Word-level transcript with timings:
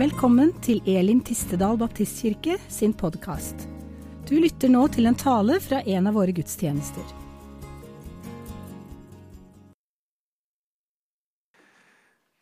Velkommen 0.00 0.54
til 0.64 0.78
Elim 0.88 1.18
Tistedal 1.20 1.76
Baptistkirke 1.76 2.54
sin 2.72 2.94
podkast. 2.96 3.66
Du 4.24 4.32
lytter 4.40 4.70
nå 4.72 4.86
til 4.88 5.04
en 5.10 5.18
tale 5.18 5.58
fra 5.60 5.82
en 5.82 6.08
av 6.08 6.16
våre 6.16 6.32
gudstjenester. 6.32 7.04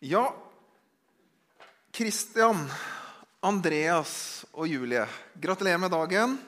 Ja, 0.06 0.22
Kristian, 1.90 2.62
Andreas 3.42 4.14
og 4.52 4.70
Julie, 4.70 5.08
gratulerer 5.34 5.82
med 5.82 5.96
dagen. 5.98 6.38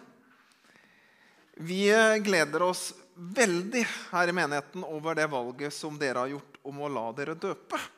Vi 1.59 1.85
gleder 2.23 2.71
oss 2.71 2.93
veldig 3.19 3.89
her 4.13 4.31
i 4.31 4.41
menigheten 4.45 4.87
over 4.87 5.19
det 5.19 5.27
valget 5.35 5.75
som 5.75 5.99
dere 5.99 6.23
har 6.23 6.37
gjort 6.39 6.67
om 6.71 6.85
å 6.87 6.97
la 7.01 7.09
dere 7.19 7.35
døpe. 7.35 7.89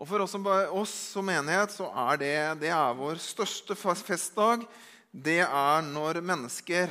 Og 0.00 0.08
For 0.08 0.24
oss 0.24 0.32
som, 0.32 0.46
oss 0.72 0.92
som 1.12 1.26
menighet 1.28 1.74
så 1.74 1.90
er 2.08 2.20
det, 2.22 2.36
det 2.62 2.70
er 2.72 2.96
vår 2.96 3.18
største 3.20 3.76
festdag. 3.76 4.64
Det 5.12 5.42
er 5.44 5.82
når 5.84 6.22
mennesker 6.24 6.88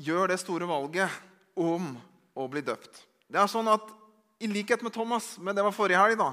gjør 0.00 0.32
det 0.32 0.38
store 0.40 0.68
valget 0.68 1.12
om 1.52 1.92
å 2.32 2.48
bli 2.48 2.64
døpt. 2.64 3.02
Det 3.28 3.40
er 3.40 3.52
sånn 3.52 3.68
at 3.68 3.92
I 4.40 4.48
likhet 4.48 4.80
med 4.84 4.94
Thomas, 4.96 5.34
men 5.36 5.56
det 5.56 5.64
var 5.64 5.76
forrige 5.76 6.00
helg, 6.00 6.16
da, 6.20 6.32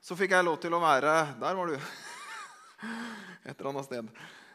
så 0.00 0.16
fikk 0.16 0.32
jeg 0.36 0.44
lov 0.44 0.58
til 0.60 0.74
å 0.76 0.82
være 0.82 1.14
Der 1.40 1.56
var 1.56 1.70
du. 1.70 1.76
Et 3.48 3.52
eller 3.52 3.70
annet 3.72 3.88
sted. 3.88 4.10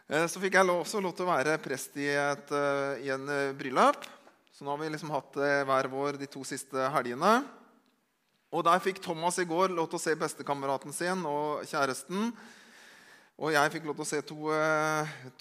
Eh, 0.09 0.25
så 0.29 0.41
fikk 0.41 0.57
jeg 0.57 0.73
også 0.73 1.01
lov 1.01 1.13
til 1.17 1.25
å 1.27 1.33
være 1.35 1.57
prest 1.61 1.97
i, 2.01 2.09
et, 2.17 2.53
eh, 2.53 3.05
i 3.05 3.13
en 3.13 3.29
eh, 3.29 3.53
bryllup. 3.57 4.05
Så 4.53 4.65
nå 4.65 4.73
har 4.73 4.81
vi 4.81 4.93
liksom 4.93 5.13
hatt 5.13 5.37
hver 5.37 5.89
vår 5.89 6.17
de 6.21 6.29
to 6.29 6.43
siste 6.45 6.89
helgene. 6.93 7.41
Og 8.53 8.61
Der 8.61 8.81
fikk 8.85 8.99
Thomas 9.01 9.39
i 9.41 9.47
går 9.49 9.71
lov 9.73 9.87
til 9.89 9.97
å 9.97 10.03
se 10.03 10.13
bestekameraten 10.13 10.93
sin 10.93 11.23
og 11.25 11.63
kjæresten. 11.65 12.29
Og 13.41 13.49
jeg 13.55 13.71
fikk 13.73 13.87
lov 13.89 13.97
til 13.97 14.05
å 14.05 14.11
se 14.11 14.19
to, 14.29 14.37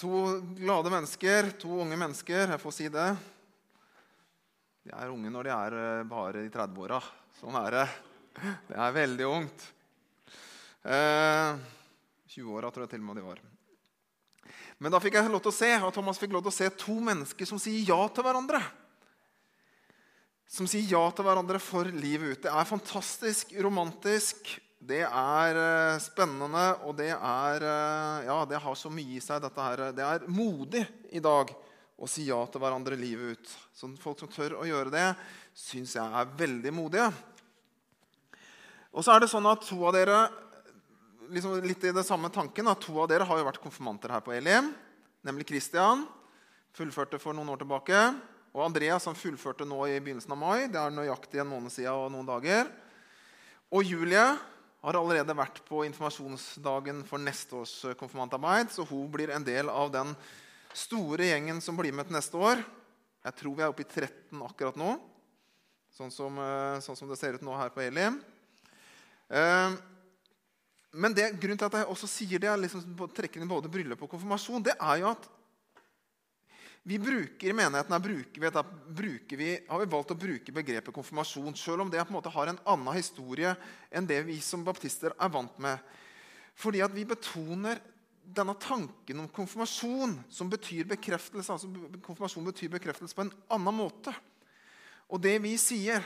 to 0.00 0.22
glade 0.56 0.92
mennesker, 0.94 1.50
to 1.60 1.74
unge 1.84 1.98
mennesker. 2.00 2.54
Jeg 2.54 2.62
får 2.62 2.74
si 2.78 2.88
det. 2.88 3.10
De 4.88 4.94
er 4.96 5.12
unge 5.12 5.28
når 5.28 5.44
de 5.50 5.52
er 5.58 5.76
bare 6.08 6.46
i 6.46 6.50
30-åra. 6.50 7.02
Sånn 7.36 7.60
er 7.60 7.76
det. 7.76 7.86
Det 8.70 8.80
er 8.80 8.96
veldig 8.96 9.28
ungt. 9.28 9.68
Eh, 10.88 11.60
20-åra 12.32 12.72
tror 12.72 12.86
jeg 12.86 12.94
til 12.94 13.04
og 13.04 13.10
med 13.10 13.20
de 13.20 13.28
var. 13.28 13.42
Men 14.80 14.94
da 14.94 14.98
fikk 15.04 15.20
jeg 15.20 15.28
lov 15.28 15.44
til 15.44 15.52
å 15.52 15.58
se, 15.60 15.74
og 15.84 15.92
Thomas 15.94 16.18
fikk 16.18 16.32
lov 16.32 16.48
til 16.48 16.54
å 16.54 16.60
se 16.62 16.72
to 16.80 16.96
mennesker 17.04 17.46
som 17.46 17.60
sier 17.60 17.84
ja 17.92 18.00
til 18.08 18.24
hverandre. 18.24 18.64
Som 20.50 20.68
sier 20.68 20.84
ja 20.88 21.02
til 21.14 21.26
hverandre 21.26 21.60
for 21.62 21.88
livet 21.88 22.34
ut. 22.36 22.42
Det 22.44 22.52
er 22.52 22.68
fantastisk 22.68 23.54
romantisk. 23.64 24.52
Det 24.82 25.04
er 25.06 25.58
eh, 25.62 26.00
spennende, 26.02 26.64
og 26.82 26.96
det 26.98 27.12
er 27.14 27.66
eh, 27.66 28.24
Ja, 28.26 28.40
det 28.48 28.58
har 28.64 28.78
så 28.78 28.90
mye 28.90 29.18
i 29.18 29.22
seg, 29.22 29.42
dette 29.44 29.66
her. 29.68 29.84
Det 29.94 30.06
er 30.06 30.26
modig 30.26 30.82
i 31.14 31.22
dag 31.22 31.52
å 32.02 32.08
si 32.10 32.26
ja 32.26 32.40
til 32.50 32.62
hverandre 32.64 32.98
livet 32.98 33.36
ut. 33.36 33.52
Så 33.78 33.90
folk 34.02 34.18
som 34.18 34.30
tør 34.32 34.58
å 34.58 34.66
gjøre 34.66 34.90
det, 34.90 35.08
syns 35.54 35.94
jeg 35.94 36.02
er 36.02 36.34
veldig 36.38 36.72
modige. 36.74 37.12
Og 38.92 39.06
så 39.06 39.14
er 39.14 39.22
det 39.22 39.30
sånn 39.32 39.46
at 39.48 39.62
to 39.64 39.78
av 39.86 39.94
dere 39.94 40.24
liksom 41.32 41.62
litt 41.64 41.84
i 41.86 41.94
det 41.94 42.04
samme 42.04 42.28
tanken, 42.34 42.68
at 42.68 42.82
to 42.82 42.98
av 43.00 43.08
dere 43.10 43.26
har 43.28 43.38
jo 43.38 43.46
vært 43.46 43.62
konfirmanter 43.62 44.12
her 44.12 44.24
på 44.24 44.34
Elim. 44.36 44.72
Nemlig 45.24 45.46
Kristian, 45.48 46.04
fullførte 46.76 47.20
for 47.22 47.36
noen 47.36 47.54
år 47.54 47.62
tilbake. 47.62 48.02
Og 48.52 48.66
Andreas 48.66 49.06
som 49.06 49.16
fullførte 49.16 49.64
nå 49.64 49.78
i 49.88 49.96
begynnelsen 49.96 50.34
av 50.34 50.40
mai. 50.40 50.68
Det 50.68 50.76
er 50.76 50.92
nøyaktig 50.92 51.40
en 51.40 51.48
måned 51.48 51.72
siden 51.72 51.96
og 51.96 52.10
noen 52.12 52.28
dager. 52.28 52.68
Og 53.72 53.86
Julie 53.88 54.24
har 54.82 54.98
allerede 54.98 55.36
vært 55.38 55.62
på 55.64 55.84
informasjonsdagen 55.86 57.00
for 57.08 57.22
neste 57.22 57.56
års 57.62 57.74
konfirmantarbeid. 57.96 58.68
Så 58.74 58.84
hun 58.84 59.08
blir 59.12 59.32
en 59.32 59.46
del 59.46 59.72
av 59.72 59.88
den 59.94 60.12
store 60.76 61.30
gjengen 61.30 61.62
som 61.64 61.78
blir 61.80 61.96
med 61.96 62.10
til 62.10 62.18
neste 62.18 62.36
år. 62.36 62.60
Jeg 63.22 63.38
tror 63.38 63.56
vi 63.56 63.64
er 63.64 63.72
oppe 63.72 63.86
i 63.86 63.88
13 63.88 64.44
akkurat 64.44 64.76
nå, 64.76 64.96
sånn 65.94 66.10
som, 66.10 66.38
eh, 66.42 66.80
sånn 66.82 66.98
som 66.98 67.08
det 67.08 67.18
ser 67.20 67.38
ut 67.38 67.44
nå 67.46 67.54
her 67.54 67.70
på 67.70 67.84
Elim. 67.84 68.18
Eh, 69.30 69.76
men 70.92 71.14
det, 71.14 71.30
grunnen 71.38 71.56
til 71.56 71.70
at 71.70 71.78
jeg 71.78 71.88
også 71.88 72.08
sier 72.10 72.42
det, 72.42 72.50
liksom, 72.64 72.82
trekker 73.14 73.40
inn 73.40 73.48
både 73.48 73.70
bryllup 73.70 74.02
og 74.02 74.10
konfirmasjon, 74.10 74.64
det 74.66 74.74
er 74.74 74.98
jo 75.00 75.12
at 75.14 75.28
vi 76.82 76.98
bruker 76.98 77.48
i 77.48 77.54
menigheten 77.54 77.94
her 77.94 78.02
bruker 78.02 78.42
vi, 78.42 78.50
da, 78.50 78.62
bruker 78.88 79.38
vi, 79.38 79.50
har 79.68 79.78
vi 79.78 79.90
valgt 79.90 80.14
å 80.14 80.18
bruke 80.18 80.54
begrepet 80.54 80.94
konfirmasjon, 80.94 81.54
selv 81.54 81.84
om 81.84 81.90
det 81.90 82.02
på 82.02 82.10
en 82.10 82.16
måte 82.16 82.32
har 82.34 82.50
en 82.50 82.58
annen 82.74 82.96
historie 82.96 83.54
enn 83.90 84.08
det 84.08 84.18
vi 84.26 84.40
som 84.42 84.64
baptister 84.66 85.14
er 85.14 85.30
vant 85.30 85.60
med. 85.62 85.78
Fordi 86.58 86.82
at 86.82 86.94
vi 86.94 87.06
betoner 87.06 87.78
denne 88.22 88.54
tanken 88.58 89.22
om 89.22 89.28
konfirmasjon, 89.30 90.16
som 90.30 90.50
betyr 90.50 90.88
bekreftelse, 90.90 91.54
altså 91.54 91.70
konfirmasjon 92.02 92.50
betyr 92.50 92.74
bekreftelse 92.74 93.14
på 93.14 93.28
en 93.28 93.32
annen 93.54 93.78
måte. 93.78 94.14
Og 95.12 95.22
det 95.22 95.36
vi 95.44 95.54
sier 95.60 96.02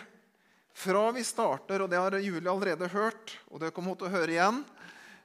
fra 0.77 1.07
vi 1.17 1.25
starter, 1.25 1.81
og 1.81 1.89
det 1.89 2.01
har 2.01 2.19
Julie 2.21 2.53
allerede 2.53 2.91
hørt, 2.93 3.33
og 3.49 3.63
det 3.65 3.73
kommer 3.73 3.95
hun 3.95 4.01
til 4.03 4.11
å 4.11 4.13
høre 4.13 4.35
igjen, 4.35 4.61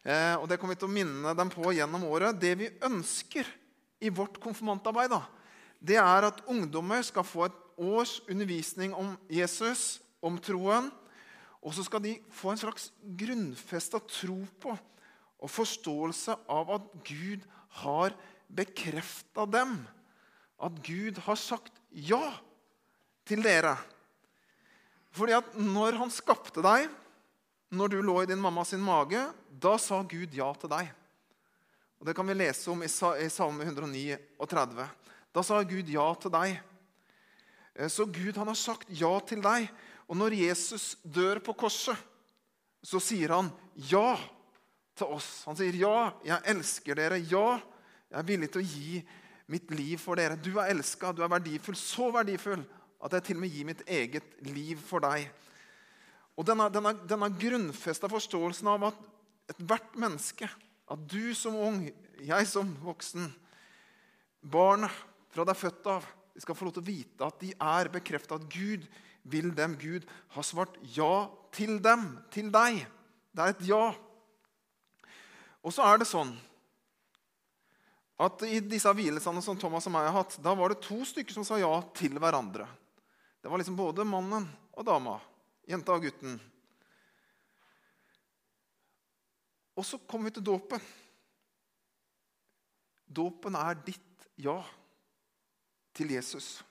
eh, 0.06 0.36
og 0.40 0.48
det 0.48 0.62
kommer 0.62 0.78
vi 0.78 0.84
til 0.86 0.92
å 0.92 0.96
minne 0.96 1.36
dem 1.36 1.52
på 1.52 1.74
gjennom 1.76 2.08
året 2.08 2.40
Det 2.40 2.54
vi 2.56 2.72
ønsker 2.88 3.48
i 4.00 4.10
vårt 4.16 4.40
konfirmantarbeid, 4.40 5.12
da, 5.12 5.26
det 5.82 5.98
er 5.98 6.28
at 6.28 6.44
ungdommer 6.50 7.02
skal 7.06 7.26
få 7.26 7.48
et 7.48 7.58
års 7.82 8.20
undervisning 8.30 8.94
om 8.94 9.16
Jesus, 9.32 10.00
om 10.22 10.38
troen. 10.38 10.92
Og 11.62 11.74
så 11.74 11.86
skal 11.86 12.04
de 12.06 12.16
få 12.34 12.54
en 12.54 12.62
slags 12.62 12.90
grunnfesta 13.18 14.02
tro 14.10 14.40
på 14.62 14.76
og 15.42 15.50
forståelse 15.50 16.36
av 16.54 16.70
at 16.78 16.88
Gud 17.08 17.46
har 17.82 18.14
bekrefta 18.46 19.48
dem. 19.50 19.80
At 20.62 20.78
Gud 20.86 21.18
har 21.26 21.40
sagt 21.40 21.74
ja 21.90 22.22
til 23.26 23.42
dere. 23.42 23.74
Fordi 25.12 25.34
at 25.36 25.56
når 25.58 25.98
han 25.98 26.14
skapte 26.14 26.62
deg, 26.64 26.88
når 27.74 27.92
du 27.92 28.02
lå 28.04 28.22
i 28.22 28.30
din 28.30 28.42
mammas 28.42 28.74
mage, 28.78 29.24
da 29.50 29.78
sa 29.82 30.02
Gud 30.04 30.34
ja 30.36 30.52
til 30.60 30.72
deg. 30.72 30.92
Og 32.02 32.08
Det 32.08 32.16
kan 32.18 32.28
vi 32.28 32.34
lese 32.34 32.70
om 32.72 32.82
i 32.84 32.90
Salme 32.90 33.66
109 33.66 34.18
og 34.38 34.50
30. 34.50 34.88
Da 35.32 35.44
sa 35.46 35.62
Gud 35.64 35.90
ja 35.92 36.06
til 36.20 36.34
deg. 36.34 36.60
Eh, 37.76 37.88
så 37.88 38.06
Gud 38.06 38.38
han 38.40 38.52
har 38.52 38.60
sagt 38.60 38.92
ja 38.92 39.14
til 39.28 39.44
deg. 39.44 39.70
Og 40.12 40.18
når 40.20 40.36
Jesus 40.36 40.98
dør 41.04 41.40
på 41.44 41.56
korset, 41.56 41.96
så 42.84 43.00
sier 43.00 43.32
han 43.38 43.52
ja 43.76 44.18
til 44.98 45.14
oss. 45.16 45.44
Han 45.48 45.58
sier 45.58 45.78
ja, 45.80 46.12
jeg 46.26 46.44
elsker 46.52 46.98
dere. 47.00 47.22
Ja, 47.32 47.62
jeg 48.12 48.20
er 48.20 48.28
villig 48.28 48.52
til 48.52 48.64
å 48.64 48.68
gi 48.68 49.02
mitt 49.52 49.72
liv 49.76 50.02
for 50.02 50.20
dere. 50.20 50.40
Du 50.40 50.54
er 50.58 50.74
elska, 50.74 51.14
du 51.16 51.24
er 51.24 51.32
verdifull. 51.32 51.78
Så 51.80 52.10
verdifull 52.12 52.66
at 53.02 53.16
jeg 53.16 53.30
til 53.30 53.40
og 53.40 53.44
med 53.46 53.54
gir 53.56 53.70
mitt 53.70 53.86
eget 53.88 54.36
liv 54.50 54.82
for 54.84 55.04
deg. 55.04 55.30
Og 56.40 56.48
Denne, 56.48 56.68
denne, 56.74 56.94
denne 57.08 57.30
grunnfesta 57.38 58.10
forståelsen 58.10 58.70
av 58.72 58.90
at 58.90 59.00
ethvert 59.52 59.96
menneske, 60.00 60.48
at 60.92 61.08
du 61.12 61.36
som 61.38 61.56
ung, 61.60 61.84
jeg 62.24 62.48
som 62.50 62.72
voksen, 62.84 63.28
barnet 64.42 64.92
fra 65.32 65.46
deg 65.48 65.58
født 65.58 65.88
av, 65.92 66.06
de 66.32 66.44
skal 66.44 66.56
få 66.56 66.68
lov 66.68 66.76
til 66.76 66.84
å 66.84 66.90
vite 66.90 67.28
at 67.28 67.40
de 67.44 67.52
er 67.56 67.90
bekrefta 67.92 68.38
at 68.38 68.48
Gud 68.52 68.86
vil 69.32 69.52
dem. 69.56 69.76
Gud 69.80 70.08
har 70.36 70.46
svart 70.48 70.78
ja 70.96 71.28
til 71.54 71.78
dem, 71.84 72.08
til 72.34 72.52
deg. 72.54 72.86
Det 73.32 73.44
er 73.44 73.54
et 73.54 73.66
ja. 73.68 73.84
Og 75.62 75.76
så 75.76 75.86
er 75.86 76.02
det 76.02 76.10
sånn 76.10 76.34
at 78.22 78.44
i 78.46 78.60
disse 78.62 78.92
hvilelsene 78.94 79.42
som 79.42 79.58
Thomas 79.58 79.88
og 79.90 79.96
meg 79.96 80.06
har 80.06 80.20
hatt, 80.20 80.38
da 80.46 80.54
var 80.58 80.72
det 80.72 80.84
to 80.86 81.00
stykker 81.08 81.34
som 81.34 81.46
sa 81.46 81.58
ja 81.58 81.72
til 81.98 82.20
hverandre. 82.22 82.68
Det 83.42 83.50
var 83.50 83.58
liksom 83.58 83.78
både 83.80 84.06
mannen 84.06 84.46
og 84.78 84.86
dama, 84.86 85.16
jenta 85.66 85.96
og 85.96 86.06
gutten. 86.06 86.36
Og 89.74 89.88
så 89.88 89.98
kommer 90.06 90.30
vi 90.30 90.36
til 90.38 90.46
dåpen. 90.46 90.84
Dåpen 93.10 93.58
er 93.58 93.82
ditt 93.82 94.30
ja 94.38 94.60
til 95.96 96.14
Jesus. 96.16 96.62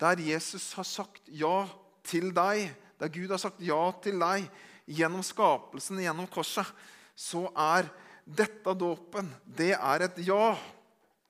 Der 0.00 0.20
Jesus 0.20 0.72
har 0.78 0.86
sagt 0.88 1.28
ja 1.28 1.66
til 2.06 2.30
deg, 2.34 2.70
der 3.00 3.12
Gud 3.12 3.32
har 3.32 3.40
sagt 3.40 3.60
ja 3.64 3.80
til 4.02 4.20
deg 4.20 4.46
gjennom 4.90 5.22
skapelsen, 5.24 6.00
gjennom 6.02 6.28
korset, 6.32 6.68
så 7.14 7.46
er 7.52 7.88
dette 8.24 8.74
dåpen. 8.76 9.28
Det 9.44 9.74
er 9.76 10.06
et 10.06 10.22
ja. 10.24 10.54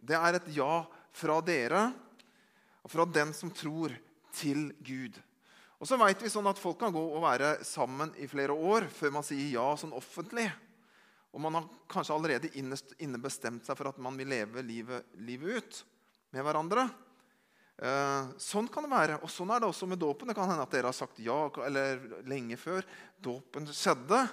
Det 0.01 0.17
er 0.17 0.39
et 0.39 0.49
ja 0.55 0.85
fra 1.13 1.41
dere 1.45 1.91
og 2.81 2.93
fra 2.93 3.05
den 3.05 3.35
som 3.37 3.51
tror 3.53 3.93
til 4.33 4.71
Gud. 4.81 5.19
Og 5.81 5.89
så 5.89 5.99
vet 6.01 6.23
vi 6.23 6.31
sånn 6.33 6.49
at 6.49 6.61
Folk 6.61 6.79
kan 6.81 6.93
gå 6.95 7.03
og 7.03 7.23
være 7.25 7.59
sammen 7.67 8.13
i 8.21 8.29
flere 8.31 8.55
år 8.55 8.87
før 8.93 9.17
man 9.19 9.27
sier 9.27 9.51
ja 9.53 9.67
sånn 9.81 9.97
offentlig. 9.97 10.47
Og 11.31 11.43
man 11.43 11.59
har 11.59 11.69
kanskje 11.91 12.15
allerede 12.17 12.51
innebestemt 12.57 13.67
seg 13.67 13.79
for 13.79 13.91
at 13.91 14.01
man 14.03 14.17
vil 14.19 14.31
leve 14.33 14.65
livet, 14.67 15.07
livet 15.23 15.61
ut 15.61 15.83
med 16.31 16.45
hverandre. 16.47 16.87
Eh, 17.81 18.33
sånn 18.41 18.69
kan 18.73 18.85
det 18.85 18.93
være. 18.93 19.19
Og 19.25 19.33
sånn 19.33 19.51
er 19.55 19.63
det 19.63 19.71
også 19.71 19.89
med 19.89 20.01
dåpen. 20.03 20.29
Det 20.29 20.37
kan 20.37 20.51
hende 20.51 20.67
at 20.67 20.75
dere 20.75 20.91
har 20.91 20.97
sagt 20.97 21.21
ja 21.25 21.39
eller 21.65 22.23
lenge 22.29 22.59
før 22.61 22.87
dåpen 23.23 23.69
skjedde. 23.73 24.25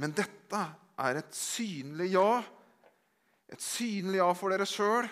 Men 0.00 0.14
dette 0.16 0.62
er 1.04 1.20
et 1.20 1.36
synlig 1.36 2.14
ja. 2.14 2.42
Et 3.52 3.60
synlig 3.62 4.18
ja 4.18 4.30
for 4.34 4.50
dere 4.50 4.66
sjøl, 4.66 5.06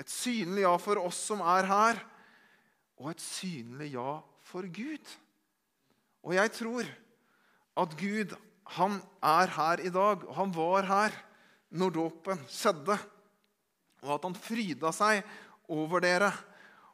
et 0.00 0.10
synlig 0.10 0.64
ja 0.64 0.74
for 0.82 1.00
oss 1.00 1.20
som 1.30 1.40
er 1.46 1.68
her, 1.70 2.00
og 2.98 3.12
et 3.12 3.22
synlig 3.22 3.92
ja 3.94 4.18
for 4.44 4.66
Gud. 4.68 5.12
Og 6.26 6.34
jeg 6.36 6.52
tror 6.56 6.90
at 7.84 7.94
Gud, 8.00 8.34
han 8.76 8.98
er 9.22 9.54
her 9.54 9.80
i 9.86 9.92
dag, 9.94 10.26
han 10.36 10.52
var 10.54 10.88
her 10.90 11.16
når 11.74 11.94
dåpen 11.94 12.42
skjedde. 12.50 12.98
Og 14.04 14.12
at 14.16 14.26
han 14.28 14.36
fryda 14.36 14.92
seg 14.94 15.24
over 15.72 16.04
dere 16.04 16.30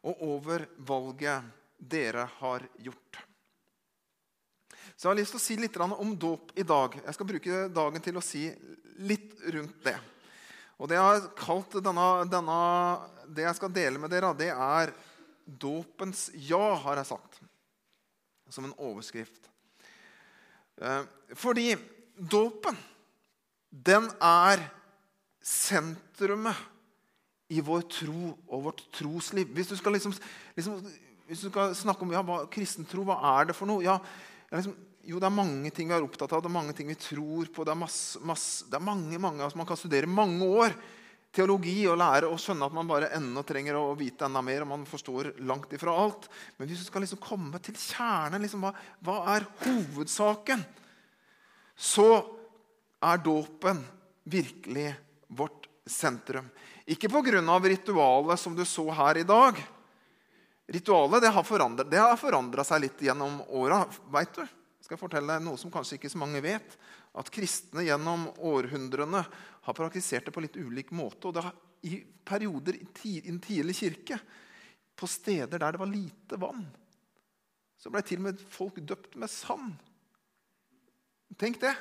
og 0.07 0.23
over 0.25 0.65
valget 0.87 1.51
dere 1.77 2.27
har 2.39 2.65
gjort. 2.79 3.19
Så 4.97 5.09
jeg 5.09 5.11
har 5.15 5.19
lyst 5.21 5.33
til 5.35 5.41
å 5.41 5.43
si 5.43 5.57
litt 5.57 5.77
om 5.81 6.15
dåp 6.17 6.53
i 6.61 6.65
dag. 6.67 6.97
Jeg 7.01 7.17
skal 7.17 7.29
bruke 7.29 7.61
dagen 7.73 8.05
til 8.05 8.19
å 8.21 8.25
si 8.25 8.47
litt 9.01 9.33
rundt 9.55 9.79
det. 9.85 9.97
Og 10.81 10.89
Det 10.89 10.97
jeg 10.97 11.05
har 11.05 11.29
kalt 11.37 11.77
denne, 11.85 12.09
denne, 12.29 12.59
det 13.29 13.45
jeg 13.45 13.57
skal 13.59 13.73
dele 13.73 14.01
med 14.01 14.13
dere, 14.13 14.33
det 14.37 14.51
er 14.53 14.93
dåpens 15.45 16.29
ja, 16.35 16.75
har 16.85 17.01
jeg 17.01 17.11
sagt. 17.11 17.41
Som 18.51 18.67
en 18.69 18.77
overskrift. 18.77 19.49
Eh, 20.81 21.03
fordi 21.37 21.75
dåpen, 22.17 22.77
den 23.71 24.09
er 24.21 24.65
sentrumet 25.41 26.57
i 27.51 27.63
vår 27.65 27.87
tro 27.91 28.35
og 28.49 28.67
vårt 28.69 28.85
trosliv. 28.95 29.51
Hvis 29.57 29.73
du 29.73 29.77
skal, 29.79 29.97
liksom, 29.97 30.15
liksom, 30.57 30.79
hvis 31.27 31.43
du 31.43 31.49
skal 31.51 31.75
snakke 31.77 32.07
om 32.07 32.15
ja, 32.15 32.23
hva, 32.27 32.45
kristen 32.53 32.87
tro, 32.89 33.03
hva 33.09 33.19
er 33.39 33.51
det 33.51 33.59
for 33.59 33.71
noe? 33.71 33.83
Ja, 33.85 33.99
liksom, 34.53 34.77
jo, 35.11 35.19
det 35.19 35.27
er 35.27 35.35
mange 35.35 35.73
ting 35.75 35.91
vi 35.91 35.97
er 35.97 36.05
opptatt 36.05 36.33
av, 36.37 36.43
det 36.45 36.51
er 36.51 36.59
mange 36.59 36.77
ting 36.77 36.91
vi 36.91 36.99
tror 37.01 37.51
på. 37.51 37.67
Det 37.67 37.75
er, 37.75 37.83
masse, 37.83 38.23
masse, 38.27 38.69
det 38.71 38.79
er 38.79 38.87
mange, 38.87 39.19
mange, 39.23 39.43
altså 39.45 39.59
Man 39.59 39.69
kan 39.69 39.81
studere 39.81 40.11
mange 40.11 40.47
år 40.47 40.77
teologi 41.35 41.85
og 41.87 41.99
lære 42.01 42.27
og 42.31 42.41
skjønne 42.43 42.67
at 42.67 42.75
man 42.75 42.89
bare 42.91 43.13
enda 43.15 43.43
trenger 43.47 43.79
å 43.79 43.95
vite 43.99 44.27
enda 44.27 44.43
mer. 44.43 44.65
og 44.65 44.71
man 44.73 44.87
forstår 44.89 45.33
langt 45.47 45.73
ifra 45.75 45.95
alt. 45.95 46.29
Men 46.59 46.69
hvis 46.69 46.83
du 46.83 46.89
skal 46.89 47.07
liksom 47.07 47.23
komme 47.23 47.59
til 47.63 47.79
kjernen, 47.79 48.43
liksom, 48.43 48.67
hva, 48.67 48.75
hva 49.07 49.19
er 49.37 49.47
hovedsaken? 49.63 50.65
Så 51.81 52.09
er 53.01 53.23
dåpen 53.25 53.81
virkelig 54.29 54.91
vårt 55.29 55.71
sentrum. 55.87 56.51
Ikke 56.91 57.09
pga. 57.09 57.59
ritualet 57.71 58.41
som 58.41 58.57
du 58.57 58.65
så 58.65 58.91
her 58.91 59.19
i 59.19 59.27
dag. 59.27 59.59
Ritualet 60.67 61.23
det 61.23 61.31
har 61.99 62.17
forandra 62.17 62.65
seg 62.65 62.81
litt 62.81 63.03
gjennom 63.03 63.43
åra. 63.49 63.85
Veit 64.11 64.35
du? 64.35 64.47
skal 64.81 64.97
jeg 64.97 65.05
fortelle 65.05 65.37
noe 65.45 65.59
som 65.61 65.71
kanskje 65.71 66.01
ikke 66.01 66.11
så 66.11 66.19
mange 66.19 66.41
vet. 66.43 66.77
At 67.15 67.31
kristne 67.31 67.85
gjennom 67.87 68.27
århundrene 68.39 69.21
har 69.67 69.77
praktisert 69.77 70.27
det 70.27 70.35
på 70.35 70.43
litt 70.43 70.57
ulik 70.59 70.91
måte. 70.91 71.29
Og 71.29 71.37
det 71.37 71.45
har 71.45 71.55
i 71.87 72.01
perioder 72.25 72.77
i 72.77 73.21
den 73.25 73.39
tidlige 73.41 73.87
kirke, 73.87 74.19
på 74.97 75.09
steder 75.09 75.59
der 75.59 75.73
det 75.73 75.81
var 75.81 75.89
lite 75.89 76.37
vann, 76.37 76.67
så 77.81 77.89
ble 77.89 78.03
til 78.05 78.21
og 78.21 78.27
med 78.27 78.43
folk 78.53 78.83
døpt 78.85 79.15
med 79.17 79.33
sand. 79.33 79.79
Tenk 81.41 81.61
det! 81.63 81.73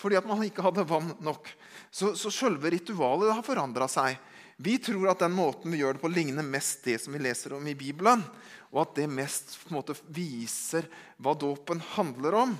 Fordi 0.00 0.16
at 0.16 0.26
man 0.28 0.40
ikke 0.46 0.64
hadde 0.64 0.86
vann 0.88 1.12
nok. 1.20 1.48
Så, 1.92 2.14
så 2.16 2.32
selve 2.32 2.72
ritualet 2.72 3.34
har 3.36 3.44
forandra 3.44 3.88
seg. 3.90 4.16
Vi 4.60 4.78
tror 4.80 5.10
at 5.12 5.20
den 5.22 5.32
måten 5.36 5.72
vi 5.72 5.80
gjør 5.80 5.96
det 5.96 6.02
på, 6.02 6.12
ligner 6.12 6.44
mest 6.44 6.84
det 6.84 6.98
som 7.00 7.14
vi 7.16 7.20
leser 7.22 7.54
om 7.56 7.68
i 7.68 7.76
Bibelen 7.76 8.24
og 8.70 8.84
at 8.84 8.96
det 9.00 9.10
mest 9.10 9.56
måte, 9.74 9.96
viser 10.14 10.86
hva 11.18 11.34
dåpen 11.34 11.82
handler 11.96 12.36
om. 12.44 12.54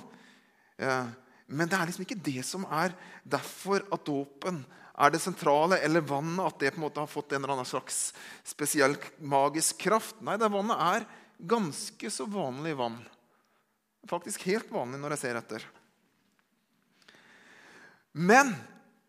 Eh, 0.75 1.07
men 1.51 1.71
det 1.71 1.77
er 1.77 1.87
liksom 1.87 2.05
ikke 2.05 2.19
det 2.23 2.43
som 2.47 2.67
er 2.67 2.93
derfor 3.23 3.85
at 3.91 4.05
dåpen 4.07 4.61
er 5.01 5.13
det 5.13 5.21
sentrale, 5.23 5.79
eller 5.81 6.03
vannet 6.03 6.43
at 6.45 6.59
det 6.59 6.73
på 6.73 6.81
en 6.81 6.85
måte 6.85 7.01
har 7.01 7.09
fått 7.09 7.31
en 7.31 7.41
eller 7.41 7.55
annen 7.55 7.67
slags 7.67 8.11
spesiell 8.47 8.97
magisk 9.23 9.79
kraft. 9.87 10.19
Nei, 10.23 10.37
det 10.39 10.51
vannet 10.51 10.83
er 10.83 11.07
ganske 11.39 12.11
så 12.11 12.27
vanlig 12.29 12.75
vann. 12.79 12.99
Faktisk 14.09 14.43
helt 14.49 14.69
vanlig 14.73 14.99
når 14.99 15.15
jeg 15.15 15.23
ser 15.23 15.39
etter. 15.39 15.65
Men 18.11 18.53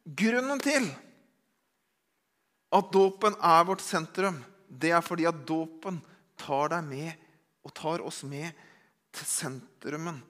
grunnen 0.05 0.61
til 0.63 0.87
at 2.73 2.93
dåpen 2.95 3.37
er 3.37 3.65
vårt 3.69 3.85
sentrum, 3.85 4.39
det 4.69 4.93
er 4.95 5.05
fordi 5.05 5.27
at 5.29 5.43
dåpen 5.47 6.01
tar 6.41 6.73
deg 6.73 6.87
med 6.87 7.11
og 7.63 7.75
tar 7.77 8.03
oss 8.05 8.23
med 8.27 8.51
til 9.13 9.29
sentrumen 9.29 10.23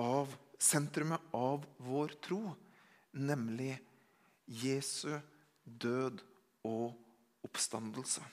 av, 0.00 0.32
sentrumet 0.58 1.22
av 1.36 1.62
vår 1.84 2.16
tro, 2.24 2.42
nemlig 3.14 3.76
Jesu 4.44 5.14
død 5.64 6.18
og 6.66 6.90
oppstandelse. 7.46 8.24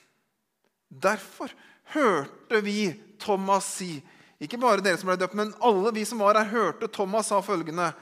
Derfor 0.92 1.52
hørte 1.94 2.60
vi 2.64 2.92
Thomas 3.20 3.68
si 3.78 3.94
Ikke 4.42 4.58
bare 4.58 4.82
dere 4.82 4.98
som 4.98 5.06
ble 5.06 5.14
døpt, 5.20 5.36
men 5.38 5.52
alle 5.62 5.92
vi 5.94 6.02
som 6.02 6.18
var 6.18 6.34
her, 6.34 6.48
hørte 6.50 6.88
Thomas 6.90 7.28
sa 7.30 7.36
følgende 7.46 7.92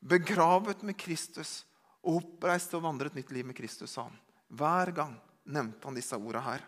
Begravet 0.00 0.82
med 0.86 0.96
Kristus 0.98 1.60
og 2.00 2.22
oppreist 2.22 2.72
og 2.76 2.84
vandret 2.86 3.16
nytt 3.16 3.32
liv 3.34 3.46
med 3.46 3.56
Kristus, 3.56 3.92
sa 3.92 4.06
han. 4.08 4.16
Hver 4.48 4.92
gang 4.96 5.14
nevnte 5.52 5.86
han 5.86 5.98
disse 5.98 6.16
ordene 6.16 6.44
her. 6.46 6.64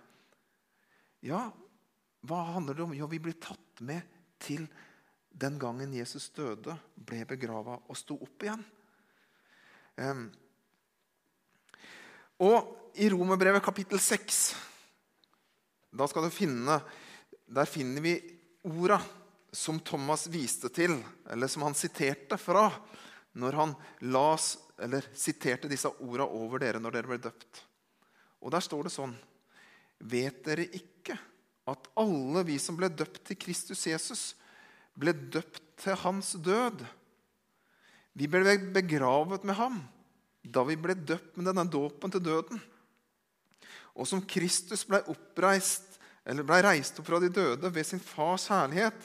Ja, 1.24 1.46
hva 2.28 2.40
handler 2.52 2.76
det 2.76 2.84
om? 2.84 2.94
Jo, 2.94 3.08
vi 3.10 3.20
blir 3.22 3.38
tatt 3.40 3.80
med 3.82 4.04
til 4.42 4.66
den 5.32 5.56
gangen 5.58 5.94
Jesus 5.96 6.28
døde, 6.36 6.76
ble 6.94 7.24
begrava 7.28 7.78
og 7.88 7.96
sto 7.98 8.18
opp 8.20 8.44
igjen. 8.44 8.62
Um, 9.96 10.26
og 12.42 12.92
i 13.00 13.08
Romerbrevet 13.12 13.64
kapittel 13.64 14.00
6 14.00 14.42
da 15.92 16.06
skal 16.08 16.24
du 16.24 16.32
finne, 16.32 16.80
Der 17.52 17.68
finner 17.68 18.00
vi 18.00 18.14
orda 18.64 18.96
som 19.52 19.80
Thomas 19.84 20.24
viste 20.32 20.70
til, 20.72 20.94
eller 21.28 21.50
som 21.52 21.66
han 21.66 21.74
siterte 21.76 22.38
fra, 22.40 22.70
når 23.38 23.58
han 23.58 23.74
las, 24.12 24.56
eller 24.82 25.06
siterte 25.16 25.70
disse 25.70 25.90
orda 26.04 26.26
over 26.26 26.62
dere 26.62 26.80
når 26.82 26.96
dere 26.96 27.12
ble 27.12 27.20
døpt. 27.22 27.62
Og 28.42 28.50
Der 28.52 28.64
står 28.64 28.88
det 28.88 28.94
sånn 28.94 29.14
Vet 30.02 30.42
dere 30.42 30.66
ikke 30.66 31.14
at 31.70 31.86
alle 32.00 32.42
vi 32.48 32.56
som 32.58 32.74
ble 32.74 32.88
døpt 32.90 33.20
til 33.28 33.38
Kristus 33.38 33.84
Jesus, 33.86 34.22
ble 34.98 35.14
døpt 35.14 35.62
til 35.78 35.94
hans 36.02 36.32
død. 36.42 36.82
Vi 38.18 38.26
ble 38.26 38.56
begravet 38.74 39.46
med 39.46 39.56
ham 39.60 39.78
da 40.42 40.64
vi 40.66 40.74
ble 40.74 40.96
døpt 40.98 41.38
med 41.38 41.46
denne 41.46 41.64
dåpen 41.70 42.10
til 42.10 42.24
døden. 42.24 42.58
Og 43.94 44.08
som 44.08 44.24
Kristus 44.26 44.82
ble 44.88 44.98
oppreist, 45.12 45.86
eller 46.26 46.46
ble 46.46 46.58
reist 46.66 46.98
opp 46.98 47.06
fra 47.06 47.20
de 47.22 47.30
døde 47.30 47.70
ved 47.70 47.86
sin 47.86 48.02
fars 48.02 48.48
herlighet, 48.50 48.98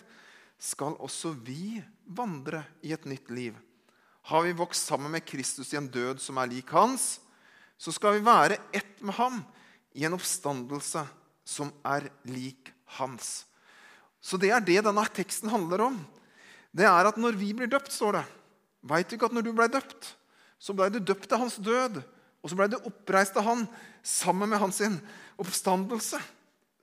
skal 0.57 0.97
også 0.97 1.35
vi 1.45 1.77
vandre 2.17 2.63
i 2.81 2.93
et 2.95 3.05
nytt 3.05 3.29
liv. 3.29 3.53
Har 4.27 4.43
vi 4.43 4.55
vokst 4.59 4.89
sammen 4.89 5.11
med 5.13 5.23
Kristus 5.23 5.69
i 5.71 5.77
en 5.79 5.87
død 5.87 6.19
som 6.19 6.35
er 6.41 6.49
lik 6.51 6.71
hans, 6.75 7.21
så 7.79 7.93
skal 7.95 8.17
vi 8.17 8.25
være 8.25 8.57
ett 8.75 8.99
med 8.99 9.15
ham 9.15 9.37
i 9.95 10.03
en 10.03 10.17
oppstandelse 10.17 11.05
som 11.47 11.69
er 11.87 12.09
lik 12.27 12.73
hans. 12.97 13.45
Så 14.19 14.35
det 14.41 14.49
er 14.51 14.65
det 14.65 14.81
denne 14.83 15.05
teksten 15.15 15.47
handler 15.53 15.85
om. 15.85 15.99
Det 16.75 16.83
er 16.83 17.07
at 17.07 17.19
når 17.21 17.37
vi 17.39 17.53
blir 17.55 17.71
døpt, 17.71 17.93
står 17.93 18.19
det 18.19 18.25
Veit 18.87 19.07
du 19.07 19.15
ikke 19.15 19.29
at 19.29 19.35
når 19.35 19.45
du 19.47 19.53
ble 19.55 19.69
døpt, 19.71 20.09
så 20.59 20.75
ble 20.75 20.89
du 20.91 20.99
døpt 20.99 21.27
til 21.27 21.41
hans 21.41 21.55
død, 21.63 22.01
og 22.43 22.51
så 22.51 22.57
ble 22.59 22.67
du 22.71 22.77
oppreist 22.77 23.39
av 23.39 23.47
han 23.47 23.63
sammen 24.05 24.51
med 24.51 24.61
hans 24.61 24.81
oppstandelse. 25.39 26.19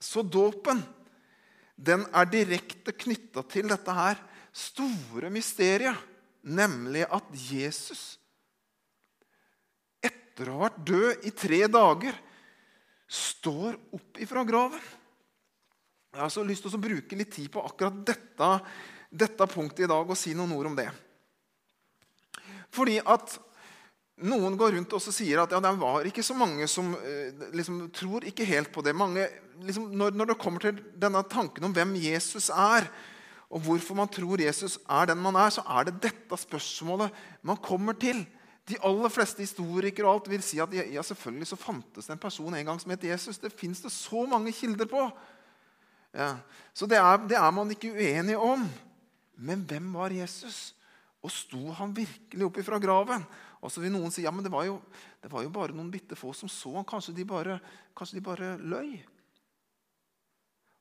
Så 0.01 0.25
dåpen, 0.25 0.83
den 1.77 2.05
er 2.13 2.29
direkte 2.29 2.93
knytta 2.93 3.45
til 3.53 3.71
dette 3.71 3.95
her 3.95 4.21
store 4.53 5.31
mysteriet, 5.33 5.97
nemlig 6.45 7.07
at 7.09 7.31
Jesus, 7.33 8.19
etter 10.05 10.51
å 10.51 10.59
ha 10.59 10.67
vært 10.67 10.83
død 10.87 11.27
i 11.29 11.33
tre 11.35 11.63
dager, 11.71 12.19
står 13.09 13.79
opp 13.95 14.21
ifra 14.23 14.45
graven. 14.47 14.83
Jeg 16.15 16.23
har 16.23 16.31
så 16.31 16.45
lyst 16.47 16.67
til 16.67 16.77
å 16.77 16.83
bruke 16.83 17.19
litt 17.19 17.33
tid 17.35 17.51
på 17.53 17.63
akkurat 17.65 17.97
dette, 18.07 18.51
dette 19.11 19.49
punktet 19.51 19.87
i 19.87 19.91
dag 19.91 20.07
og 20.07 20.19
si 20.19 20.35
noen 20.37 20.55
ord 20.55 20.71
om 20.71 20.79
det. 20.79 20.89
Fordi 22.75 23.01
at 23.01 23.35
noen 24.23 24.55
går 24.59 24.77
rundt 24.77 24.95
og 24.95 25.03
sier 25.03 25.43
at 25.43 25.55
ja, 25.55 25.61
det 25.63 25.73
var 25.81 26.07
ikke 26.07 26.23
så 26.23 26.37
mange 26.39 26.69
som 26.71 26.93
eh, 27.01 27.35
liksom, 27.55 27.89
tror 27.95 28.27
ikke 28.29 28.47
helt 28.47 28.71
på 28.75 28.85
det. 28.87 28.95
Mange, 28.95 29.27
liksom, 29.67 29.89
når, 29.91 30.15
når, 30.15 30.31
det 30.31 30.39
kommer 30.43 30.63
til 30.63 30.79
denne 31.03 31.25
tanken 31.31 31.67
om 31.67 31.75
hvem 31.75 31.97
Jesus 31.99 32.47
er, 32.55 32.87
og 33.53 33.61
hvorfor 33.65 33.97
man 33.99 34.11
tror 34.11 34.41
Jesus 34.41 34.79
er 34.91 35.11
den 35.11 35.21
man 35.23 35.37
er, 35.39 35.53
så 35.53 35.63
er 35.69 35.89
det 35.89 36.01
dette 36.03 36.39
spørsmålet 36.41 37.13
man 37.43 37.61
kommer 37.63 37.97
til. 37.99 38.25
De 38.65 38.79
aller 38.81 39.13
fleste 39.13 39.45
historikere 39.45 40.09
og 40.09 40.15
alt 40.15 40.31
vil 40.33 40.43
si 40.43 40.59
at 40.63 40.73
ja, 40.73 41.03
selvfølgelig 41.05 41.51
så 41.51 41.61
fantes 41.61 42.09
det 42.09 42.17
en 42.17 42.23
person 42.23 42.55
en 42.55 42.67
gang 42.67 42.81
som 42.81 42.95
het 42.95 43.05
Jesus. 43.05 43.39
Det 43.39 43.53
fins 43.53 43.83
det 43.85 43.93
så 43.93 44.25
mange 44.27 44.53
kilder 44.57 44.89
på. 44.89 45.05
Ja. 46.15 46.37
Så 46.73 46.89
det 46.89 46.97
er, 46.97 47.17
det 47.29 47.37
er, 47.37 47.51
man 47.51 47.71
ikke 47.71 47.93
uenig 47.93 48.39
om. 48.39 48.65
Men 49.37 49.67
hvem 49.69 49.93
var 49.95 50.15
Jesus? 50.15 50.73
Og 51.23 51.33
sto 51.33 51.73
han 51.77 51.93
virkelig 51.97 52.47
opp 52.47 52.59
ifra 52.63 52.79
graven? 52.81 53.25
Og 53.61 53.73
så 53.73 53.81
vil 53.81 53.93
noen 53.93 54.13
si 54.13 54.25
ja, 54.25 54.33
men 54.33 54.45
det 54.45 54.53
var 54.53 54.65
jo, 54.69 54.79
det 55.21 55.31
var 55.33 55.45
jo 55.45 55.53
bare 55.53 55.77
noen 55.77 55.93
bitte 55.93 56.17
få 56.17 56.33
som 56.37 56.49
så 56.49 56.73
han. 56.79 56.89
Kanskje 56.89 57.17
de 57.17 57.29
bare, 57.29 57.59
kanskje 57.97 58.19
de 58.19 58.25
bare 58.25 58.55
løy? 58.61 58.97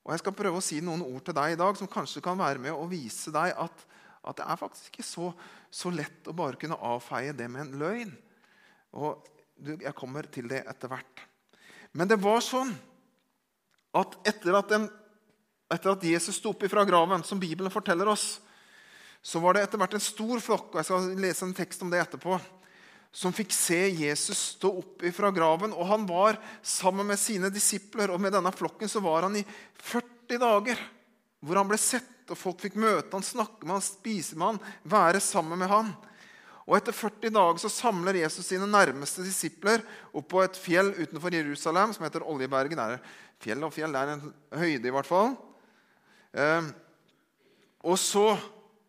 Og 0.04 0.12
Jeg 0.12 0.20
skal 0.20 0.36
prøve 0.36 0.60
å 0.60 0.64
si 0.64 0.80
noen 0.84 1.02
ord 1.04 1.24
til 1.24 1.36
deg 1.36 1.54
i 1.54 1.60
dag 1.60 1.76
som 1.78 1.88
kanskje 1.90 2.22
kan 2.24 2.36
være 2.38 2.60
med 2.60 2.76
å 2.76 2.88
vise 2.90 3.32
deg 3.32 3.54
at, 3.56 3.84
at 4.24 4.40
det 4.40 4.48
er 4.52 4.60
faktisk 4.60 4.90
ikke 4.90 5.06
så, 5.06 5.30
så, 5.72 5.92
lett 5.92 6.28
å 6.28 6.36
bare 6.36 6.60
kunne 6.60 6.76
avfeie 6.76 7.32
det 7.36 7.48
med 7.48 7.64
en 7.64 7.78
løgn. 7.80 8.12
Og 9.00 9.30
Jeg 9.80 9.94
kommer 9.96 10.28
til 10.28 10.50
det 10.50 10.64
etter 10.68 10.90
hvert. 10.90 11.24
Men 11.94 12.10
det 12.10 12.18
var 12.20 12.42
sånn 12.44 12.74
at 13.94 14.16
etter 14.26 14.56
at, 14.58 14.72
den, 14.72 14.88
etter 15.72 15.94
at 15.94 16.04
Jesus 16.04 16.40
sto 16.40 16.50
opp 16.52 16.64
fra 16.68 16.84
graven, 16.84 17.22
som 17.24 17.40
Bibelen 17.40 17.72
forteller 17.72 18.10
oss, 18.10 18.42
så 19.24 19.40
var 19.40 19.54
det 19.54 19.62
etter 19.64 19.80
hvert 19.80 19.94
en 19.96 20.02
stor 20.04 20.42
flokk 20.42 20.74
og 20.74 20.80
jeg 20.80 20.88
skal 20.90 21.06
lese 21.16 21.46
en 21.46 21.54
tekst 21.56 21.84
om 21.86 21.92
det 21.92 22.02
etterpå, 22.02 22.36
som 23.14 23.34
fikk 23.34 23.52
se 23.54 23.78
Jesus 23.94 24.40
stå 24.56 24.72
opp 24.80 25.04
fra 25.14 25.30
graven. 25.30 25.74
Og 25.76 25.86
han 25.86 26.06
var 26.08 26.40
sammen 26.66 27.06
med 27.06 27.20
sine 27.22 27.50
disipler, 27.54 28.10
og 28.10 28.18
med 28.20 28.34
denne 28.34 28.50
flokken 28.54 28.90
så 28.90 29.02
var 29.04 29.28
han 29.28 29.38
i 29.38 29.44
40 29.78 30.40
dager. 30.42 30.80
Hvor 31.44 31.60
han 31.60 31.70
ble 31.70 31.78
sett, 31.78 32.10
og 32.26 32.40
folk 32.40 32.64
fikk 32.64 32.74
møte 32.80 33.14
han, 33.14 33.22
snakke 33.22 33.62
med 33.62 33.76
han, 33.76 33.84
spise 33.86 34.34
med 34.34 34.54
han, 34.54 34.60
være 34.96 35.22
sammen 35.22 35.60
med 35.60 35.70
han. 35.70 35.92
Og 36.64 36.78
Etter 36.78 36.96
40 36.96 37.34
dager 37.36 37.60
så 37.60 37.70
samler 37.70 38.18
Jesus 38.22 38.48
sine 38.48 38.66
nærmeste 38.66 39.22
disipler 39.22 39.84
opp 40.16 40.30
på 40.32 40.40
et 40.42 40.56
fjell 40.58 40.94
utenfor 40.96 41.36
Jerusalem 41.36 41.92
som 41.94 42.06
heter 42.06 42.24
Oljebergen. 42.24 42.80
Det 42.80 42.96
er 42.96 43.18
fjell 43.44 43.66
og 43.66 43.74
fjell, 43.76 43.94
det 43.94 44.00
er 44.00 44.14
en 44.14 44.30
høyde, 44.56 44.88
i 44.88 44.94
hvert 44.96 45.10
fall. 45.10 45.34
Eh, 46.34 46.72
og 47.84 48.00
så 48.00 48.32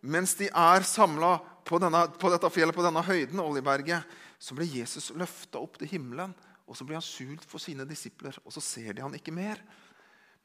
mens 0.06 0.34
de 0.40 0.48
er 0.50 0.88
samla 0.88 1.36
på, 1.66 1.80
på, 1.80 2.30
dette 2.30 2.52
fjellet, 2.54 2.76
på 2.76 2.86
denne 2.86 3.02
høyden, 3.06 3.42
Oljeberget, 3.42 4.06
så 4.40 4.56
blir 4.58 4.70
Jesus 4.70 5.10
løfta 5.18 5.62
opp 5.62 5.80
til 5.82 5.90
himmelen. 5.96 6.36
Og 6.66 6.78
så 6.78 6.86
blir 6.86 6.98
han 6.98 7.06
sult 7.06 7.44
for 7.46 7.62
sine 7.62 7.86
disipler, 7.86 8.38
og 8.46 8.54
så 8.54 8.62
ser 8.64 8.96
de 8.96 9.04
han 9.04 9.14
ikke 9.18 9.34
mer. 9.34 9.60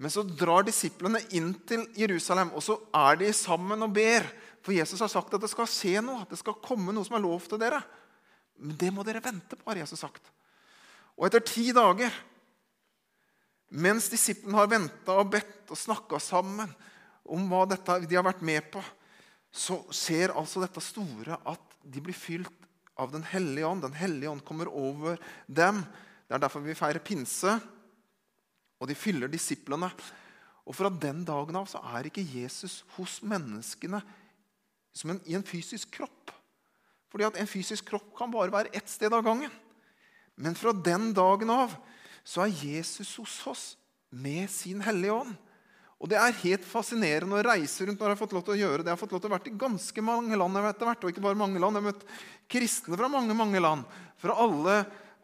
Men 0.00 0.12
så 0.12 0.24
drar 0.24 0.64
disiplene 0.64 1.20
inn 1.36 1.52
til 1.68 1.86
Jerusalem, 1.96 2.52
og 2.56 2.64
så 2.64 2.78
er 2.96 3.20
de 3.20 3.32
sammen 3.36 3.84
og 3.84 3.92
ber. 3.96 4.24
For 4.64 4.72
Jesus 4.76 5.00
har 5.04 5.12
sagt 5.12 5.32
at 5.36 5.42
det 5.42 5.50
skal 5.52 5.68
skje 5.68 6.00
noe, 6.04 6.22
at 6.24 6.32
det 6.32 6.40
skal 6.40 6.60
komme 6.64 6.92
noe 6.96 7.04
som 7.08 7.16
er 7.18 7.24
lov 7.24 7.44
til 7.48 7.60
dere. 7.60 7.80
Men 8.60 8.76
det 8.80 8.92
må 8.96 9.04
dere 9.04 9.24
vente 9.24 9.56
på, 9.56 9.66
har 9.68 9.80
Jesus 9.80 10.00
sagt. 10.00 10.24
Og 11.16 11.28
etter 11.28 11.44
ti 11.44 11.66
dager, 11.76 12.12
mens 13.76 14.08
disiplene 14.12 14.56
har 14.56 14.72
venta 14.72 15.18
og 15.20 15.32
bedt 15.32 15.68
og 15.72 15.78
snakka 15.78 16.20
sammen 16.20 16.72
om 17.30 17.44
hva 17.48 17.66
dette 17.68 18.00
de 18.08 18.16
har 18.16 18.26
vært 18.26 18.40
med 18.44 18.72
på, 18.72 18.82
så 19.50 19.80
ser 19.94 20.34
altså 20.38 20.62
dette 20.62 20.82
store 20.84 21.38
at 21.48 21.76
de 21.82 22.02
blir 22.02 22.16
fylt 22.16 22.52
av 23.00 23.12
Den 23.14 23.24
hellige 23.24 23.66
ånd. 23.66 23.82
Den 23.82 23.96
hellige 23.96 24.30
ånd 24.30 24.42
kommer 24.44 24.68
over 24.68 25.16
dem. 25.46 25.80
Det 26.28 26.36
er 26.36 26.42
derfor 26.42 26.60
vi 26.60 26.76
feirer 26.76 27.00
pinse. 27.00 27.54
Og 28.80 28.88
de 28.88 28.96
fyller 28.96 29.30
disiplene. 29.32 29.88
Og 30.68 30.76
fra 30.76 30.90
den 30.92 31.24
dagen 31.24 31.56
av 31.56 31.68
så 31.70 31.80
er 31.94 32.06
ikke 32.06 32.26
Jesus 32.26 32.82
hos 32.98 33.20
menneskene 33.24 34.02
som 34.92 35.14
en, 35.14 35.20
i 35.24 35.36
en 35.38 35.46
fysisk 35.46 35.94
kropp. 35.96 36.34
Fordi 37.10 37.26
at 37.26 37.40
en 37.40 37.50
fysisk 37.50 37.88
kropp 37.88 38.12
kan 38.18 38.30
bare 38.30 38.52
være 38.52 38.74
ett 38.76 38.90
sted 38.90 39.12
av 39.16 39.24
gangen. 39.26 39.50
Men 40.36 40.56
fra 40.56 40.72
den 40.72 41.10
dagen 41.16 41.50
av 41.52 41.74
så 42.24 42.44
er 42.44 42.54
Jesus 42.54 43.16
hos 43.18 43.38
oss 43.50 43.64
med 44.10 44.50
sin 44.52 44.82
Hellige 44.84 45.16
Ånd. 45.22 45.34
Og 46.00 46.08
Det 46.08 46.16
er 46.16 46.38
helt 46.46 46.64
fascinerende 46.64 47.36
å 47.36 47.44
reise 47.44 47.84
rundt 47.84 48.00
når 48.00 48.08
jeg 48.08 48.16
har 48.16 48.20
fått 48.22 48.32
lov 48.32 48.44
til 48.46 48.54
å 48.54 48.60
gjøre 48.62 48.80
det. 48.80 48.88
Jeg 48.88 48.96
har 48.96 49.00
fått 49.02 49.12
lov 49.12 49.20
til 49.20 49.28
å 49.28 49.34
være 49.34 49.50
i 49.50 49.60
ganske 49.60 50.04
mange 50.04 50.38
land 50.40 50.60
etter 50.62 50.88
hvert, 50.88 51.04
og 51.04 51.12
ikke 51.12 51.24
bare 51.26 51.36
mange 51.36 51.60
land. 51.60 51.76
Jeg 51.76 51.84
har 51.84 51.90
møtt 51.90 52.06
kristne 52.50 52.96
fra 52.96 53.10
mange 53.12 53.36
mange 53.36 53.60
land. 53.60 53.98
Fra 54.20 54.36
alle, 54.40 54.78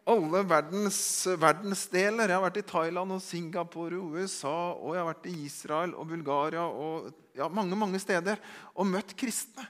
alle 0.05 0.43
verdens 0.45 0.99
verdensdeler. 1.41 2.29
Jeg 2.29 2.37
har 2.37 2.45
vært 2.45 2.61
i 2.61 2.65
Thailand 2.69 3.15
og 3.17 3.23
Singapore 3.25 3.97
og 3.97 4.19
USA, 4.21 4.53
og 4.77 4.93
jeg 4.93 5.01
har 5.01 5.09
vært 5.09 5.27
i 5.31 5.35
Israel 5.47 5.97
og 5.97 6.11
Bulgaria 6.13 6.67
og 6.69 7.09
ja, 7.37 7.49
mange, 7.49 7.73
mange 7.79 8.01
steder 8.01 8.37
og 8.77 8.89
møtt 8.93 9.17
kristne. 9.17 9.65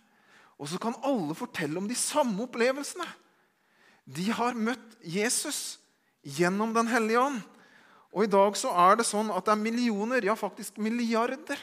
Og 0.60 0.68
så 0.68 0.80
kan 0.82 1.00
alle 1.08 1.38
fortelle 1.40 1.80
om 1.80 1.88
de 1.88 1.96
samme 1.96 2.44
opplevelsene. 2.50 3.08
De 4.04 4.28
har 4.36 4.60
møtt 4.60 5.00
Jesus 5.08 5.78
gjennom 6.28 6.74
Den 6.76 6.92
hellige 6.92 7.24
ånd. 7.30 7.40
Og 8.18 8.26
I 8.26 8.32
dag 8.34 8.56
så 8.58 8.72
er 8.74 8.98
det 8.98 9.06
sånn 9.06 9.30
at 9.30 9.46
det 9.46 9.54
er 9.54 9.62
millioner, 9.62 10.26
ja 10.26 10.34
faktisk 10.34 10.80
milliarder, 10.82 11.60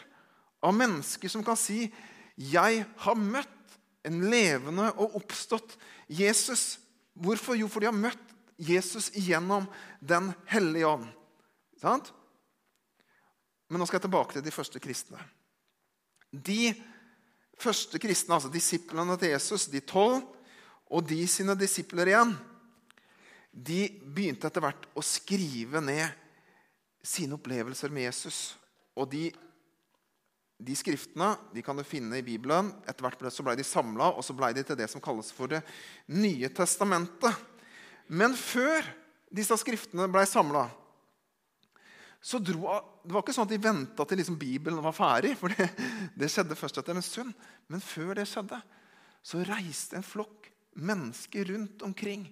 av 0.65 0.73
mennesker 0.73 1.29
som 1.29 1.43
kan 1.45 1.59
si 1.59 1.93
'Jeg 2.39 2.87
har 2.97 3.15
møtt 3.15 3.75
en 4.05 4.31
levende 4.31 4.93
og 4.97 5.17
oppstått 5.19 5.77
Jesus'. 6.09 6.79
Hvorfor? 7.15 7.57
Jo, 7.59 7.69
for 7.69 7.81
de 7.81 7.87
har 7.87 7.93
møtt 7.93 8.23
Jesus 8.57 9.11
gjennom 9.11 9.67
Den 10.01 10.35
hellige 10.47 10.87
ånd. 10.87 11.09
Sant? 11.81 12.13
Men 13.69 13.81
nå 13.81 13.87
skal 13.87 13.99
jeg 13.99 14.09
tilbake 14.09 14.33
til 14.33 14.43
de 14.43 14.51
første 14.51 14.81
kristne. 14.81 15.19
De 16.33 16.75
første 17.59 17.99
kristne, 17.99 18.35
altså 18.35 18.53
disiplene 18.53 19.17
til 19.19 19.31
Jesus, 19.31 19.67
de 19.67 19.81
tolv, 19.81 20.23
og 20.91 21.09
de 21.09 21.27
sine 21.27 21.55
disipler 21.55 22.07
igjen, 22.07 22.35
de 23.53 23.89
begynte 24.05 24.47
etter 24.47 24.61
hvert 24.61 24.87
å 24.95 25.03
skrive 25.03 25.81
ned 25.81 26.24
sine 27.05 27.37
opplevelser 27.37 27.93
med 27.93 28.09
Jesus. 28.09 28.55
Og 28.97 29.11
de, 29.13 29.29
de 30.59 30.77
skriftene 30.79 31.35
de 31.55 31.63
kan 31.65 31.77
du 31.77 31.85
finne 31.87 32.19
i 32.19 32.27
Bibelen. 32.27 32.73
Etter 32.89 33.05
hvert 33.05 33.27
så 33.33 33.45
ble 33.47 33.57
de 33.59 33.67
samla, 33.67 34.13
og 34.15 34.25
så 34.25 34.37
ble 34.37 34.53
de 34.57 34.65
til 34.67 34.79
det 34.79 34.89
som 34.93 35.03
kalles 35.05 35.33
for 35.35 35.53
Det 35.53 35.61
nye 36.15 36.49
testamentet. 36.49 37.37
Men 38.09 38.37
før 38.37 38.87
disse 39.35 39.57
skriftene 39.61 40.09
ble 40.13 40.25
samla, 40.29 40.69
så 42.25 42.39
dro, 42.41 42.71
Det 43.05 43.13
var 43.13 43.21
ikke 43.21 43.35
sånn 43.37 43.45
at 43.45 43.53
de 43.53 43.61
venta 43.61 44.05
til 44.09 44.17
liksom 44.17 44.39
Bibelen 44.41 44.81
var 44.81 44.95
ferdig, 44.97 45.35
for 45.37 45.53
det, 45.53 45.67
det 46.17 46.31
skjedde 46.33 46.57
først 46.57 46.79
etter 46.81 46.97
en 46.97 47.05
stund. 47.05 47.35
Men 47.69 47.85
før 47.85 48.15
det 48.17 48.25
skjedde, 48.31 48.63
så 49.21 49.43
reiste 49.45 49.99
en 49.99 50.07
flokk 50.07 50.49
mennesker 50.81 51.51
rundt 51.53 51.85
omkring. 51.85 52.25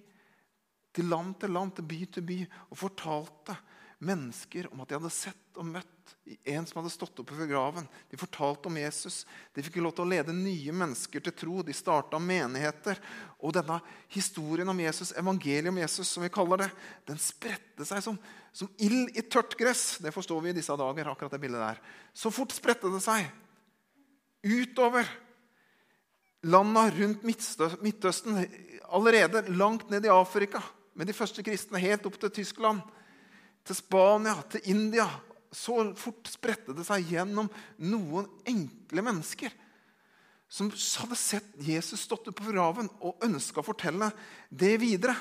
Til 0.93 1.09
land 1.09 1.37
til 1.41 1.53
land, 1.53 1.75
til 1.77 1.85
by 1.85 1.99
til 2.09 2.25
by, 2.25 2.39
og 2.71 2.79
fortalte 2.81 3.57
mennesker 4.03 4.67
om 4.73 4.81
at 4.83 4.89
de 4.91 4.97
hadde 4.97 5.11
sett 5.13 5.59
og 5.59 5.67
møtt 5.67 6.13
en 6.47 6.65
som 6.65 6.79
hadde 6.79 6.91
stått 6.93 7.19
oppe 7.19 7.35
ved 7.35 7.49
graven. 7.51 7.87
De 8.11 8.19
fortalte 8.19 8.69
om 8.69 8.77
Jesus. 8.79 9.23
De 9.55 9.63
fikk 9.63 9.79
lov 9.83 9.95
til 9.95 10.05
å 10.05 10.11
lede 10.11 10.35
nye 10.35 10.75
mennesker 10.75 11.23
til 11.23 11.35
tro. 11.35 11.63
De 11.65 11.75
starta 11.75 12.19
menigheter. 12.19 12.99
Og 13.43 13.55
denne 13.55 13.79
historien 14.13 14.69
om 14.71 14.79
Jesus, 14.79 15.13
evangeliet 15.19 15.71
om 15.71 15.81
Jesus, 15.81 16.09
som 16.09 16.23
vi 16.25 16.31
kaller 16.33 16.65
det, 16.65 16.69
den 17.09 17.19
spredte 17.21 17.87
seg 17.87 18.03
som, 18.05 18.19
som 18.55 18.71
ild 18.83 19.11
i 19.17 19.25
tørt 19.25 19.57
gress. 19.59 19.99
Det 20.03 20.15
forstår 20.15 20.45
vi 20.45 20.53
i 20.53 20.57
disse 20.59 20.77
dager. 20.79 21.11
akkurat 21.11 21.35
det 21.35 21.43
bildet 21.43 21.63
der. 21.63 21.83
Så 22.15 22.31
fort 22.33 22.55
spredte 22.55 22.91
det 22.93 23.03
seg 23.03 23.27
utover 24.43 25.07
landa 26.43 26.89
rundt 26.91 27.23
Midtøsten, 27.23 28.41
allerede 28.91 29.45
langt 29.55 29.89
ned 29.89 30.05
i 30.05 30.11
Afrika, 30.11 30.59
med 30.93 31.07
de 31.07 31.15
første 31.15 31.43
kristne 31.43 31.79
helt 31.81 32.05
opp 32.05 32.19
til 32.19 32.31
Tyskland 32.41 32.83
til 33.63 33.77
Spania, 33.77 34.35
til 34.51 34.71
India. 34.73 35.07
Så 35.53 35.77
fort 35.99 36.29
spredte 36.31 36.73
det 36.73 36.85
seg 36.87 37.11
gjennom 37.13 37.49
noen 37.85 38.29
enkle 38.49 39.03
mennesker 39.05 39.53
som 40.53 40.69
hadde 40.69 41.17
sett 41.17 41.55
Jesus 41.65 42.03
stått 42.05 42.27
på 42.29 42.51
graven 42.51 42.89
og 43.01 43.21
ønska 43.25 43.61
å 43.61 43.65
fortelle 43.65 44.11
det 44.53 44.75
videre. 44.81 45.15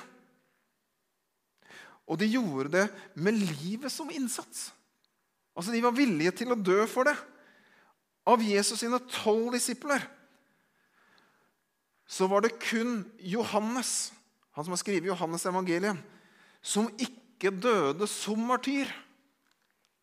Og 2.05 2.19
de 2.21 2.29
gjorde 2.29 2.73
det 2.75 2.87
med 3.15 3.39
livet 3.41 3.93
som 3.93 4.11
innsats. 4.13 4.71
Altså 5.57 5.73
De 5.73 5.81
var 5.85 5.97
villige 5.97 6.35
til 6.43 6.53
å 6.53 6.59
dø 6.59 6.83
for 6.91 7.09
det. 7.09 7.15
Av 8.29 8.45
Jesus 8.45 8.83
sine 8.83 9.01
tolv 9.09 9.55
disipler 9.57 10.05
så 12.13 12.29
var 12.29 12.45
det 12.45 12.59
kun 12.61 13.01
Johannes, 13.25 14.13
han 14.53 14.67
som 14.67 14.75
har 14.75 14.83
skrevet 14.83 15.09
Johannes 15.09 15.47
evangelium, 15.49 15.97
som 16.61 16.91
ikke 17.01 17.22
ikke 17.43 17.59
døde 17.59 18.07
som 18.07 18.39
martyr. 18.47 18.91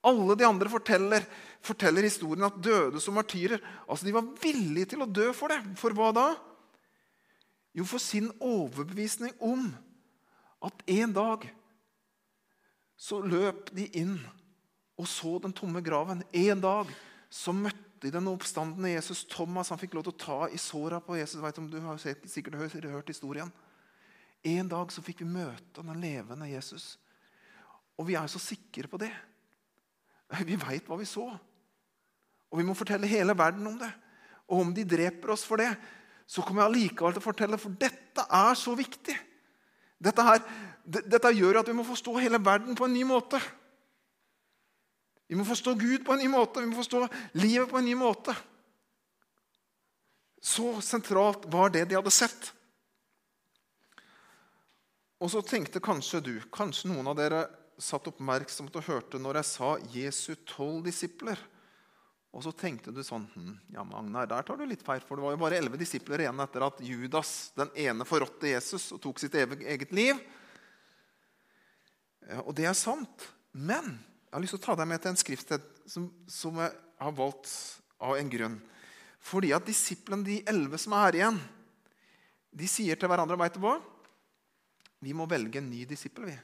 Alle 0.03 0.35
de 0.39 0.47
andre 0.47 0.69
forteller, 0.71 1.25
forteller 1.63 2.07
historien 2.07 2.47
at 2.47 2.59
døde 2.63 2.99
som 3.03 3.15
martyrer. 3.15 3.59
Altså 3.87 4.07
De 4.07 4.15
var 4.15 4.27
villige 4.43 4.93
til 4.93 5.03
å 5.03 5.09
dø 5.09 5.31
for 5.35 5.51
det. 5.51 5.59
For 5.79 5.95
hva 5.95 6.11
da? 6.15 6.27
Jo, 7.75 7.85
for 7.87 8.01
sin 8.01 8.29
overbevisning 8.43 9.35
om 9.39 9.69
at 10.65 10.83
en 10.91 11.15
dag 11.15 11.45
så 12.99 13.21
løp 13.23 13.69
de 13.75 13.85
inn 13.95 14.17
og 14.99 15.07
så 15.07 15.37
den 15.39 15.55
tomme 15.55 15.83
graven. 15.83 16.25
En 16.35 16.63
dag 16.63 16.89
så 17.31 17.53
møtte 17.55 18.03
de 18.03 18.11
den 18.15 18.27
oppstandende 18.31 18.91
Jesus. 18.91 19.25
Thomas 19.31 19.71
han 19.71 19.79
fikk 19.79 19.95
lov 19.95 20.07
til 20.07 20.15
å 20.15 20.23
ta 20.23 20.39
i 20.51 20.59
såra 20.59 20.99
på 21.03 21.15
Jesus. 21.19 21.39
Vet 21.43 21.59
om 21.59 21.69
Du 21.71 21.79
har 21.83 21.99
sikkert 21.99 22.59
hørt 22.87 23.11
historien. 23.11 23.51
En 24.43 24.71
dag 24.71 24.91
så 24.91 25.03
fikk 25.03 25.23
vi 25.23 25.31
møte 25.31 25.83
den 25.83 25.99
levende 25.99 26.47
Jesus. 26.47 26.97
Og 27.99 28.07
vi 28.07 28.15
er 28.15 28.27
så 28.31 28.39
sikre 28.41 28.87
på 28.87 28.99
det. 29.01 29.11
Vi 30.47 30.57
veit 30.59 30.87
hva 30.87 30.97
vi 30.99 31.07
så. 31.09 31.25
Og 32.49 32.59
vi 32.59 32.65
må 32.65 32.75
fortelle 32.77 33.09
hele 33.09 33.35
verden 33.37 33.67
om 33.67 33.77
det. 33.79 33.89
Og 34.49 34.63
om 34.63 34.73
de 34.73 34.85
dreper 34.87 35.33
oss 35.33 35.43
for 35.45 35.61
det, 35.61 35.69
så 36.29 36.43
kommer 36.45 36.63
jeg 36.63 36.71
allikevel 36.71 37.15
til 37.15 37.21
å 37.21 37.25
fortelle, 37.25 37.57
for 37.61 37.75
dette 37.81 38.23
er 38.23 38.57
så 38.57 38.75
viktig. 38.77 39.15
Dette, 39.99 40.25
her, 40.25 40.43
dette 40.85 41.31
gjør 41.35 41.59
at 41.61 41.69
vi 41.69 41.75
må 41.75 41.85
forstå 41.85 42.13
hele 42.21 42.39
verden 42.41 42.77
på 42.77 42.85
en 42.85 42.93
ny 42.93 43.03
måte. 43.09 43.41
Vi 45.29 45.37
må 45.37 45.45
forstå 45.45 45.75
Gud 45.77 46.05
på 46.05 46.15
en 46.15 46.23
ny 46.23 46.29
måte, 46.31 46.61
vi 46.61 46.69
må 46.69 46.77
forstå 46.79 47.03
livet 47.37 47.69
på 47.69 47.81
en 47.81 47.85
ny 47.85 47.97
måte. 47.97 48.33
Så 50.41 50.79
sentralt 50.85 51.45
var 51.51 51.73
det 51.73 51.83
de 51.89 51.97
hadde 51.97 52.13
sett. 52.13 52.53
Og 55.19 55.29
så 55.33 55.43
tenkte 55.43 55.83
kanskje 55.83 56.21
du, 56.23 56.35
kanskje 56.53 56.93
noen 56.93 57.09
av 57.11 57.17
dere 57.19 57.43
satt 57.79 58.09
oppmerksomt 58.11 58.75
og 58.75 58.85
hørte 58.85 59.21
når 59.21 59.39
jeg 59.39 59.49
sa 59.49 59.69
Jesu 59.93 60.33
tolv 60.47 60.83
disipler. 60.87 61.39
Og 62.29 62.43
så 62.45 62.51
tenkte 62.53 62.93
du 62.93 63.01
sånn 63.01 63.23
hm, 63.33 63.53
Ja, 63.73 63.83
Magnar, 63.87 64.27
der 64.29 64.45
tar 64.45 64.59
du 64.59 64.65
litt 64.69 64.83
feil, 64.85 65.01
for 65.01 65.17
det 65.17 65.25
var 65.25 65.33
jo 65.33 65.41
bare 65.41 65.57
elleve 65.57 65.79
disipler 65.81 66.21
igjen 66.21 66.43
etter 66.43 66.65
at 66.67 66.81
Judas, 66.85 67.51
den 67.57 67.71
ene, 67.87 68.05
forrådte 68.05 68.51
Jesus 68.51 68.91
og 68.93 69.01
tok 69.01 69.21
sitt 69.21 69.37
eget 69.39 69.95
liv. 69.95 70.19
Og 72.45 72.53
det 72.57 72.67
er 72.69 72.77
sant. 72.77 73.25
Men 73.51 73.95
jeg 73.95 74.35
har 74.35 74.43
lyst 74.43 74.53
til 74.53 74.61
å 74.61 74.65
ta 74.67 74.75
deg 74.77 74.91
med 74.91 75.01
til 75.01 75.13
en 75.13 75.17
skriftsted 75.23 75.63
som, 75.89 76.05
som 76.29 76.59
jeg 76.61 76.75
har 77.01 77.15
valgt 77.17 77.49
av 77.97 78.19
en 78.19 78.29
grunn. 78.29 78.59
Fordi 79.25 79.49
at 79.55 79.65
disiplene, 79.65 80.27
de 80.27 80.37
elleve 80.47 80.77
som 80.79 80.93
er 80.95 81.07
her 81.07 81.17
igjen, 81.17 81.39
de 82.59 82.69
sier 82.69 82.97
til 82.97 83.09
hverandre 83.09 83.37
Veit 83.39 83.57
du 83.57 83.63
hva? 83.63 83.79
Vi 85.01 85.15
må 85.15 85.25
velge 85.29 85.61
en 85.61 85.69
ny 85.71 85.81
disippel, 85.89 86.29
vi. 86.29 86.37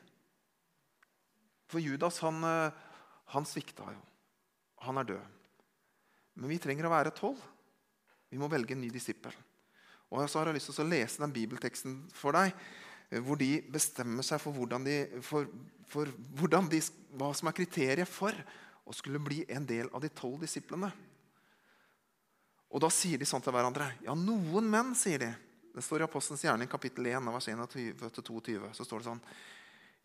For 1.71 1.81
Judas, 1.81 2.19
han, 2.25 2.43
eh, 2.43 2.71
han 3.33 3.45
svikta 3.45 3.87
jo. 3.89 4.01
Han 4.85 4.97
er 5.01 5.03
død. 5.03 5.35
Men 6.35 6.51
vi 6.51 6.59
trenger 6.61 6.87
å 6.87 6.93
være 6.93 7.13
tolv. 7.15 7.39
Vi 8.29 8.39
må 8.41 8.49
velge 8.51 8.75
en 8.75 8.81
ny 8.83 8.89
disippel. 8.93 9.33
Og 10.11 10.27
så 10.29 10.39
har 10.39 10.51
jeg 10.51 10.59
lyst 10.59 10.69
til 10.73 10.85
å 10.85 10.89
lese 10.89 11.21
den 11.23 11.33
bibelteksten 11.33 11.95
for 12.13 12.35
deg, 12.35 12.53
eh, 13.09 13.21
hvor 13.23 13.39
de 13.39 13.61
bestemmer 13.71 14.25
seg 14.25 14.41
for, 14.43 14.53
hvordan 14.53 14.85
de, 14.85 14.99
for, 15.25 15.49
for 15.89 16.11
de, 16.11 16.81
hva 17.15 17.31
som 17.33 17.49
er 17.49 17.57
kriteriet 17.57 18.09
for 18.09 18.35
å 18.85 18.93
skulle 18.93 19.21
bli 19.23 19.41
en 19.49 19.65
del 19.65 19.89
av 19.93 20.03
de 20.03 20.11
tolv 20.13 20.43
disiplene. 20.45 20.91
Og 22.75 22.81
Da 22.83 22.89
sier 22.91 23.17
de 23.17 23.25
sånn 23.25 23.41
til 23.41 23.53
hverandre. 23.55 23.87
Ja, 24.03 24.13
noen 24.19 24.67
menn, 24.69 24.93
sier 24.99 25.21
de. 25.21 25.31
Det 25.75 25.83
står 25.83 26.03
i 26.03 26.05
Apostelens 26.07 26.43
gjerning 26.43 26.69
kapittel 26.71 27.07
1, 27.07 27.29
vers 27.31 27.47
21-22. 27.47 28.73
Så 28.75 28.85
står 28.87 29.01
det 29.01 29.07
sånn. 29.09 29.21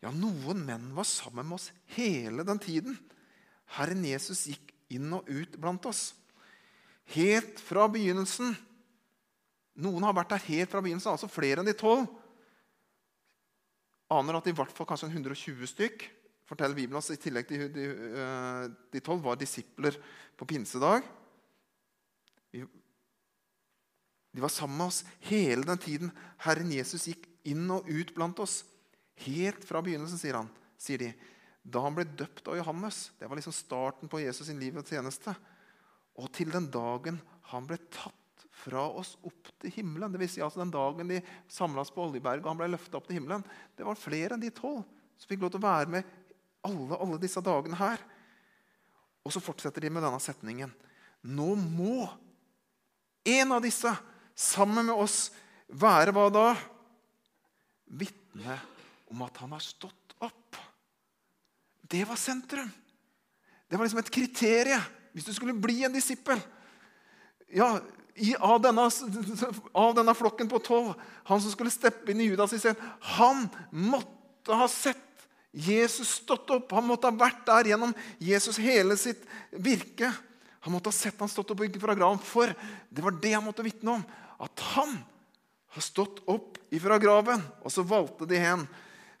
Ja, 0.01 0.11
noen 0.13 0.63
menn 0.65 0.89
var 0.97 1.05
sammen 1.05 1.45
med 1.47 1.59
oss 1.59 1.69
hele 1.95 2.45
den 2.47 2.61
tiden. 2.61 2.97
Herren 3.77 4.03
Jesus 4.05 4.47
gikk 4.49 4.71
inn 4.91 5.11
og 5.13 5.29
ut 5.29 5.57
blant 5.61 5.85
oss 5.87 6.11
helt 7.13 7.59
fra 7.61 7.85
begynnelsen. 7.91 8.55
Noen 9.81 10.03
har 10.07 10.15
vært 10.17 10.33
der 10.33 10.47
helt 10.49 10.71
fra 10.71 10.81
begynnelsen, 10.83 11.13
altså 11.13 11.29
flere 11.31 11.61
enn 11.61 11.69
de 11.69 11.77
tolv. 11.77 12.09
Aner 14.11 14.41
at 14.41 14.49
i 14.49 14.55
hvert 14.55 14.73
fall 14.75 14.89
kanskje 14.89 15.11
120 15.13 15.69
stykk 15.71 16.09
forteller 16.51 16.75
Bibelen 16.75 16.99
oss, 16.99 17.13
i 17.13 17.19
tillegg 17.21 17.47
til 17.47 17.69
de, 17.71 18.99
tolv 18.99 19.23
var 19.23 19.37
disipler 19.39 19.95
på 20.35 20.47
pinsedag. 20.49 21.05
De 22.51 24.43
var 24.43 24.51
sammen 24.51 24.77
med 24.81 24.91
oss 24.91 25.03
hele 25.29 25.63
den 25.67 25.79
tiden 25.79 26.11
Herren 26.43 26.71
Jesus 26.75 27.07
gikk 27.07 27.29
inn 27.47 27.71
og 27.71 27.87
ut 27.87 28.11
blant 28.15 28.41
oss. 28.43 28.61
Helt 29.25 29.65
fra 29.67 29.81
begynnelsen, 29.83 30.19
sier, 30.19 30.39
han, 30.39 30.49
sier 30.79 31.01
de. 31.01 31.11
Da 31.61 31.83
han 31.83 31.95
ble 31.97 32.07
døpt 32.07 32.47
av 32.49 32.57
Johannes. 32.57 33.11
Det 33.19 33.29
var 33.29 33.37
liksom 33.37 33.53
starten 33.53 34.09
på 34.09 34.21
Jesus' 34.23 34.47
sin 34.49 34.61
liv 34.61 34.77
og 34.79 34.87
tjeneste 34.87 35.35
og 36.19 36.31
til 36.35 36.51
den 36.51 36.67
dagen 36.71 37.19
han 37.51 37.67
ble 37.67 37.77
tatt 37.91 38.45
fra 38.61 38.83
oss 38.99 39.15
opp 39.25 39.49
til 39.61 39.73
himmelen. 39.77 40.11
Det 40.11 40.19
vil 40.21 40.29
si 40.29 40.41
altså 40.43 40.61
Den 40.61 40.73
dagen 40.73 41.09
de 41.09 41.21
samlas 41.49 41.91
på 41.93 42.03
Oljeberget 42.03 42.43
og 42.43 42.51
han 42.51 42.59
ble 42.59 42.71
løfta 42.73 42.99
opp 42.99 43.07
til 43.07 43.17
himmelen. 43.19 43.45
Det 43.77 43.85
var 43.87 43.99
flere 43.99 44.35
enn 44.35 44.43
de 44.43 44.51
tolv 44.53 44.83
som 45.17 45.29
fikk 45.29 45.43
lov 45.43 45.53
til 45.53 45.61
å 45.61 45.67
være 45.67 45.93
med 45.93 46.17
alle, 46.67 46.97
alle 46.97 47.19
disse 47.21 47.41
dagene 47.45 47.77
her. 47.79 48.01
Og 49.25 49.33
så 49.33 49.41
fortsetter 49.41 49.85
de 49.85 49.91
med 49.93 50.03
denne 50.05 50.21
setningen. 50.21 50.73
Nå 51.21 51.53
må 51.55 52.09
en 53.29 53.53
av 53.53 53.61
disse 53.63 53.91
sammen 54.37 54.87
med 54.89 54.97
oss 54.97 55.29
være 55.69 56.13
hva 56.15 56.27
da? 56.33 56.47
Vitne 57.85 58.57
om 59.11 59.21
at 59.25 59.37
han 59.43 59.51
har 59.55 59.63
stått 59.63 60.15
opp. 60.23 60.57
Det 61.91 62.03
var 62.07 62.19
sentrum. 62.19 62.71
Det 63.67 63.77
var 63.77 63.85
liksom 63.85 64.01
et 64.03 64.13
kriterium 64.13 64.89
hvis 65.11 65.27
du 65.27 65.33
skulle 65.35 65.55
bli 65.59 65.81
en 65.83 65.91
disippel 65.91 66.39
ja, 67.51 67.67
i, 68.15 68.31
av, 68.39 68.61
denne, 68.63 68.85
av, 69.75 69.93
denne, 69.97 70.13
flokken 70.15 70.47
på 70.51 70.61
tolv, 70.63 70.93
han 71.27 71.41
som 71.43 71.51
skulle 71.51 71.73
steppe 71.73 72.13
inn 72.13 72.21
i 72.23 72.29
Judas' 72.29 72.55
sted, 72.59 72.79
han 73.17 73.43
måtte 73.71 74.55
ha 74.55 74.67
sett 74.71 75.07
Jesus 75.51 76.13
stått 76.21 76.47
opp. 76.55 76.71
Han 76.71 76.87
måtte 76.87 77.09
ha 77.09 77.15
vært 77.15 77.43
der 77.47 77.73
gjennom 77.73 77.91
Jesus 78.23 78.59
hele 78.63 78.95
sitt 78.99 79.25
virke. 79.51 80.07
Han 80.63 80.77
måtte 80.77 80.91
ha 80.91 80.95
sett 80.95 81.19
han 81.19 81.31
stått 81.31 81.51
opp 81.51 81.63
fra 81.81 81.95
graven, 81.97 82.21
for 82.23 82.53
det 82.87 83.03
var 83.03 83.17
det 83.19 83.33
han 83.35 83.43
måtte 83.43 83.65
vitne 83.65 83.97
om. 83.97 84.05
At 84.39 84.63
han 84.77 84.95
har 85.75 85.83
stått 85.83 86.23
opp 86.31 86.55
ifra 86.71 86.99
graven. 87.03 87.43
Og 87.65 87.73
så 87.73 87.83
valgte 87.83 88.29
de 88.29 88.39
hen 88.39 88.63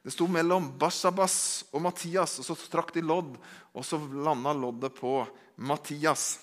det 0.01 0.13
sto 0.15 0.25
mellom 0.29 0.71
Bashabas 0.81 1.65
og 1.69 1.83
Mattias, 1.85 2.39
og 2.41 2.47
så 2.47 2.55
trakk 2.73 2.93
de 2.95 3.03
lodd, 3.05 3.35
og 3.77 3.85
så 3.85 3.99
landa 4.01 4.53
loddet 4.57 4.95
på 4.97 5.19
Mattias. 5.61 6.39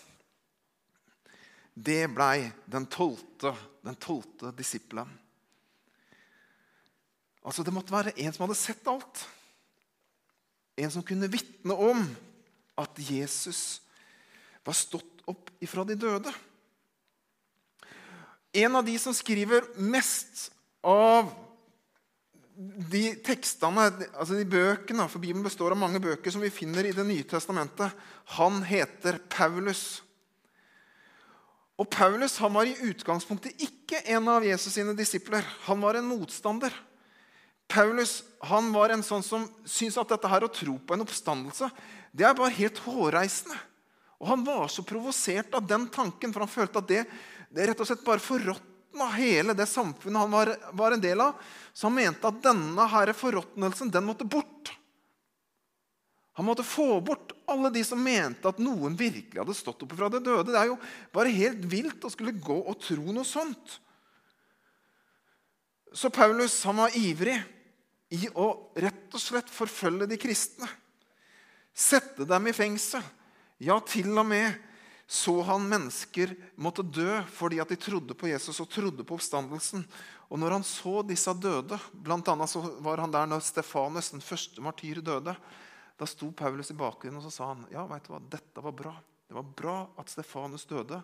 Det 1.75 2.05
blei 2.11 2.47
den 2.71 2.87
tolvte, 2.91 3.53
den 3.83 3.99
tolvte 3.99 4.53
disippelen. 4.55 5.11
Altså, 7.43 7.65
det 7.65 7.75
måtte 7.75 7.95
være 7.95 8.15
en 8.19 8.35
som 8.35 8.45
hadde 8.45 8.59
sett 8.61 8.89
alt. 8.91 9.25
En 10.79 10.91
som 10.95 11.03
kunne 11.07 11.31
vitne 11.31 11.75
om 11.75 12.03
at 12.79 13.01
Jesus 13.03 13.81
var 14.67 14.77
stått 14.77 15.25
opp 15.27 15.51
ifra 15.65 15.83
de 15.89 15.97
døde. 15.99 16.31
En 18.55 18.79
av 18.79 18.87
de 18.87 18.95
som 19.01 19.15
skriver 19.17 19.67
mest 19.83 20.49
av 20.87 21.31
de 22.59 23.13
tekstene, 23.23 23.85
altså 24.19 24.35
de 24.35 24.47
bøkene, 24.51 25.07
for 25.07 25.23
Bibelen 25.23 25.47
består 25.47 25.75
av 25.75 25.79
mange 25.79 26.01
bøker 26.03 26.33
som 26.35 26.43
vi 26.43 26.51
finner 26.51 26.89
i 26.89 26.95
Det 26.97 27.05
nye 27.07 27.27
testamentet. 27.29 27.95
Han 28.35 28.65
heter 28.67 29.21
Paulus. 29.31 30.03
Og 31.79 31.87
Paulus 31.87 32.35
han 32.43 32.57
var 32.57 32.67
i 32.67 32.75
utgangspunktet 32.91 33.63
ikke 33.63 34.03
en 34.11 34.27
av 34.33 34.43
Jesus 34.43 34.75
sine 34.75 34.97
disipler. 34.99 35.47
Han 35.69 35.79
var 35.85 35.95
en 35.95 36.11
motstander. 36.11 36.75
Paulus 37.71 38.25
han 38.51 38.73
var 38.75 38.91
en 38.91 39.05
sånn 39.07 39.23
som 39.23 39.47
syntes 39.63 40.01
at 40.01 40.11
dette 40.17 40.31
her 40.33 40.43
å 40.43 40.51
tro 40.51 40.79
på 40.83 40.97
en 40.97 41.05
oppstandelse 41.05 41.71
det 42.19 42.27
er 42.27 42.37
bare 42.37 42.55
helt 42.57 42.81
hårreisende. 42.83 43.59
Og 44.19 44.27
Han 44.27 44.43
var 44.43 44.67
så 44.73 44.83
provosert 44.83 45.53
av 45.55 45.67
den 45.67 45.87
tanken, 45.95 46.33
for 46.33 46.43
han 46.43 46.51
følte 46.51 46.81
at 46.81 46.89
det, 46.89 47.05
det 47.55 47.69
rett 47.69 47.81
og 47.81 47.87
slett 47.87 48.03
bare 48.07 48.23
forrådt 48.23 48.68
av 48.97 49.13
hele 49.19 49.55
det 49.55 49.67
samfunnet 49.67 50.21
han 50.21 50.31
var, 50.33 50.55
var, 50.73 50.93
en 50.93 51.03
del 51.03 51.21
av. 51.21 51.37
Så 51.73 51.87
han 51.87 51.97
mente 51.99 52.29
at 52.29 52.43
denne 52.43 52.87
her 52.91 53.13
forråtnelsen 53.17 53.91
den 53.95 54.07
måtte 54.09 54.25
bort. 54.25 54.73
Han 56.39 56.47
måtte 56.47 56.63
få 56.63 57.01
bort 57.03 57.33
alle 57.51 57.71
de 57.75 57.83
som 57.85 58.01
mente 58.03 58.49
at 58.49 58.61
noen 58.63 58.97
virkelig 58.97 59.41
hadde 59.41 59.57
stått 59.59 59.83
opp 59.83 59.95
fra 59.99 60.11
det 60.13 60.23
døde. 60.23 60.53
Det 60.53 60.61
er 60.61 60.71
jo 60.71 60.79
bare 61.15 61.35
helt 61.35 61.65
vilt 61.67 62.05
å 62.07 62.13
skulle 62.13 62.37
gå 62.37 62.61
og 62.63 62.79
tro 62.83 63.15
noe 63.15 63.27
sånt. 63.27 63.79
Så 65.93 66.11
Paulus 66.15 66.61
han 66.69 66.79
var 66.79 66.95
ivrig 66.99 67.39
i 68.15 68.29
å 68.39 68.49
rett 68.79 69.15
og 69.15 69.23
slett 69.23 69.51
forfølge 69.53 70.07
de 70.09 70.19
kristne. 70.21 70.69
Sette 71.75 72.27
dem 72.29 72.49
i 72.51 72.55
fengsel. 72.57 73.03
Ja, 73.59 73.81
til 73.83 74.13
og 74.15 74.27
med 74.31 74.55
så 75.09 75.33
han 75.49 75.65
mennesker 75.65 76.35
måtte 76.61 76.85
dø 76.85 77.15
fordi 77.33 77.63
at 77.63 77.71
de 77.73 77.79
trodde 77.81 78.13
på 78.13 78.29
Jesus 78.29 78.59
og 78.61 78.69
trodde 78.69 79.07
på 79.09 79.17
oppstandelsen. 79.17 79.87
Og 80.29 80.37
når 80.37 80.59
han 80.59 80.67
så 80.69 81.01
disse 81.09 81.33
døde, 81.41 81.79
annet 82.05 82.53
så 82.53 82.61
var 82.85 83.01
han 83.01 83.15
der 83.15 83.31
når 83.31 83.41
Stefanus, 83.47 84.13
den 84.13 84.21
første 84.21 84.61
martyr, 84.61 85.01
døde, 85.01 85.33
da 85.99 86.07
sto 86.07 86.29
Paulus 86.37 86.75
i 86.75 86.77
bakgrunnen 86.77 87.23
og 87.23 87.25
så 87.25 87.33
sa 87.33 87.49
han, 87.55 87.65
ja, 87.73 87.87
vet 87.89 88.05
du 88.05 88.13
hva, 88.13 88.21
dette 88.37 88.63
var 88.63 88.77
bra. 88.77 88.93
Det 89.29 89.37
var 89.37 89.49
bra 89.57 89.79
at 89.97 90.13
Stefanus 90.13 90.69
døde. 90.69 91.01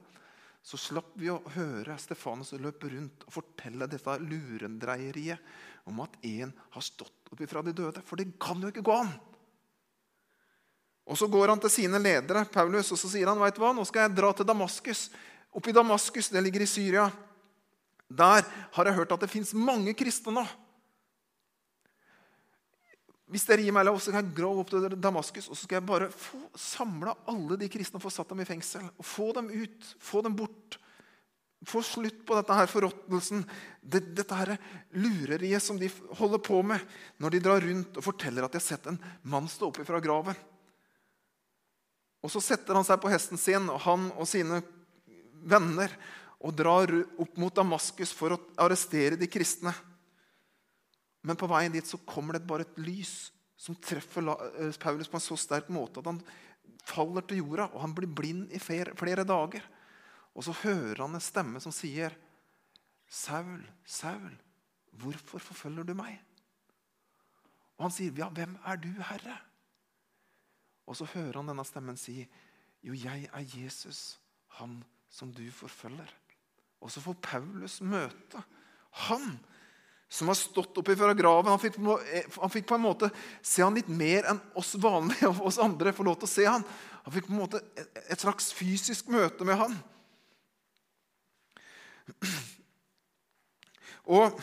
Så 0.64 0.76
slapp 0.80 1.16
vi 1.20 1.32
å 1.32 1.40
høre 1.56 1.96
Stefanus 2.00 2.52
løpe 2.60 2.92
rundt 2.92 3.24
og 3.24 3.38
fortelle 3.40 3.88
dette 3.88 4.20
lurendreieriet 4.20 5.88
om 5.88 6.04
at 6.04 6.20
en 6.28 6.52
har 6.76 6.84
stått 6.84 7.32
opp 7.32 7.40
ifra 7.44 7.64
de 7.64 7.72
døde. 7.76 8.04
For 8.04 8.20
det 8.20 8.34
kan 8.40 8.60
jo 8.60 8.68
ikke 8.68 8.84
gå 8.84 9.00
an! 9.00 9.16
Og 11.04 11.18
Så 11.18 11.28
går 11.28 11.52
han 11.52 11.60
til 11.60 11.70
sine 11.70 12.00
ledere, 12.00 12.46
Paulus, 12.48 12.92
og 12.92 12.98
så 12.98 13.10
sier 13.12 13.28
han, 13.28 13.40
vet 13.40 13.56
du 13.56 13.60
hva, 13.60 13.74
nå 13.76 13.84
skal 13.84 14.06
jeg 14.06 14.16
dra 14.16 14.32
til 14.32 14.48
Damaskus. 14.48 15.10
Oppe 15.52 15.70
i 15.70 15.76
Damaskus, 15.76 16.30
det 16.32 16.42
ligger 16.42 16.64
i 16.64 16.68
Syria. 16.70 17.10
Der 18.08 18.44
har 18.72 18.88
jeg 18.88 18.96
hørt 18.96 19.12
at 19.12 19.24
det 19.24 19.32
fins 19.32 19.52
mange 19.56 19.92
kristne 19.96 20.32
nå. 20.32 20.44
Hvis 23.34 23.46
dere 23.48 23.64
gir 23.64 23.74
meg 23.74 23.86
lov, 23.88 23.98
så 23.98 24.12
kan 24.12 24.20
jeg 24.22 24.36
grave 24.36 24.62
opp 24.62 24.70
til 24.70 24.96
Damaskus 25.00 25.48
og 25.48 25.56
så 25.56 25.64
skal 25.64 25.80
jeg 25.80 25.88
bare 25.88 26.10
få 26.12 26.38
samla 26.60 27.14
alle 27.32 27.56
de 27.58 27.70
kristne 27.72 27.98
og 27.98 28.04
få 28.04 28.12
satt 28.12 28.30
dem 28.30 28.42
i 28.44 28.48
fengsel. 28.48 28.84
og 28.94 29.08
Få 29.08 29.30
dem 29.36 29.48
ut, 29.50 29.92
få 29.98 30.24
dem 30.24 30.36
bort. 30.38 30.80
få 31.64 31.80
slutt 31.80 32.26
på 32.28 32.34
dette 32.36 32.52
her 32.52 32.66
forråtnelsen, 32.68 33.40
dette 33.80 34.36
her 34.36 34.50
lureriet 35.00 35.62
som 35.64 35.78
de 35.80 35.88
holder 36.18 36.42
på 36.44 36.58
med 36.60 36.82
når 37.16 37.30
de 37.30 37.40
drar 37.40 37.64
rundt 37.64 37.96
og 37.96 38.04
forteller 38.04 38.44
at 38.44 38.52
de 38.52 38.60
har 38.60 38.66
sett 38.66 38.86
en 38.90 38.98
mann 39.22 39.48
stå 39.48 39.70
opp 39.70 39.80
fra 39.80 40.00
graven. 40.04 40.36
Og 42.24 42.32
Så 42.32 42.40
setter 42.40 42.78
han 42.78 42.86
seg 42.86 43.00
på 43.02 43.10
hesten 43.12 43.40
sin, 43.40 43.68
og 43.68 43.82
han 43.84 44.08
og 44.16 44.28
sine 44.28 44.62
venner, 45.44 45.92
og 46.44 46.56
drar 46.56 46.90
opp 47.20 47.36
mot 47.40 47.54
Damaskus 47.56 48.12
for 48.16 48.34
å 48.34 48.40
arrestere 48.60 49.18
de 49.20 49.28
kristne. 49.28 49.72
Men 51.24 51.38
på 51.40 51.48
veien 51.48 51.72
dit 51.72 51.88
så 51.88 52.00
kommer 52.04 52.36
det 52.36 52.48
bare 52.48 52.66
et 52.66 52.80
lys 52.80 53.30
som 53.56 53.76
treffer 53.80 54.26
eh, 54.28 54.74
Paulus 54.80 55.08
på 55.08 55.16
en 55.16 55.24
så 55.24 55.38
sterk 55.40 55.70
måte 55.72 56.02
at 56.02 56.10
han 56.10 56.20
faller 56.84 57.24
til 57.24 57.40
jorda, 57.40 57.70
og 57.72 57.80
han 57.80 57.94
blir 57.96 58.12
blind 58.12 58.52
i 58.52 58.60
flere, 58.60 59.24
dager. 59.24 59.64
Og 60.36 60.44
så 60.44 60.56
hører 60.64 61.04
han 61.04 61.16
en 61.16 61.24
stemme 61.24 61.62
som 61.64 61.72
sier, 61.72 62.12
'Saul, 63.08 63.62
Saul, 63.84 64.32
hvorfor 64.92 65.38
forfølger 65.38 65.84
du 65.84 65.94
meg?' 65.94 66.20
Og 67.78 67.86
han 67.86 67.92
sier, 67.92 68.12
'Ja, 68.12 68.28
hvem 68.28 68.58
er 68.64 68.76
du, 68.76 68.90
Herre?' 69.00 69.40
Og 70.84 70.98
så 70.98 71.08
hører 71.14 71.40
han 71.40 71.48
denne 71.48 71.64
stemmen 71.64 71.96
si, 71.96 72.28
'Jo, 72.84 72.92
jeg 72.92 73.30
er 73.32 73.44
Jesus, 73.56 74.18
han 74.60 74.84
som 75.08 75.32
du 75.32 75.50
forfølger.' 75.50 76.12
Og 76.84 76.90
så 76.92 77.00
får 77.00 77.14
Paulus 77.22 77.80
møte 77.80 78.42
han 79.08 79.38
som 80.08 80.28
har 80.28 80.36
stått 80.38 80.78
opp 80.78 80.90
fra 80.98 81.14
graven. 81.16 81.50
Han 81.50 81.58
fikk, 81.58 81.78
han 82.36 82.50
fikk, 82.52 82.66
på 82.68 82.76
en 82.76 82.84
måte 82.84 83.08
se 83.42 83.62
han 83.64 83.74
litt 83.74 83.88
mer 83.88 84.28
enn 84.30 84.40
oss 84.54 84.74
vanlige 84.78 85.30
og 85.32 85.40
oss 85.48 85.58
andre 85.58 85.92
får 85.96 86.04
lov 86.04 86.18
til 86.20 86.28
å 86.28 86.34
se 86.34 86.44
han. 86.46 86.66
Han 87.06 87.14
fikk 87.14 87.26
på 87.26 87.34
en 87.34 87.40
måte 87.40 87.62
et 88.04 88.20
slags 88.20 88.52
fysisk 88.54 89.08
møte 89.12 89.44
med 89.48 89.58
han. 89.58 89.74
Og 94.14 94.40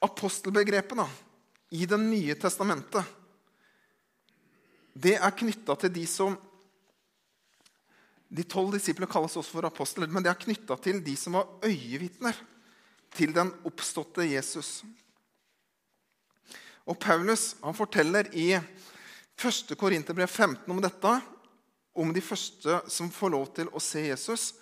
apostelbegrepet 0.00 0.96
da, 0.96 1.04
i 1.76 1.84
Det 1.86 2.00
nye 2.00 2.34
testamentet 2.40 3.04
det 4.94 5.16
er 5.18 5.36
knytta 5.36 5.76
til 5.80 5.92
de 5.94 6.06
som 6.08 6.38
De 8.30 8.44
tolv 8.46 8.70
disiplene 8.76 9.10
kalles 9.10 9.34
også 9.34 9.56
for 9.56 9.66
apostler, 9.66 10.06
men 10.06 10.22
det 10.22 10.30
er 10.30 10.38
knytta 10.38 10.76
til 10.78 11.00
de 11.02 11.16
som 11.18 11.34
var 11.34 11.48
øyevitner 11.66 12.36
til 13.10 13.32
den 13.34 13.50
oppståtte 13.66 14.22
Jesus. 14.22 14.84
Og 16.86 16.94
Paulus 17.02 17.56
han 17.58 17.74
forteller 17.74 18.30
i 18.30 18.52
1. 18.54 19.74
Korinterbrev 19.74 20.30
15 20.30 20.70
om 20.70 20.78
dette, 20.78 21.16
om 21.98 22.14
de 22.14 22.22
første 22.22 22.80
som 22.86 23.10
får 23.10 23.34
lov 23.34 23.50
til 23.56 23.70
å 23.74 23.82
se 23.82 24.06
Jesus. 24.06 24.52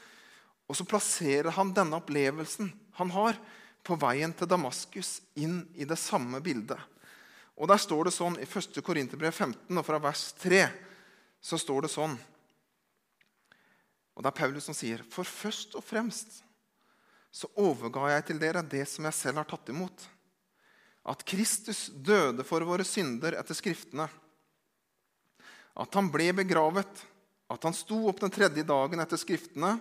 Og 0.69 0.77
så 0.77 0.88
plasserer 0.88 1.53
han 1.57 1.75
denne 1.77 2.01
opplevelsen 2.01 2.71
han 2.99 3.12
har, 3.14 3.37
på 3.85 3.97
veien 3.97 4.35
til 4.37 4.49
Damaskus 4.51 5.19
inn 5.41 5.62
i 5.77 5.87
det 5.88 5.97
samme 6.01 6.43
bildet. 6.45 6.81
Og 7.59 7.68
Der 7.68 7.81
står 7.83 8.09
det 8.09 8.14
sånn 8.14 8.38
i 8.38 8.47
1. 8.47 8.79
Korinterbrev 8.87 9.35
15, 9.35 9.75
og 9.75 9.87
fra 9.87 9.99
vers 10.03 10.31
3 10.38 10.62
så 11.42 11.59
står 11.59 11.87
det 11.87 11.92
sånn 11.92 12.14
Og 14.14 14.23
det 14.23 14.31
er 14.31 14.38
Paulus 14.38 14.66
som 14.66 14.77
sier, 14.77 15.03
For 15.11 15.27
først 15.27 15.75
og 15.79 15.85
fremst 15.87 16.40
så 17.31 17.51
overga 17.61 18.09
jeg 18.14 18.25
til 18.31 18.40
dere 18.40 18.64
det 18.64 18.87
som 18.88 19.05
jeg 19.05 19.14
selv 19.14 19.42
har 19.42 19.47
tatt 19.47 19.68
imot. 19.71 20.07
At 21.05 21.23
Kristus 21.29 21.87
døde 21.92 22.42
for 22.47 22.64
våre 22.66 22.87
synder 22.88 23.37
etter 23.38 23.55
Skriftene. 23.55 24.09
At 25.79 25.94
han 25.94 26.09
ble 26.11 26.33
begravet, 26.40 27.05
at 27.53 27.66
han 27.68 27.77
sto 27.77 28.01
opp 28.09 28.25
den 28.25 28.33
tredje 28.33 28.64
dagen 28.66 29.05
etter 29.05 29.21
Skriftene 29.21 29.77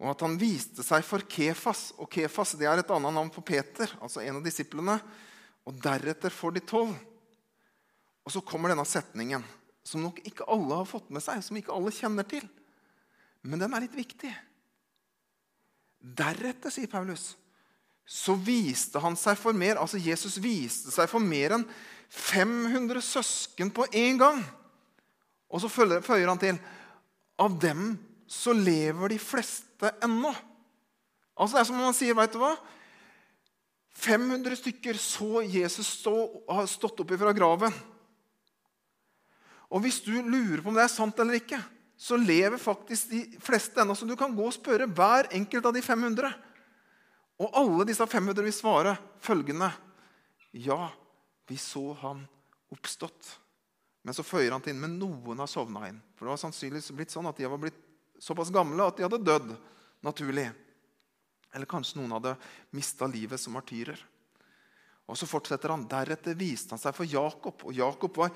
og 0.00 0.14
at 0.14 0.22
han 0.24 0.38
viste 0.40 0.84
seg 0.84 1.04
for 1.04 1.24
Kefas. 1.28 1.90
Og 2.00 2.08
Kefas 2.12 2.54
det 2.58 2.68
er 2.68 2.80
et 2.80 2.92
annet 2.94 3.14
navn 3.14 3.30
for 3.34 3.44
Peter, 3.44 3.90
altså 4.00 4.22
en 4.24 4.38
av 4.38 4.46
disiplene. 4.46 4.96
Og 5.68 5.76
deretter 5.82 6.32
for 6.32 6.54
de 6.54 6.62
tolv. 6.64 6.94
Og 8.24 8.32
så 8.34 8.42
kommer 8.44 8.72
denne 8.72 8.86
setningen, 8.88 9.44
som 9.84 10.04
nok 10.04 10.20
ikke 10.28 10.48
alle 10.52 10.80
har 10.82 10.88
fått 10.88 11.08
med 11.12 11.24
seg, 11.24 11.42
som 11.44 11.56
ikke 11.56 11.74
alle 11.74 11.92
kjenner 11.94 12.26
til. 12.28 12.44
Men 13.42 13.62
den 13.62 13.74
er 13.74 13.84
litt 13.84 13.96
viktig. 13.96 14.32
Deretter, 16.00 16.72
sier 16.72 16.90
Paulus, 16.90 17.34
så 18.10 18.34
viste 18.34 19.00
han 19.02 19.14
seg 19.18 19.36
for 19.38 19.54
mer 19.54 19.78
Altså 19.78 20.00
Jesus 20.00 20.38
viste 20.42 20.90
seg 20.90 21.06
for 21.10 21.22
mer 21.22 21.54
enn 21.54 21.66
500 22.10 23.04
søsken 23.06 23.70
på 23.70 23.86
én 23.94 24.18
gang. 24.18 24.40
Og 25.50 25.62
så 25.62 25.70
føyer 25.70 26.26
han 26.26 26.40
til 26.40 26.58
av 27.40 27.54
dem 27.60 27.94
så 28.30 28.52
lever 28.54 29.14
de 29.14 29.18
fleste 29.18 29.92
ennå. 30.04 30.32
Altså 31.38 31.56
Det 31.56 31.60
er 31.60 31.68
som 31.70 31.78
om 31.78 31.86
han 31.88 31.96
sier, 31.96 32.16
veit 32.18 32.34
du 32.34 32.40
hva? 32.42 32.52
500 34.00 34.56
stykker 34.56 34.98
så 35.00 35.42
Jesus 35.44 35.88
stå, 36.00 36.14
har 36.48 36.68
stått 36.70 37.02
opp 37.02 37.12
fra 37.20 37.34
graven. 37.36 37.74
Og 39.70 39.84
hvis 39.84 40.00
du 40.02 40.14
lurer 40.18 40.62
på 40.62 40.72
om 40.72 40.78
det 40.78 40.86
er 40.86 40.92
sant 40.92 41.20
eller 41.22 41.38
ikke, 41.38 41.60
så 42.00 42.16
lever 42.16 42.56
faktisk 42.58 43.10
de 43.12 43.20
fleste 43.44 43.82
ennå. 43.82 43.94
Så 43.94 44.08
du 44.08 44.16
kan 44.18 44.32
gå 44.34 44.46
og 44.48 44.56
spørre 44.56 44.88
hver 44.88 45.28
enkelt 45.36 45.68
av 45.68 45.76
de 45.76 45.82
500. 45.84 46.32
Og 47.40 47.60
alle 47.60 47.86
disse 47.88 48.06
500 48.08 48.46
vil 48.46 48.56
svare 48.56 48.96
følgende 49.22 49.70
Ja, 50.56 50.88
vi 51.46 51.58
så 51.60 51.92
han 52.00 52.24
oppstått. 52.72 53.36
Men 54.02 54.16
så 54.16 54.24
føyer 54.24 54.50
han 54.54 54.64
til 54.64 54.72
inn, 54.72 54.80
men 54.80 54.96
noen 54.98 55.38
har 55.42 55.50
sovna 55.50 55.84
inn. 55.90 56.00
For 56.16 56.24
det 56.24 56.32
var 56.32 56.40
sannsynligvis 56.40 56.90
blitt 56.96 57.12
sånn 57.12 57.28
at 57.28 57.38
de 57.38 57.46
var 57.52 57.60
blitt 57.60 57.78
såpass 58.20 58.50
gamle 58.54 58.88
at 58.88 58.96
de 58.96 59.04
hadde 59.04 59.20
dødd 59.22 59.52
naturlig. 60.04 60.48
Eller 61.54 61.68
kanskje 61.70 61.98
noen 61.98 62.14
hadde 62.16 62.36
mista 62.76 63.08
livet 63.10 63.40
som 63.42 63.56
martyrer. 63.56 63.98
Og 65.10 65.18
så 65.18 65.26
fortsetter 65.26 65.72
han. 65.72 65.88
Deretter 65.90 66.38
viste 66.38 66.74
han 66.74 66.80
seg 66.82 66.94
for 66.94 67.08
Jakob, 67.08 67.64
og 67.66 67.74
Jakob 67.74 68.20
var 68.22 68.30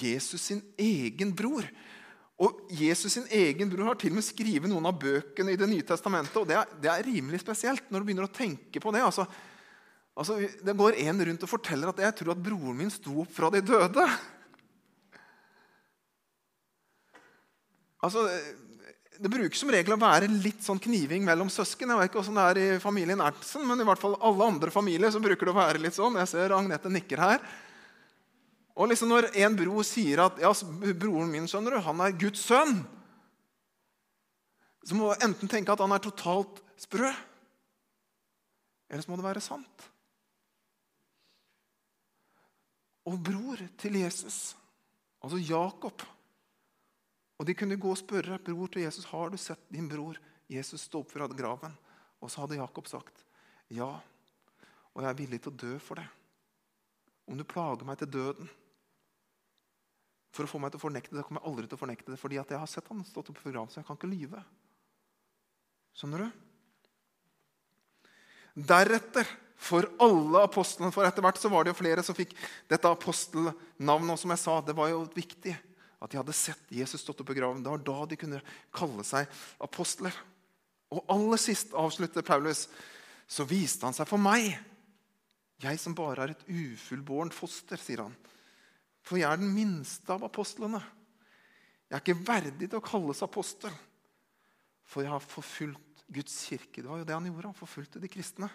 Jesus 0.00 0.48
sin 0.48 0.62
egen 0.80 1.30
bror. 1.36 1.68
Og 2.36 2.66
Jesus 2.76 3.14
sin 3.14 3.28
egen 3.32 3.70
bror 3.72 3.92
har 3.92 4.00
til 4.00 4.12
og 4.12 4.18
med 4.18 4.26
skrevet 4.26 4.68
noen 4.68 4.88
av 4.90 4.98
bøkene 5.00 5.54
i 5.54 5.60
Det 5.60 5.68
nye 5.70 5.86
testamentet. 5.86 6.36
og 6.36 6.48
det 6.48 6.58
er, 6.58 6.72
det 6.82 6.90
er 6.92 7.06
rimelig 7.06 7.40
spesielt 7.40 7.86
når 7.88 8.02
du 8.02 8.08
begynner 8.08 8.28
å 8.28 8.34
tenke 8.34 8.82
på 8.82 8.92
det. 8.92 9.04
Altså, 9.06 9.24
altså, 10.14 10.36
det 10.36 10.76
går 10.76 10.98
en 11.06 11.24
rundt 11.30 11.46
og 11.46 11.52
forteller 11.54 11.94
at 11.94 12.02
jeg 12.04 12.18
tror 12.18 12.34
at 12.34 12.42
broren 12.42 12.76
min 12.76 12.92
sto 12.92 13.22
opp 13.22 13.32
fra 13.32 13.48
de 13.54 13.62
døde. 13.64 14.04
Altså, 18.04 18.26
det 19.18 19.30
bruker 19.32 19.56
som 19.58 19.70
regel 19.72 19.94
å 19.94 20.00
være 20.00 20.28
litt 20.28 20.64
sånn 20.64 20.80
kniving 20.82 21.24
mellom 21.26 21.48
søsken. 21.52 21.92
Jeg 21.92 22.00
vet 22.00 22.10
ikke 22.10 22.20
hvordan 22.20 22.38
det 22.38 22.46
er 22.46 22.76
i 22.76 22.82
familien 22.82 23.22
Ertsen, 23.24 23.64
men 23.68 23.80
i 23.80 23.86
hvert 23.86 24.02
fall 24.02 24.16
alle 24.24 24.48
andre 24.52 24.72
familier 24.74 25.12
så 25.12 25.22
bruker 25.22 25.48
det 25.48 25.54
å 25.54 25.58
være 25.58 25.82
litt 25.82 25.96
sånn. 25.96 26.18
Jeg 26.20 26.30
ser 26.32 26.54
Agnete 26.56 26.92
nikker 26.92 27.22
her. 27.22 27.46
Og 28.76 28.90
liksom 28.90 29.08
Når 29.08 29.30
en 29.40 29.56
bror 29.56 29.86
sier 29.88 30.20
at 30.26 30.40
ja, 30.42 30.52
broren 30.92 31.32
min 31.32 31.48
skjønner 31.48 31.78
du, 31.78 31.80
han 31.86 32.02
er 32.04 32.18
Guds 32.20 32.44
sønn, 32.44 32.82
så 34.86 34.94
må 34.94 35.10
du 35.10 35.24
enten 35.24 35.50
tenke 35.50 35.72
at 35.72 35.82
han 35.82 35.94
er 35.96 36.02
totalt 36.04 36.60
sprø, 36.78 37.08
eller 38.86 39.02
så 39.02 39.10
må 39.10 39.16
det 39.18 39.26
være 39.26 39.42
sant. 39.42 39.86
Og 43.06 43.16
bror 43.22 43.62
til 43.80 43.96
Jesus, 44.02 44.54
altså 45.24 45.40
Jakob 45.40 46.04
og 47.36 47.46
De 47.46 47.54
kunne 47.54 47.76
gå 47.76 47.90
og 47.92 48.00
spørre 48.00 48.38
bror 48.40 48.70
til 48.72 48.86
Jesus 48.86 49.08
har 49.10 49.30
du 49.30 49.36
sett 49.40 49.60
din 49.72 49.88
bror 49.88 50.18
Jesus 50.48 50.86
stå 50.86 51.02
opp 51.02 51.10
fra 51.12 51.26
graven. 51.28 51.74
Og 52.22 52.30
så 52.32 52.42
hadde 52.42 52.60
Jakob 52.60 52.88
sagt 52.88 53.24
ja, 53.68 53.88
og 54.94 55.02
jeg 55.02 55.10
er 55.10 55.18
villig 55.18 55.40
til 55.42 55.52
å 55.52 55.58
dø 55.58 55.72
for 55.82 55.98
det. 55.98 56.06
Om 57.26 57.40
du 57.40 57.44
plager 57.44 57.84
meg 57.84 57.98
til 58.00 58.12
døden 58.14 58.48
for 60.36 60.46
å 60.46 60.50
få 60.50 60.60
meg 60.62 60.70
til 60.72 60.78
å 60.78 60.84
fornekte 60.84 61.16
det, 61.16 61.24
kommer 61.26 61.42
jeg 61.42 61.50
aldri 61.50 61.66
til 61.66 61.78
å 61.78 61.80
fornekte 61.80 62.12
det, 62.12 62.20
fordi 62.20 62.38
jeg 62.38 62.60
har 62.60 62.70
sett 62.70 62.88
han 62.92 63.02
stått 63.08 63.32
opp 63.32 63.40
fra 63.40 63.50
graven, 63.50 63.72
så 63.72 63.80
jeg 63.80 63.88
kan 63.88 63.98
ikke 63.98 64.10
lyve. 64.10 64.42
Skjønner 65.96 66.22
du? 66.22 66.42
Deretter, 68.70 69.28
for 69.56 69.88
alle 70.04 70.42
apostlene 70.44 70.92
For 70.92 71.08
etter 71.08 71.24
hvert 71.24 71.38
så 71.40 71.48
var 71.48 71.64
det 71.64 71.72
jo 71.72 71.78
flere 71.78 72.02
som 72.04 72.16
fikk 72.16 72.34
dette 72.68 72.90
apostelnavnet. 72.92 74.12
Og 74.12 74.20
som 74.20 74.32
jeg 74.34 74.42
sa, 74.42 74.58
det 74.60 74.74
var 74.76 74.90
jo 74.92 74.98
viktig 75.16 75.54
at 76.02 76.12
de 76.12 76.18
hadde 76.20 76.34
sett 76.36 76.72
Jesus 76.72 77.00
stått 77.00 77.22
opp 77.24 77.32
i 77.32 77.38
graven. 77.38 77.62
Det 77.64 77.72
var 77.72 77.84
da 77.84 77.98
de 78.10 78.18
kunne 78.20 78.42
kalle 78.74 79.04
seg 79.06 79.30
apostler. 79.64 80.14
Og 80.92 81.04
aller 81.12 81.40
sist 81.40 81.72
avslutter 81.76 82.26
Paulus 82.26 82.66
så 83.26 83.46
viste 83.48 83.86
han 83.88 83.96
seg 83.96 84.08
for 84.08 84.22
meg. 84.22 84.52
Jeg 85.62 85.80
som 85.80 85.96
bare 85.96 86.26
er 86.26 86.34
et 86.34 86.44
ufullbårent 86.52 87.34
foster, 87.34 87.80
sier 87.80 88.04
han. 88.04 88.14
For 89.06 89.18
jeg 89.18 89.30
er 89.30 89.40
den 89.40 89.54
minste 89.54 90.12
av 90.12 90.26
apostlene. 90.26 90.82
Jeg 91.86 91.96
er 91.96 92.02
ikke 92.02 92.26
verdig 92.26 92.68
til 92.68 92.80
å 92.80 92.84
kalles 92.84 93.22
apostel, 93.22 93.74
for 94.86 95.06
jeg 95.06 95.12
har 95.12 95.22
forfulgt 95.22 96.02
Guds 96.12 96.34
kirke. 96.50 96.82
Det 96.82 96.90
var 96.90 97.00
jo 97.00 97.06
det 97.06 97.14
han 97.14 97.28
gjorde. 97.30 97.50
Han 97.52 97.58
forfulgte 97.58 98.02
de 98.02 98.10
kristne. 98.10 98.50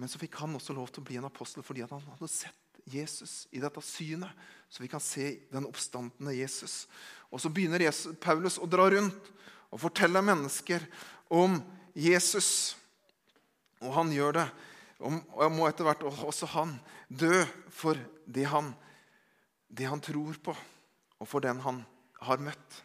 Men 0.00 0.08
så 0.08 0.20
fikk 0.20 0.38
han 0.40 0.56
også 0.56 0.76
lov 0.76 0.92
til 0.92 1.02
å 1.02 1.08
bli 1.08 1.18
en 1.20 1.28
apostel 1.28 1.64
fordi 1.66 1.84
han 1.84 2.04
hadde 2.14 2.28
sett 2.32 2.69
Jesus 2.88 3.46
i 3.52 3.60
dette 3.62 3.82
synet, 3.84 4.30
så 4.70 4.82
vi 4.82 4.88
kan 4.90 5.02
se 5.02 5.32
den 5.50 5.66
oppstandende 5.66 6.34
Jesus. 6.36 6.86
Og 7.30 7.40
Så 7.40 7.50
begynner 7.50 7.82
Jesus, 7.82 8.16
Paulus 8.20 8.58
å 8.58 8.68
dra 8.70 8.88
rundt 8.90 9.30
og 9.70 9.82
fortelle 9.82 10.22
mennesker 10.22 10.84
om 11.30 11.60
Jesus. 11.94 12.76
Og 13.80 13.94
han 13.94 14.12
gjør 14.12 14.40
det. 14.40 14.48
Og 15.00 15.42
jeg 15.42 15.54
må 15.54 15.66
etter 15.68 15.86
hvert 15.86 16.04
også 16.04 16.48
han 16.54 16.74
dø 17.08 17.44
for 17.72 17.98
det 18.26 18.44
han, 18.50 18.74
det 19.68 19.88
han 19.88 20.02
tror 20.04 20.36
på, 20.44 20.54
og 21.18 21.28
for 21.28 21.42
den 21.42 21.62
han 21.64 21.80
har 22.20 22.42
møtt. 22.42 22.82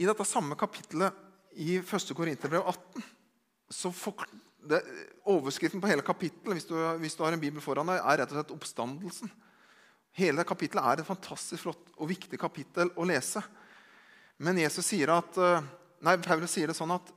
I 0.00 0.08
dette 0.08 0.24
samme 0.28 0.56
kapittelet 0.60 1.16
i 1.60 1.76
1. 1.80 2.12
Korinterbrev 2.16 2.68
18 2.68 3.04
så 3.70 3.90
det, 4.68 4.80
Overskriften 5.30 5.80
på 5.82 5.88
hele 5.90 6.04
kapittelet 6.04 6.58
hvis 6.58 6.68
du, 6.68 6.74
hvis 7.00 7.16
du, 7.16 7.22
har 7.24 7.36
en 7.36 7.42
bibel 7.42 7.62
foran 7.64 7.88
deg, 7.90 8.00
er 8.00 8.20
rett 8.20 8.32
og 8.32 8.38
slett 8.38 8.54
oppstandelsen. 8.54 9.32
Hele 10.18 10.44
kapittelet 10.48 10.86
er 10.86 11.02
et 11.02 11.08
fantastisk 11.08 11.64
flott 11.64 11.92
og 11.96 12.10
viktig 12.10 12.38
kapittel 12.40 12.90
å 12.98 13.06
lese. 13.06 13.42
Men 14.42 14.58
Jesus 14.58 14.88
sier 14.90 15.12
at, 15.14 15.36
eh, 15.38 15.68
nei, 16.06 16.16
Paulus 16.24 16.56
sier 16.56 16.70
det 16.70 16.76
sånn 16.78 16.94
at 16.96 17.12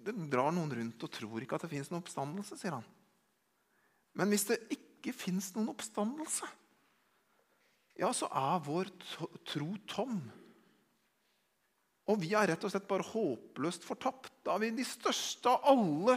det 0.00 0.14
drar 0.32 0.54
noen 0.54 0.72
rundt 0.72 1.04
og 1.04 1.12
tror 1.12 1.44
ikke 1.44 1.58
at 1.58 1.66
det 1.66 1.72
fins 1.74 1.90
noen 1.90 2.00
oppstandelse. 2.00 2.56
sier 2.56 2.78
han. 2.78 2.86
Men 4.16 4.32
hvis 4.32 4.46
det 4.48 4.62
ikke 4.72 5.14
fins 5.14 5.50
noen 5.54 5.70
oppstandelse, 5.74 6.48
ja, 8.00 8.08
så 8.16 8.30
er 8.32 8.62
vår 8.64 8.88
tro 9.44 9.74
tom. 9.90 10.22
Og 12.10 12.18
vi 12.18 12.32
er 12.34 12.50
rett 12.50 12.64
og 12.66 12.72
slett 12.72 12.88
bare 12.90 13.06
håpløst 13.06 13.84
fortapt. 13.86 14.32
Da 14.46 14.56
er 14.56 14.64
vi 14.64 14.72
de 14.80 14.86
største 14.86 15.52
av 15.52 15.68
alle, 15.72 16.16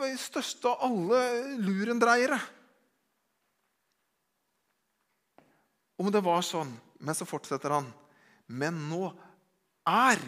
de 0.00 0.10
største 0.20 0.72
alle 0.86 1.20
lurendreiere. 1.60 2.38
Om 6.00 6.08
det 6.08 6.22
var 6.24 6.40
sånn, 6.46 6.72
men 7.04 7.16
så 7.16 7.28
fortsetter 7.28 7.74
han. 7.76 7.90
Men 8.48 8.78
nå 8.88 9.10
er 9.88 10.22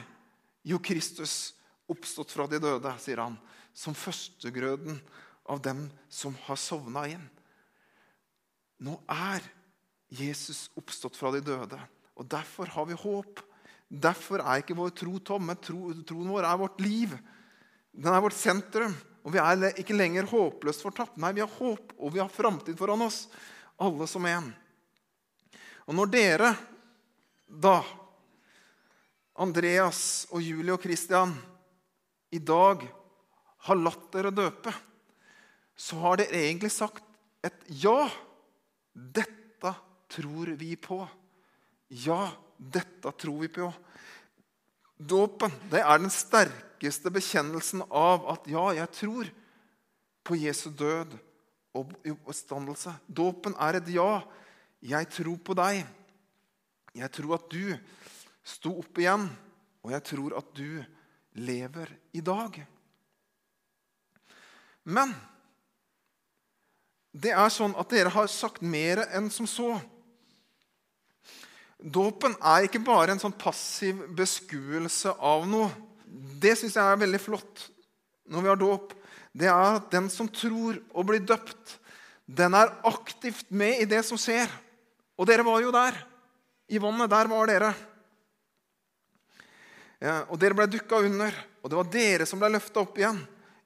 jo 0.69 0.79
Kristus 0.85 1.55
oppstått 1.91 2.33
fra 2.35 2.47
de 2.51 2.61
døde, 2.63 2.93
sier 3.01 3.23
han, 3.25 3.39
som 3.73 3.97
førstegrøden 3.97 5.01
av 5.51 5.63
dem 5.65 5.87
som 6.13 6.37
har 6.45 6.61
sovna 6.61 7.07
inn. 7.11 7.25
Nå 8.83 8.99
er 9.11 9.45
Jesus 10.13 10.67
oppstått 10.77 11.17
fra 11.17 11.33
de 11.35 11.41
døde, 11.45 11.79
og 12.19 12.29
derfor 12.29 12.69
har 12.75 12.89
vi 12.91 12.99
håp. 12.99 13.41
Derfor 13.93 14.41
er 14.41 14.63
ikke 14.63 14.77
vår 14.79 14.93
tro 14.97 15.19
tom, 15.21 15.45
men 15.51 15.59
tro, 15.61 15.91
troen 16.09 16.31
vår 16.33 16.47
er 16.49 16.61
vårt 16.61 16.81
liv. 16.81 17.13
Den 17.93 18.13
er 18.13 18.23
vårt 18.25 18.39
sentrum. 18.39 18.95
Og 19.23 19.35
vi 19.35 19.39
er 19.39 19.77
ikke 19.79 19.95
lenger 19.95 20.27
håpløst 20.31 20.83
fortapt. 20.83 21.19
Nei, 21.21 21.35
vi 21.37 21.45
har 21.45 21.59
håp, 21.59 21.93
og 22.01 22.15
vi 22.15 22.23
har 22.23 22.33
framtid 22.33 22.79
foran 22.79 23.05
oss. 23.05 23.27
Alle 23.83 24.09
som 24.11 24.25
en. 24.27 24.49
Og 25.87 25.99
når 25.99 26.11
dere 26.11 26.53
da, 27.47 27.83
Andreas 29.43 30.25
og 30.33 30.41
Julie 30.43 30.73
og 30.73 30.83
Christian, 30.83 31.35
i 32.33 32.41
dag 32.41 32.87
har 33.69 33.79
latt 33.79 34.09
dere 34.15 34.33
døpe, 34.35 34.73
så 35.77 35.99
har 36.01 36.23
dere 36.23 36.41
egentlig 36.47 36.73
sagt 36.73 37.05
et 37.45 37.69
ja. 37.83 38.09
Dette 38.93 39.73
tror 40.13 40.53
vi 40.61 40.75
på. 40.81 40.99
Ja, 42.05 42.31
dette 42.63 43.13
tror 43.19 43.41
vi 43.43 43.51
på. 43.51 43.71
Dåpen 44.97 45.53
det 45.73 45.83
er 45.83 45.99
den 45.99 46.13
sterkeste 46.13 47.11
bekjennelsen 47.11 47.83
av 47.89 48.29
at 48.31 48.47
ja, 48.51 48.69
jeg 48.77 48.91
tror 48.95 49.31
på 50.23 50.39
Jesu 50.39 50.71
død 50.71 51.17
og 51.75 51.95
oppstandelse. 52.13 52.95
Dåpen 53.09 53.57
er 53.59 53.81
et 53.81 53.91
ja. 53.95 54.23
Jeg 54.83 55.09
tror 55.15 55.39
på 55.43 55.57
deg. 55.59 55.83
Jeg 56.95 57.11
tror 57.15 57.37
at 57.39 57.49
du 57.51 57.73
sto 58.45 58.75
opp 58.83 58.99
igjen, 59.01 59.29
og 59.83 59.95
jeg 59.95 60.05
tror 60.11 60.37
at 60.39 60.49
du 60.55 60.83
lever 61.39 61.91
i 62.13 62.21
dag. 62.21 62.59
Men 64.85 65.15
det 67.13 67.33
er 67.37 67.53
sånn 67.53 67.75
at 67.79 67.91
dere 67.93 68.13
har 68.13 68.29
sagt 68.31 68.65
mer 68.65 69.05
enn 69.13 69.31
som 69.33 69.49
så. 69.49 69.77
Dåpen 71.83 72.35
er 72.39 72.69
ikke 72.69 72.83
bare 72.85 73.15
en 73.15 73.21
sånn 73.23 73.35
passiv 73.35 74.05
beskuelse 74.15 75.17
av 75.19 75.47
noe. 75.51 75.71
Det 76.07 76.55
syns 76.59 76.77
jeg 76.79 76.85
er 76.85 77.01
veldig 77.01 77.21
flott 77.23 77.65
når 78.31 78.45
vi 78.45 78.51
har 78.53 78.61
dåp. 78.61 78.93
Det 79.33 79.49
er 79.51 79.79
at 79.81 79.89
den 79.91 80.11
som 80.13 80.29
tror 80.31 80.79
og 80.93 81.09
blir 81.09 81.25
døpt, 81.27 81.79
den 82.27 82.55
er 82.55 82.71
aktivt 82.87 83.51
med 83.51 83.83
i 83.83 83.89
det 83.89 84.03
som 84.07 84.21
skjer. 84.21 84.51
Og 85.19 85.27
dere 85.29 85.45
var 85.47 85.63
jo 85.65 85.73
der. 85.75 85.97
I 86.73 86.79
vannet. 86.81 87.11
Der 87.11 87.29
var 87.29 87.51
dere. 87.51 87.73
Ja, 90.03 90.15
og 90.31 90.39
dere 90.41 90.57
ble 90.59 90.67
dukka 90.71 90.99
under, 91.05 91.35
og 91.63 91.71
det 91.71 91.79
var 91.79 91.91
dere 91.93 92.27
som 92.27 92.41
ble 92.43 92.49
løfta 92.55 92.83
opp 92.83 92.97
igjen. 92.99 93.21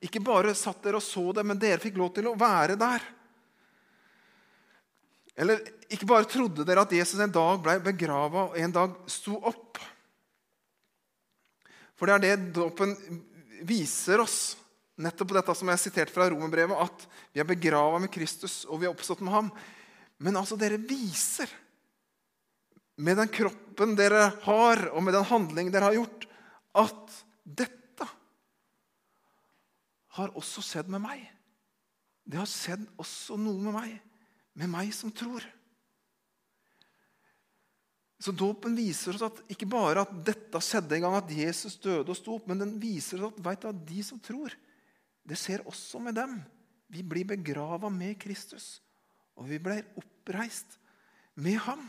Ikke 0.05 0.21
bare 0.25 0.53
satt 0.57 0.83
dere 0.85 0.99
og 1.01 1.05
så 1.05 1.31
det, 1.37 1.45
men 1.47 1.61
dere 1.61 1.81
fikk 1.81 1.97
lov 2.01 2.11
til 2.17 2.29
å 2.29 2.37
være 2.37 2.77
der. 2.81 3.05
Eller 5.37 5.63
ikke 5.93 6.09
bare 6.09 6.29
trodde 6.29 6.65
dere 6.67 6.85
at 6.87 6.95
Jesus 6.95 7.21
en 7.23 7.33
dag 7.33 7.61
ble 7.63 7.77
begrava 7.85 8.49
og 8.51 8.59
en 8.59 8.75
dag 8.75 8.95
sto 9.11 9.39
opp. 9.39 9.81
For 11.97 12.09
det 12.09 12.17
er 12.17 12.25
det 12.25 12.55
dåpen 12.59 12.95
viser 13.67 14.23
oss. 14.25 14.57
Nettopp 15.01 15.35
dette 15.37 15.55
som 15.57 15.69
jeg 15.69 15.77
har 15.77 15.83
sitert 15.83 16.13
fra 16.13 16.29
Romerbrevet, 16.33 16.77
at 16.77 17.07
vi 17.35 17.43
er 17.43 17.49
begrava 17.49 18.01
med 18.01 18.13
Kristus 18.13 18.65
og 18.65 18.81
vi 18.81 18.89
er 18.89 18.95
oppstått 18.95 19.23
med 19.25 19.35
ham. 19.35 19.51
Men 20.25 20.39
altså, 20.41 20.57
dere 20.57 20.81
viser 20.81 21.51
med 22.97 23.19
den 23.21 23.29
kroppen 23.29 23.93
dere 23.97 24.31
har, 24.47 24.87
og 24.97 25.03
med 25.05 25.13
den 25.13 25.27
handling 25.29 25.69
dere 25.73 25.91
har 25.91 25.99
gjort, 25.99 26.25
at 26.81 27.19
dette 27.45 28.09
har 30.17 30.33
også 30.33 30.65
skjedd 30.65 30.89
med 30.93 31.05
meg. 31.05 31.21
Det 32.25 32.41
har 32.41 32.49
skjedd 32.49 32.87
også 32.97 33.37
noe 33.37 33.61
med 33.69 33.77
meg 33.77 33.97
med 34.57 34.73
meg 34.73 34.93
som 34.95 35.13
tror. 35.13 35.45
Så 38.17 38.33
Dåpen 38.33 38.77
viser 38.79 39.17
oss 39.17 39.27
at 39.27 39.43
ikke 39.53 39.69
bare 39.69 40.07
at 40.07 40.13
dette 40.25 40.61
skjedde 40.65 40.97
en 40.97 41.05
gang, 41.05 41.19
at 41.19 41.33
Jesus 41.37 41.77
døde 41.83 42.09
og 42.09 42.17
sto 42.17 42.39
opp, 42.39 42.49
men 42.49 42.63
den 42.63 42.73
viser 42.81 43.21
oss 43.27 43.37
at 43.37 43.67
du, 43.67 43.85
de 43.91 44.05
som 44.05 44.21
tror, 44.23 44.55
det 45.27 45.37
skjer 45.37 45.67
også 45.69 46.01
med 46.01 46.17
dem. 46.17 46.39
Vi 46.89 47.03
blir 47.05 47.29
begrava 47.29 47.91
med 47.93 48.17
Kristus, 48.23 48.79
og 49.37 49.51
vi 49.51 49.61
blir 49.61 49.85
oppreist 50.01 50.79
med 51.37 51.61
ham. 51.67 51.85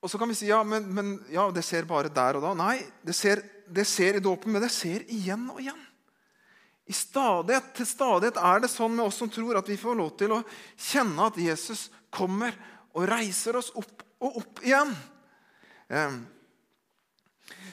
Og 0.00 0.08
så 0.08 0.20
kan 0.20 0.28
vi 0.28 0.36
si 0.36 0.48
ja, 0.48 0.62
men, 0.64 0.86
men 0.96 1.16
ja, 1.32 1.46
det 1.52 1.64
skjer 1.64 1.88
bare 1.88 2.12
der 2.12 2.38
og 2.38 2.44
da. 2.44 2.52
Nei, 2.56 2.80
det 3.04 3.16
skjer 3.16 4.16
i 4.16 4.24
dåpen, 4.24 4.52
men 4.52 4.64
det 4.64 4.72
skjer 4.72 5.04
igjen 5.12 5.48
og 5.52 5.60
igjen. 5.60 5.80
I 6.90 6.94
stadighet, 6.96 7.70
til 7.78 7.86
stadighet 7.86 8.38
er 8.42 8.62
det 8.64 8.70
sånn 8.72 8.96
med 8.96 9.06
oss 9.06 9.20
som 9.22 9.30
tror, 9.30 9.60
at 9.60 9.68
vi 9.70 9.78
får 9.78 9.98
lov 9.98 10.14
til 10.18 10.34
å 10.34 10.40
kjenne 10.74 11.28
at 11.30 11.38
Jesus 11.38 11.86
kommer 12.10 12.56
og 12.96 13.06
reiser 13.10 13.60
oss 13.60 13.70
opp 13.78 14.02
og 14.20 14.40
opp 14.42 14.62
igjen. 14.66 14.90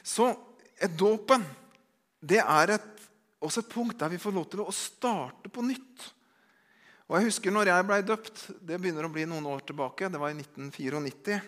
Så 0.06 0.30
et 0.77 0.93
dåpen 0.97 1.43
det 2.21 2.39
er 2.43 2.75
et, 2.77 2.93
også 3.41 3.63
et 3.63 3.73
punkt 3.73 3.97
der 3.99 4.13
vi 4.13 4.21
får 4.21 4.36
lov 4.36 4.47
til 4.51 4.62
å 4.63 4.73
starte 4.75 5.49
på 5.53 5.65
nytt. 5.65 6.08
Og 7.08 7.17
jeg 7.17 7.30
husker 7.30 7.53
når 7.53 7.71
jeg 7.71 7.88
ble 7.88 7.99
døpt, 8.06 8.41
det 8.62 8.77
begynner 8.77 9.08
å 9.08 9.13
bli 9.13 9.25
noen 9.30 9.47
år 9.49 9.63
tilbake, 9.65 10.12
det 10.12 10.21
var 10.21 10.34
i 10.34 10.38
1994 10.38 11.39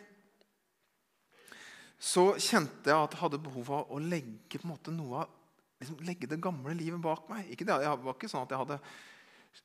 så 1.99 2.29
kjente 2.39 2.87
jeg 2.87 2.95
at 2.95 3.11
jeg 3.11 3.19
hadde 3.19 3.41
behov 3.43 3.65
for 3.67 3.91
å 3.91 3.99
legge 3.99 4.61
måte 4.63 4.91
noe 4.95 5.25
av 5.25 5.38
liksom 5.79 6.01
legge 6.07 6.27
det 6.29 6.41
gamle 6.43 6.75
livet 6.77 7.01
bak 7.03 7.29
meg. 7.31 7.47
Ikke 7.53 7.67
det, 7.67 7.77
jeg 7.85 8.03
var 8.03 8.17
ikke 8.17 8.29
sånn 8.31 8.45
at 8.45 8.53
jeg 8.53 8.61
hadde 8.63 8.79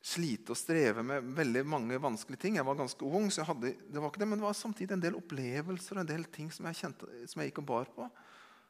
slite 0.04 0.52
og 0.54 0.58
streve 0.58 1.02
med 1.06 1.26
veldig 1.36 1.62
mange 1.68 1.98
vanskelige 2.00 2.46
ting. 2.46 2.58
Jeg 2.58 2.66
var 2.66 2.78
ganske 2.78 3.08
ung, 3.08 3.28
så 3.32 3.44
hadde, 3.46 3.74
det 3.88 4.00
var 4.00 4.12
ikke 4.12 4.22
det, 4.22 4.28
men 4.30 4.40
det 4.40 4.46
var 4.46 4.56
samtidig 4.58 4.96
en 4.96 5.02
del 5.02 5.18
opplevelser 5.18 5.98
og 5.98 6.04
en 6.04 6.12
del 6.12 6.24
ting 6.32 6.50
som 6.54 6.68
jeg, 6.70 6.80
kjente, 6.80 7.10
som 7.30 7.42
jeg 7.42 7.50
gikk 7.50 7.60
og 7.64 7.68
bar 7.70 7.90
på. 7.96 8.08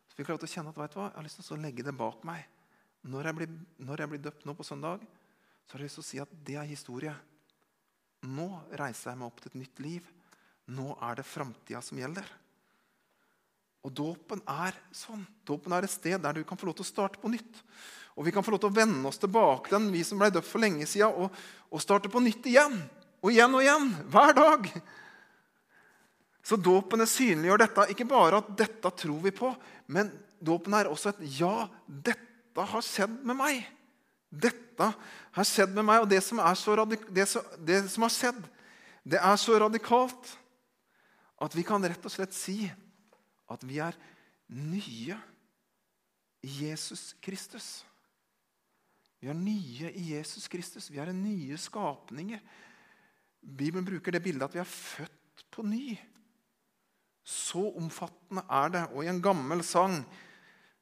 Så 0.09 0.17
fikk 0.17 0.29
jeg 0.29 0.35
lov 0.35 0.43
til 0.43 0.51
å 0.51 0.55
kjenne 0.55 0.75
at 0.75 0.81
vet 0.81 0.95
du 0.95 0.99
hva, 1.01 1.11
jeg 1.11 1.19
har 1.19 1.29
lyst 1.29 1.41
til 1.41 1.57
å 1.57 1.63
legge 1.63 1.87
det 1.87 1.97
bak 1.99 2.27
meg. 2.29 2.49
Når 3.05 3.29
jeg, 3.29 3.39
blir, 3.39 3.55
når 3.85 4.03
jeg 4.03 4.13
blir 4.13 4.25
døpt 4.25 4.47
nå 4.49 4.55
på 4.57 4.67
søndag, 4.67 5.05
så 5.65 5.77
har 5.77 5.83
jeg 5.83 5.91
lyst 5.91 6.01
til 6.01 6.05
å 6.05 6.09
si 6.09 6.21
at 6.25 6.37
det 6.49 6.59
er 6.61 6.69
historie. 6.69 7.15
Nå 8.25 8.49
reiser 8.81 9.13
jeg 9.13 9.21
meg 9.21 9.29
opp 9.29 9.43
til 9.43 9.53
et 9.53 9.61
nytt 9.61 9.85
liv. 9.85 10.09
Nå 10.73 10.95
er 11.05 11.21
det 11.21 11.29
framtida 11.29 11.83
som 11.85 12.01
gjelder. 12.01 12.29
Og 13.85 13.93
Dåpen 13.93 14.41
er 14.49 14.77
sånn. 14.97 15.23
Dåpen 15.45 15.75
er 15.77 15.85
et 15.85 15.93
sted 15.93 16.17
der 16.25 16.39
du 16.39 16.45
kan 16.49 16.59
få 16.59 16.71
lov 16.71 16.79
til 16.79 16.87
å 16.87 16.89
starte 16.89 17.21
på 17.21 17.31
nytt. 17.33 17.63
Og 18.15 18.25
vi 18.25 18.33
kan 18.33 18.45
få 18.47 18.55
lov 18.55 18.63
til 18.63 18.71
å 18.71 18.77
vende 18.77 19.09
oss 19.11 19.21
tilbake 19.21 19.69
til 19.69 19.77
den, 19.77 19.91
vi 19.93 20.05
som 20.07 20.21
ble 20.21 20.31
døpt 20.33 20.49
for 20.49 20.63
lenge 20.63 20.87
siden, 20.89 21.13
og, 21.13 21.35
og, 21.69 21.83
starte 21.83 22.11
på 22.11 22.23
nytt 22.23 22.47
igjen. 22.49 22.79
Og 23.25 23.33
igjen 23.33 23.57
og 23.57 23.65
igjen. 23.65 23.91
Hver 24.13 24.37
dag. 24.39 24.69
Så 26.45 26.57
dåpen 26.61 27.05
synliggjør 27.09 27.65
dette. 27.65 27.89
Ikke 27.93 28.09
bare 28.09 28.41
at 28.41 28.53
'dette 28.57 28.91
tror 29.01 29.21
vi 29.25 29.33
på', 29.33 29.55
men 29.87 30.13
dåpen 30.41 30.75
er 30.75 30.89
også 30.89 31.13
et 31.13 31.41
'ja, 31.41 31.69
dette 31.89 32.61
har 32.61 32.85
skjedd 32.85 33.25
med 33.25 33.37
meg'. 33.37 33.65
Dette 34.31 34.95
har 35.33 35.47
skjedd 35.47 35.75
med 35.75 35.85
meg, 35.85 36.03
og 36.03 36.09
det 36.09 36.23
som, 36.23 36.41
det, 37.15 37.27
det 37.59 37.91
som 37.91 38.03
har 38.03 38.11
skjedd, 38.11 38.41
det 39.05 39.21
er 39.21 39.37
så 39.37 39.59
radikalt 39.61 40.39
At 41.41 41.55
vi 41.55 41.63
kan 41.63 41.83
rett 41.83 42.05
og 42.07 42.13
slett 42.13 42.33
si 42.33 42.73
at 43.55 43.65
vi 43.67 43.81
er 43.83 43.97
nye 44.55 45.17
i 46.45 46.53
Jesus 46.67 47.15
Kristus. 47.25 47.85
Vi 49.21 49.31
er 49.33 49.39
nye 49.39 49.91
i 49.97 50.11
Jesus 50.13 50.49
Kristus. 50.53 50.91
Vi 50.93 51.01
er 51.01 51.13
nye 51.17 51.57
skapninger. 51.61 52.43
Bibelen 53.41 53.87
bruker 53.87 54.13
det 54.13 54.23
bildet 54.25 54.49
at 54.49 54.57
vi 54.57 54.61
er 54.61 54.69
født 54.69 55.47
på 55.53 55.65
ny. 55.65 55.95
Så 57.25 57.63
omfattende 57.81 58.45
er 58.53 58.73
det. 58.75 58.85
Og 58.93 59.05
i 59.05 59.09
en 59.09 59.23
gammel 59.25 59.65
sang 59.65 60.03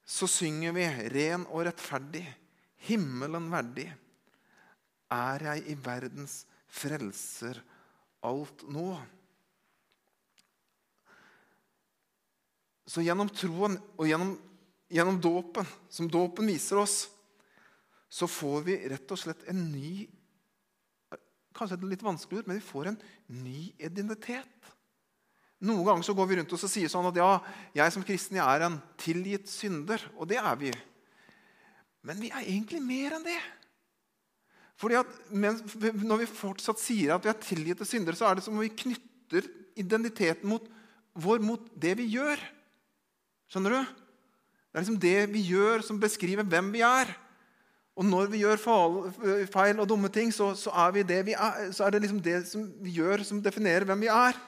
så 0.02 0.26
synger 0.26 0.74
vi 0.74 0.86
'ren 1.14 1.46
og 1.46 1.66
rettferdig, 1.66 2.26
himmelen 2.88 3.46
verdig'. 3.52 3.92
Er 5.10 5.44
jeg 5.44 5.70
i 5.70 5.74
verdens 5.78 6.46
frelser 6.66 7.62
alt 8.24 8.64
nå? 8.66 8.98
Så 12.92 13.04
gjennom 13.04 13.30
troen 13.32 13.78
og 13.96 14.04
gjennom, 14.08 14.34
gjennom 14.92 15.20
dåpen, 15.22 15.68
som 15.88 16.10
dåpen 16.12 16.50
viser 16.50 16.82
oss, 16.82 17.06
så 18.12 18.28
får 18.28 18.66
vi 18.66 18.76
rett 18.92 19.14
og 19.14 19.20
slett 19.20 19.48
en 19.48 19.70
ny 19.72 20.10
Kanskje 21.52 21.76
det 21.76 21.84
er 21.84 21.90
litt 21.90 22.04
vanskelig 22.04 22.40
ut, 22.40 22.46
men 22.48 22.56
vi 22.56 22.64
får 22.64 22.86
en 22.88 22.94
ny 23.44 23.66
identitet. 23.84 24.70
Noen 25.68 25.84
ganger 25.84 26.06
så 26.06 26.14
går 26.16 26.30
vi 26.30 26.38
rundt 26.38 26.54
oss 26.56 26.64
og 26.64 26.70
sier 26.72 26.88
sånn 26.88 27.10
at 27.10 27.18
ja, 27.20 27.26
jeg 27.76 27.92
som 27.92 28.04
kristen 28.08 28.38
jeg 28.38 28.54
er 28.56 28.64
en 28.66 28.78
tilgitt 28.98 29.50
synder. 29.52 30.00
Og 30.16 30.30
det 30.30 30.38
er 30.40 30.56
vi. 30.56 30.70
Men 32.08 32.22
vi 32.24 32.32
er 32.32 32.46
egentlig 32.46 32.80
mer 32.82 33.18
enn 33.18 33.26
det. 33.26 33.36
Fordi 34.80 34.96
at 34.98 35.12
Når 35.30 36.24
vi 36.24 36.30
fortsatt 36.32 36.80
sier 36.80 37.12
at 37.14 37.28
vi 37.28 37.30
er 37.30 37.44
tilgitte 37.44 37.86
syndere, 37.86 38.16
så 38.18 38.30
er 38.30 38.40
det 38.40 38.46
som 38.48 38.56
om 38.56 38.64
vi 38.64 38.72
knytter 38.72 39.46
identiteten 39.78 40.48
mot, 40.50 40.64
vår 41.12 41.44
mot 41.44 41.68
det 41.76 41.94
vi 42.00 42.08
gjør. 42.16 42.40
Skjønner 43.52 43.74
du? 43.76 43.80
Det 44.72 44.78
er 44.78 44.84
liksom 44.86 45.00
det 45.02 45.18
vi 45.34 45.42
gjør, 45.44 45.82
som 45.84 45.98
beskriver 46.00 46.46
hvem 46.48 46.70
vi 46.72 46.80
er. 46.86 47.10
Og 47.92 48.06
når 48.08 48.30
vi 48.32 48.40
gjør 48.40 48.62
feil 49.52 49.82
og 49.82 49.88
dumme 49.90 50.08
ting, 50.08 50.32
så, 50.32 50.54
så, 50.56 50.72
er, 50.72 51.02
det 51.04 51.34
er, 51.34 51.66
så 51.76 51.84
er 51.84 51.92
det 51.92 52.00
liksom 52.06 52.22
det 52.24 52.38
som 52.48 52.64
vi 52.80 52.94
gjør, 52.96 53.26
som 53.28 53.42
definerer 53.44 53.84
hvem 53.84 54.06
vi 54.06 54.08
er. 54.08 54.40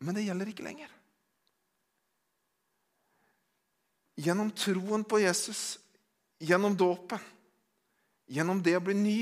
Men 0.00 0.16
det 0.16 0.24
gjelder 0.24 0.54
ikke 0.54 0.64
lenger. 0.64 0.96
Gjennom 4.22 4.48
troen 4.56 5.04
på 5.04 5.20
Jesus, 5.20 5.76
gjennom 6.40 6.72
dåpet, 6.78 7.20
gjennom 8.32 8.64
det 8.64 8.78
å 8.78 8.84
bli 8.84 8.96
ny, 8.96 9.18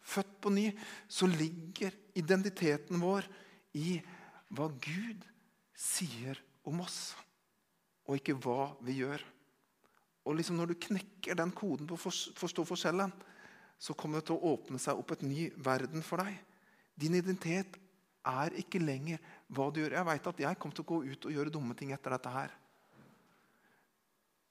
født 0.00 0.36
på 0.40 0.56
ny, 0.56 0.70
så 1.04 1.28
ligger 1.28 1.92
identiteten 2.16 3.00
vår 3.02 3.28
i 3.76 3.98
hva 4.56 4.72
Gud 4.72 5.27
sier 5.78 6.40
om 6.66 6.82
oss, 6.82 7.14
og 8.08 8.18
ikke 8.18 8.36
hva 8.42 8.72
vi 8.84 8.98
gjør. 9.00 9.22
Og 10.28 10.36
liksom 10.36 10.58
Når 10.58 10.72
du 10.72 10.80
knekker 10.88 11.38
den 11.38 11.52
koden 11.56 11.86
på 11.88 11.96
å 11.96 12.10
forstå 12.10 12.64
forskjellen, 12.68 13.12
så 13.78 13.94
kommer 13.94 14.18
det 14.18 14.28
til 14.28 14.36
å 14.36 14.54
åpne 14.54 14.80
seg 14.82 14.98
opp 14.98 15.14
et 15.14 15.22
ny 15.22 15.48
verden 15.62 16.02
for 16.02 16.20
deg. 16.20 16.34
Din 16.98 17.14
identitet 17.14 17.78
er 18.26 18.56
ikke 18.58 18.82
lenger 18.82 19.22
hva 19.54 19.68
du 19.70 19.80
gjør. 19.80 19.94
Jeg 19.94 20.08
veit 20.08 20.26
at 20.32 20.40
jeg 20.42 20.58
kommer 20.58 20.76
til 20.76 20.84
å 20.84 20.90
gå 20.90 20.98
ut 21.06 21.28
og 21.28 21.36
gjøre 21.36 21.52
dumme 21.54 21.76
ting 21.78 21.92
etter 21.94 22.12
dette 22.16 22.32
her. 22.34 22.56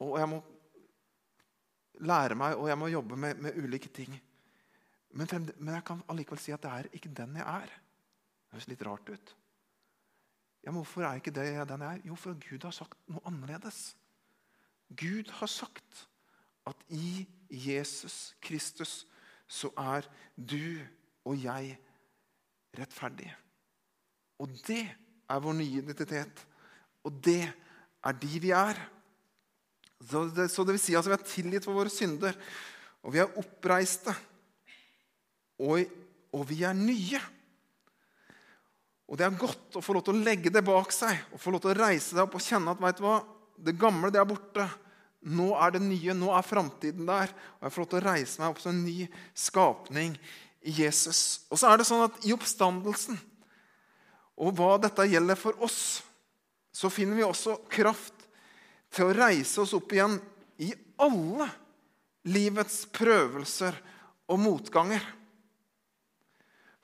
Og 0.05 0.15
jeg 0.21 0.29
må 0.31 0.39
lære 2.07 2.37
meg, 2.37 2.55
og 2.55 2.69
jeg 2.69 2.79
må 2.79 2.89
jobbe 2.93 3.17
med, 3.19 3.41
med 3.41 3.57
ulike 3.57 3.91
ting. 3.93 4.15
Men, 5.17 5.29
men, 5.57 5.73
jeg 5.75 5.85
kan 5.87 6.03
allikevel 6.11 6.39
si 6.41 6.53
at 6.53 6.63
det 6.63 6.71
er 6.71 6.89
ikke 6.93 7.13
den 7.19 7.37
jeg 7.39 7.45
er. 7.45 7.73
Det 7.73 8.55
høres 8.55 8.69
litt 8.71 8.85
rart 8.87 9.11
ut. 9.11 9.35
Ja, 10.67 10.71
men 10.71 10.81
Hvorfor 10.81 11.05
er 11.07 11.15
ikke 11.15 11.31
det 11.31 11.47
den 11.69 11.81
jeg 11.81 11.95
er? 11.95 12.01
Jo, 12.03 12.15
for 12.19 12.35
Gud 12.43 12.65
har 12.67 12.73
sagt 12.75 12.97
noe 13.07 13.23
annerledes. 13.23 13.95
Gud 14.99 15.29
har 15.39 15.47
sagt 15.47 16.01
at 16.67 16.81
i 16.91 17.23
Jesus 17.47 18.35
Kristus 18.43 19.05
så 19.47 19.71
er 19.79 20.03
du 20.35 20.83
og 21.23 21.39
jeg 21.39 21.77
rettferdige. 22.75 23.31
Og 24.43 24.51
det 24.67 24.83
er 25.29 25.39
vår 25.39 25.55
nye 25.55 25.79
identitet. 25.85 26.43
Og 27.07 27.15
det 27.23 27.45
er 27.47 28.19
de 28.19 28.43
vi 28.43 28.51
er. 28.51 28.83
Så 30.03 30.25
det, 30.35 30.49
så 30.51 30.67
det 30.67 30.75
vil 30.75 30.83
si 30.83 30.97
at 30.97 30.99
altså, 30.99 31.15
vi 31.15 31.17
er 31.17 31.31
tilgitt 31.31 31.69
for 31.69 31.79
våre 31.79 31.95
synder. 31.95 32.35
Og 33.07 33.15
vi 33.15 33.23
er 33.23 33.39
oppreiste. 33.39 34.11
Og, 35.63 35.87
og, 36.35 36.43
vi 36.51 36.59
er 36.67 36.75
nye. 36.75 37.23
Og 39.07 39.19
det 39.19 39.27
er 39.27 39.39
godt 39.39 39.77
å 39.79 39.83
få 39.83 39.95
lov 39.95 40.03
til 40.07 40.17
å 40.17 40.25
legge 40.25 40.51
det 40.51 40.63
bak 40.67 40.91
seg 40.91 41.31
og 41.31 41.39
få 41.39 41.53
lov 41.53 41.63
til 41.63 41.71
å 41.71 41.79
reise 41.79 42.15
deg 42.15 42.25
opp 42.25 42.35
og 42.35 42.43
kjenne 42.43 42.73
at 42.73 42.81
vet 42.83 42.99
du 42.99 43.05
hva, 43.05 43.21
det 43.57 43.77
gamle 43.79 44.11
det 44.13 44.19
er 44.21 44.27
borte. 44.27 44.67
Nå 45.27 45.47
er 45.57 45.73
det 45.73 45.81
nye. 45.81 46.13
Nå 46.13 46.33
er 46.35 46.45
framtiden 46.45 47.07
der. 47.07 47.31
Og 47.57 47.67
jeg 47.67 47.73
får 47.73 47.83
lov 47.83 47.89
til 47.91 47.99
å 47.99 48.05
reise 48.05 48.41
meg 48.41 48.51
opp 48.51 48.61
som 48.61 48.75
en 48.75 48.83
ny 48.85 49.07
skapning 49.33 50.17
i 50.61 50.75
Jesus. 50.83 51.21
Og 51.49 51.59
så 51.59 51.71
er 51.71 51.79
det 51.79 51.87
sånn 51.89 52.05
at 52.05 52.19
i 52.27 52.35
oppstandelsen 52.35 53.17
og 54.37 54.53
hva 54.53 54.75
dette 54.81 55.07
gjelder 55.09 55.39
for 55.39 55.57
oss, 55.65 56.03
så 56.69 56.91
finner 56.93 57.17
vi 57.17 57.25
også 57.25 57.55
kraft 57.73 58.27
til 58.93 59.07
å 59.07 59.15
reise 59.17 59.63
oss 59.63 59.73
opp 59.73 59.95
igjen 59.95 60.19
i 60.61 60.69
alle 61.01 61.47
livets 62.29 62.83
prøvelser 62.93 63.79
og 64.29 64.41
motganger. 64.43 65.01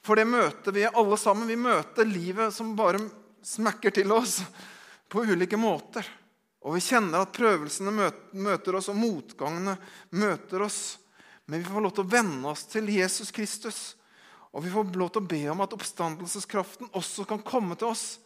For 0.04 0.20
det 0.20 0.28
møter 0.28 0.76
vi 0.76 0.84
alle 0.90 1.18
sammen. 1.20 1.48
Vi 1.48 1.60
møter 1.60 2.08
livet 2.08 2.54
som 2.56 2.76
bare 2.76 3.02
smekker 3.44 3.94
til 3.96 4.12
oss 4.16 4.42
på 5.12 5.24
ulike 5.24 5.60
måter. 5.60 6.08
Og 6.64 6.78
vi 6.78 6.84
kjenner 6.84 7.24
at 7.24 7.34
prøvelsene 7.36 7.92
møter 7.92 8.78
oss, 8.80 8.88
og 8.92 9.00
motgangene 9.00 9.76
møter 10.16 10.64
oss. 10.64 10.82
Men 11.48 11.60
vi 11.60 11.68
får 11.68 11.84
lov 11.84 11.96
til 11.96 12.06
å 12.06 12.14
venne 12.14 12.54
oss 12.54 12.64
til 12.72 12.88
Jesus 12.92 13.32
Kristus 13.36 13.82
og 14.54 14.62
vi 14.62 14.70
får 14.70 14.94
lov 14.94 15.10
til 15.10 15.24
å 15.24 15.30
be 15.32 15.42
om 15.50 15.64
at 15.66 15.74
oppstandelseskraften 15.74 16.92
også 16.94 17.26
kan 17.30 17.42
komme 17.46 17.76
til 17.80 17.90
oss 17.90 18.20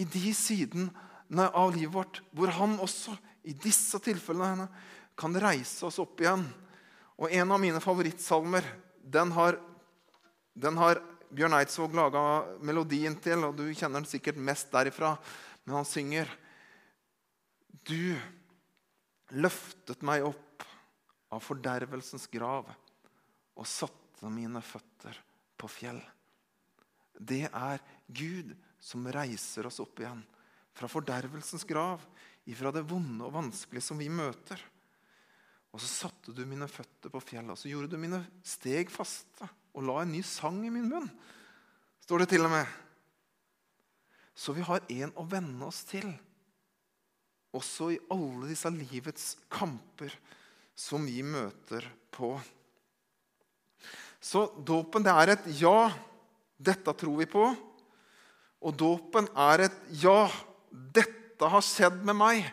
i 0.00 0.06
de 0.08 0.32
sidene 0.36 1.48
av 1.52 1.74
livet 1.74 1.92
vårt 1.92 2.22
hvor 2.32 2.54
han 2.56 2.78
også 2.80 3.12
i 3.48 3.52
disse 3.52 4.00
tilfellene 4.00 4.64
kan 5.18 5.36
reise 5.36 5.84
oss 5.84 6.00
opp 6.00 6.22
igjen. 6.22 6.46
Og 7.20 7.28
En 7.34 7.52
av 7.52 7.60
mine 7.60 7.82
favorittsalmer 7.84 8.64
den 9.04 9.32
har, 9.36 9.58
den 10.58 10.78
har 10.80 11.00
Bjørn 11.28 11.58
Eidsvåg 11.58 11.94
laga 11.96 12.22
melodien 12.64 13.16
til, 13.22 13.44
og 13.46 13.56
du 13.58 13.66
kjenner 13.68 14.00
den 14.00 14.08
sikkert 14.08 14.40
mest 14.40 14.72
derifra. 14.72 15.14
Men 15.64 15.80
han 15.80 15.88
synger 15.88 16.30
Du 17.88 18.16
løftet 19.36 20.02
meg 20.04 20.24
opp 20.24 20.64
av 21.32 21.44
fordervelsens 21.44 22.26
grav 22.32 22.68
og 23.58 23.68
satte 23.68 24.28
mine 24.32 24.60
føtter 24.64 25.16
på 25.60 25.68
fjell. 25.72 26.00
Det 27.12 27.46
er 27.48 27.84
Gud 28.06 28.54
som 28.80 29.08
reiser 29.12 29.68
oss 29.68 29.80
opp 29.84 30.00
igjen 30.00 30.20
fra 30.76 30.88
fordervelsens 30.90 31.64
grav, 31.68 32.02
ifra 32.48 32.72
det 32.72 32.84
vonde 32.88 33.26
og 33.26 33.34
vanskelige 33.34 33.84
som 33.84 34.00
vi 34.00 34.08
møter. 34.12 34.60
Og 35.72 35.82
så 35.82 35.88
satte 36.06 36.32
du 36.32 36.44
mine 36.48 36.68
føtter 36.70 37.12
på 37.12 37.20
fjellet, 37.20 37.52
og 37.52 37.60
så 37.60 37.68
gjorde 37.68 37.92
du 37.92 38.00
mine 38.00 38.22
steg 38.46 38.92
faste 38.92 39.48
og 39.78 39.86
la 39.86 40.02
en 40.02 40.10
ny 40.10 40.24
sang 40.26 40.58
i 40.66 40.72
min 40.74 40.88
munn, 40.90 41.06
står 42.02 42.24
det 42.24 42.32
til 42.34 42.46
og 42.48 42.50
med. 42.50 42.66
Så 44.34 44.54
vi 44.54 44.64
har 44.66 44.82
en 44.82 45.14
å 45.18 45.26
venne 45.30 45.68
oss 45.70 45.84
til, 45.86 46.10
også 47.54 47.92
i 47.94 48.00
alle 48.12 48.50
disse 48.50 48.70
livets 48.74 49.32
kamper 49.50 50.12
som 50.78 51.06
vi 51.06 51.22
møter 51.26 51.86
på. 52.14 52.34
Så 54.20 54.44
dåpen 54.66 55.06
det 55.06 55.14
er 55.14 55.34
et 55.34 55.48
ja. 55.60 55.88
Dette 56.58 56.92
tror 56.98 57.20
vi 57.22 57.26
på. 57.30 57.44
Og 58.66 58.74
dåpen 58.74 59.30
er 59.38 59.68
et 59.68 59.82
ja. 60.02 60.26
Dette 60.70 61.50
har 61.50 61.64
skjedd 61.64 62.02
med 62.06 62.18
meg. 62.18 62.48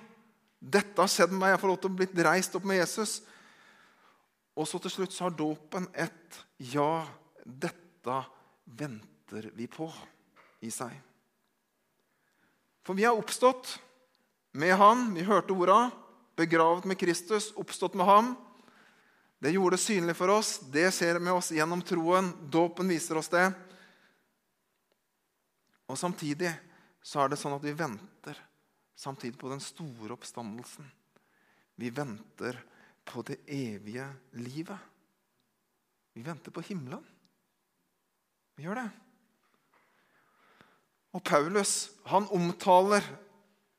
Dette 0.62 1.02
har 1.02 1.10
skjedd 1.12 1.34
med 1.34 1.42
meg. 1.42 1.56
Jeg 1.56 1.64
får 1.64 1.74
lov 1.74 1.80
til 1.82 1.92
å 1.92 1.98
bli 2.00 2.26
reist 2.30 2.58
opp 2.58 2.68
med 2.70 2.80
Jesus. 2.80 3.20
Og 4.56 4.68
så 4.68 4.80
til 4.80 4.94
slutt 4.94 5.14
så 5.16 5.28
har 5.28 5.36
dåpen 5.36 5.88
et 5.92 6.40
ja. 6.72 7.06
Dette 7.46 8.22
venter 8.66 9.50
vi 9.54 9.68
på 9.70 9.90
i 10.66 10.72
seg. 10.74 10.94
For 12.86 12.98
vi 12.98 13.06
har 13.06 13.18
oppstått 13.18 13.76
med 14.56 14.76
Han. 14.80 15.12
Vi 15.14 15.26
hørte 15.28 15.54
orda. 15.54 15.92
Begravet 16.36 16.86
med 16.86 17.00
Kristus, 17.00 17.52
oppstått 17.56 17.94
med 17.96 18.06
Ham. 18.06 18.34
Det 19.40 19.52
gjorde 19.52 19.76
det 19.76 19.84
synlig 19.84 20.16
for 20.18 20.32
oss. 20.34 20.58
Det 20.72 20.88
skjer 20.94 21.20
med 21.20 21.36
oss 21.36 21.52
gjennom 21.56 21.84
troen. 21.86 22.32
Dåpen 22.52 22.90
viser 22.92 23.20
oss 23.20 23.32
det. 23.32 23.46
Og 25.86 26.00
samtidig 26.00 26.52
så 27.06 27.22
er 27.22 27.32
det 27.32 27.40
sånn 27.40 27.56
at 27.56 27.64
vi 27.64 27.76
venter 27.78 28.40
samtidig 28.96 29.38
på 29.38 29.52
den 29.52 29.62
store 29.62 30.16
oppstandelsen. 30.16 30.88
Vi 31.76 31.92
venter 31.94 32.58
på 33.06 33.22
det 33.28 33.40
evige 33.48 34.08
livet. 34.42 34.80
Vi 36.16 36.24
venter 36.26 36.52
på 36.52 36.64
himmelen. 36.66 37.04
Vi 38.56 38.66
gjør 38.66 38.80
det. 38.80 38.90
Og 41.16 41.24
Paulus 41.24 41.92
han 42.10 42.28
omtaler, 42.34 43.04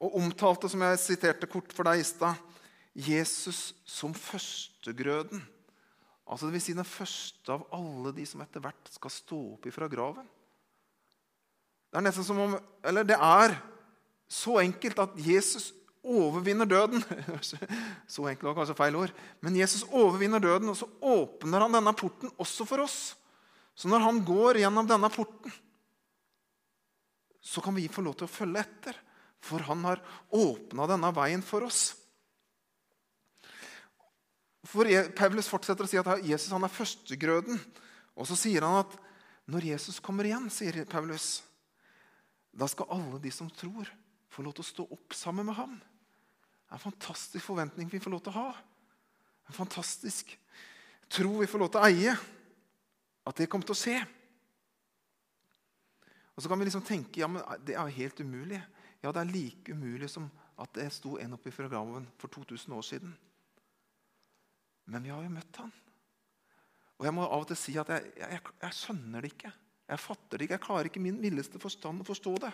og 0.01 0.17
omtalte, 0.21 0.69
som 0.69 0.83
jeg 0.85 1.01
siterte 1.01 1.49
kort 1.49 1.73
for 1.73 1.89
deg 1.89 2.03
i 2.03 2.05
stad, 2.05 2.37
Jesus 2.97 3.75
som 3.89 4.15
førstegrøden. 4.17 5.41
Altså 6.27 6.49
det 6.49 6.57
vil 6.57 6.65
si 6.65 6.75
den 6.77 6.89
første 6.89 7.53
av 7.53 7.67
alle 7.77 8.13
de 8.17 8.25
som 8.29 8.43
etter 8.45 8.63
hvert 8.65 8.91
skal 8.93 9.13
stå 9.13 9.39
opp 9.55 9.69
ifra 9.69 9.89
graven. 9.89 10.27
Det 11.87 12.01
er 12.01 12.05
nesten 12.05 12.27
som 12.27 12.41
om 12.43 12.57
Eller 12.85 13.07
det 13.07 13.17
er 13.17 13.55
så 14.29 14.59
enkelt 14.59 14.99
at 14.99 15.15
Jesus 15.23 15.71
overvinner 16.07 16.69
døden. 16.69 17.03
Så 18.09 18.27
enkelt 18.27 18.49
var 18.49 18.57
kanskje 18.61 18.79
feil 18.79 18.99
ord. 18.99 19.13
Men 19.45 19.59
Jesus 19.59 19.85
overvinner 19.91 20.43
døden, 20.43 20.71
og 20.73 20.79
så 20.79 20.89
åpner 21.03 21.67
han 21.67 21.75
denne 21.77 21.93
porten 21.99 22.33
også 22.41 22.67
for 22.69 22.85
oss. 22.87 22.99
Så 23.77 23.91
når 23.93 24.05
han 24.07 24.23
går 24.25 24.63
gjennom 24.63 24.89
denne 24.89 25.11
porten, 25.13 25.53
så 27.45 27.63
kan 27.63 27.77
vi 27.77 27.91
få 27.93 28.03
lov 28.03 28.17
til 28.19 28.27
å 28.27 28.33
følge 28.33 28.63
etter. 28.63 28.97
For 29.45 29.63
han 29.69 29.85
har 29.87 30.03
åpna 30.35 30.89
denne 30.91 31.13
veien 31.15 31.45
for 31.45 31.67
oss. 31.69 31.91
For 34.67 34.89
Paulus 35.15 35.51
fortsetter 35.51 35.87
å 35.87 35.91
si 35.91 36.01
at 36.01 36.09
Jesus 36.27 36.51
han 36.55 36.65
er 36.67 36.73
førstegrøden. 36.73 37.61
Og 38.17 38.27
så 38.27 38.39
sier 38.39 38.65
han 38.67 38.81
at 38.81 38.97
når 39.47 39.69
Jesus 39.71 40.01
kommer 40.03 40.27
igjen, 40.27 40.49
sier 40.51 40.81
Paulus, 40.91 41.45
da 42.51 42.67
skal 42.71 42.91
alle 42.97 43.21
de 43.23 43.31
som 43.31 43.51
tror, 43.53 43.87
få 44.33 44.43
lov 44.43 44.57
til 44.57 44.65
å 44.65 44.71
stå 44.73 44.87
opp 44.97 45.15
sammen 45.15 45.47
med 45.47 45.57
ham. 45.59 45.77
Er 46.67 46.79
en 46.79 46.83
fantastisk 46.83 47.45
forventning 47.47 47.91
vi 47.93 48.01
får 48.03 48.15
lov 48.15 48.25
til 48.27 48.35
å 48.35 48.41
ha. 48.41 48.55
En 49.47 49.55
fantastisk 49.57 50.33
tro 51.13 51.37
vi 51.39 51.49
får 51.51 51.63
lov 51.63 51.71
til 51.73 51.83
å 51.83 51.91
eie. 51.91 52.15
At 53.27 53.39
det 53.39 53.49
kommer 53.51 53.69
til 53.69 53.77
å 53.77 53.79
skje. 53.79 54.01
Og 56.37 56.43
Så 56.43 56.51
kan 56.51 56.59
vi 56.61 56.67
liksom 56.69 56.85
tenke 56.85 57.23
ja, 57.23 57.29
men 57.31 57.45
det 57.65 57.77
er 57.77 57.87
jo 57.87 58.01
helt 58.03 58.21
umulig. 58.21 58.61
Ja, 59.03 59.13
det 59.13 59.23
er 59.23 59.31
like 59.31 59.73
umulig 59.73 60.11
som 60.13 60.29
at 60.61 60.73
det 60.77 60.89
sto 60.93 61.17
en 61.21 61.37
oppe 61.37 61.53
fra 61.53 61.69
graven 61.69 62.07
for 62.19 62.33
2000 62.33 62.75
år 62.77 62.85
siden. 62.85 63.13
Men 64.87 65.05
vi 65.05 65.13
har 65.13 65.23
jo 65.23 65.33
møtt 65.33 65.61
han. 65.63 65.73
Og 66.97 67.07
jeg 67.07 67.15
må 67.15 67.27
av 67.27 67.45
og 67.45 67.49
til 67.51 67.59
si 67.61 67.75
at 67.81 67.91
jeg, 67.93 68.13
jeg, 68.19 68.41
jeg 68.63 68.77
skjønner 68.79 69.25
det 69.25 69.33
ikke. 69.35 69.53
Jeg 69.87 70.03
fatter 70.03 70.39
det 70.39 70.47
ikke. 70.47 70.57
Jeg 70.57 70.65
klarer 70.67 70.91
ikke 70.91 71.03
min 71.05 71.19
villeste 71.23 71.61
forstand 71.63 72.03
å 72.03 72.09
forstå 72.09 72.35
det. 72.47 72.53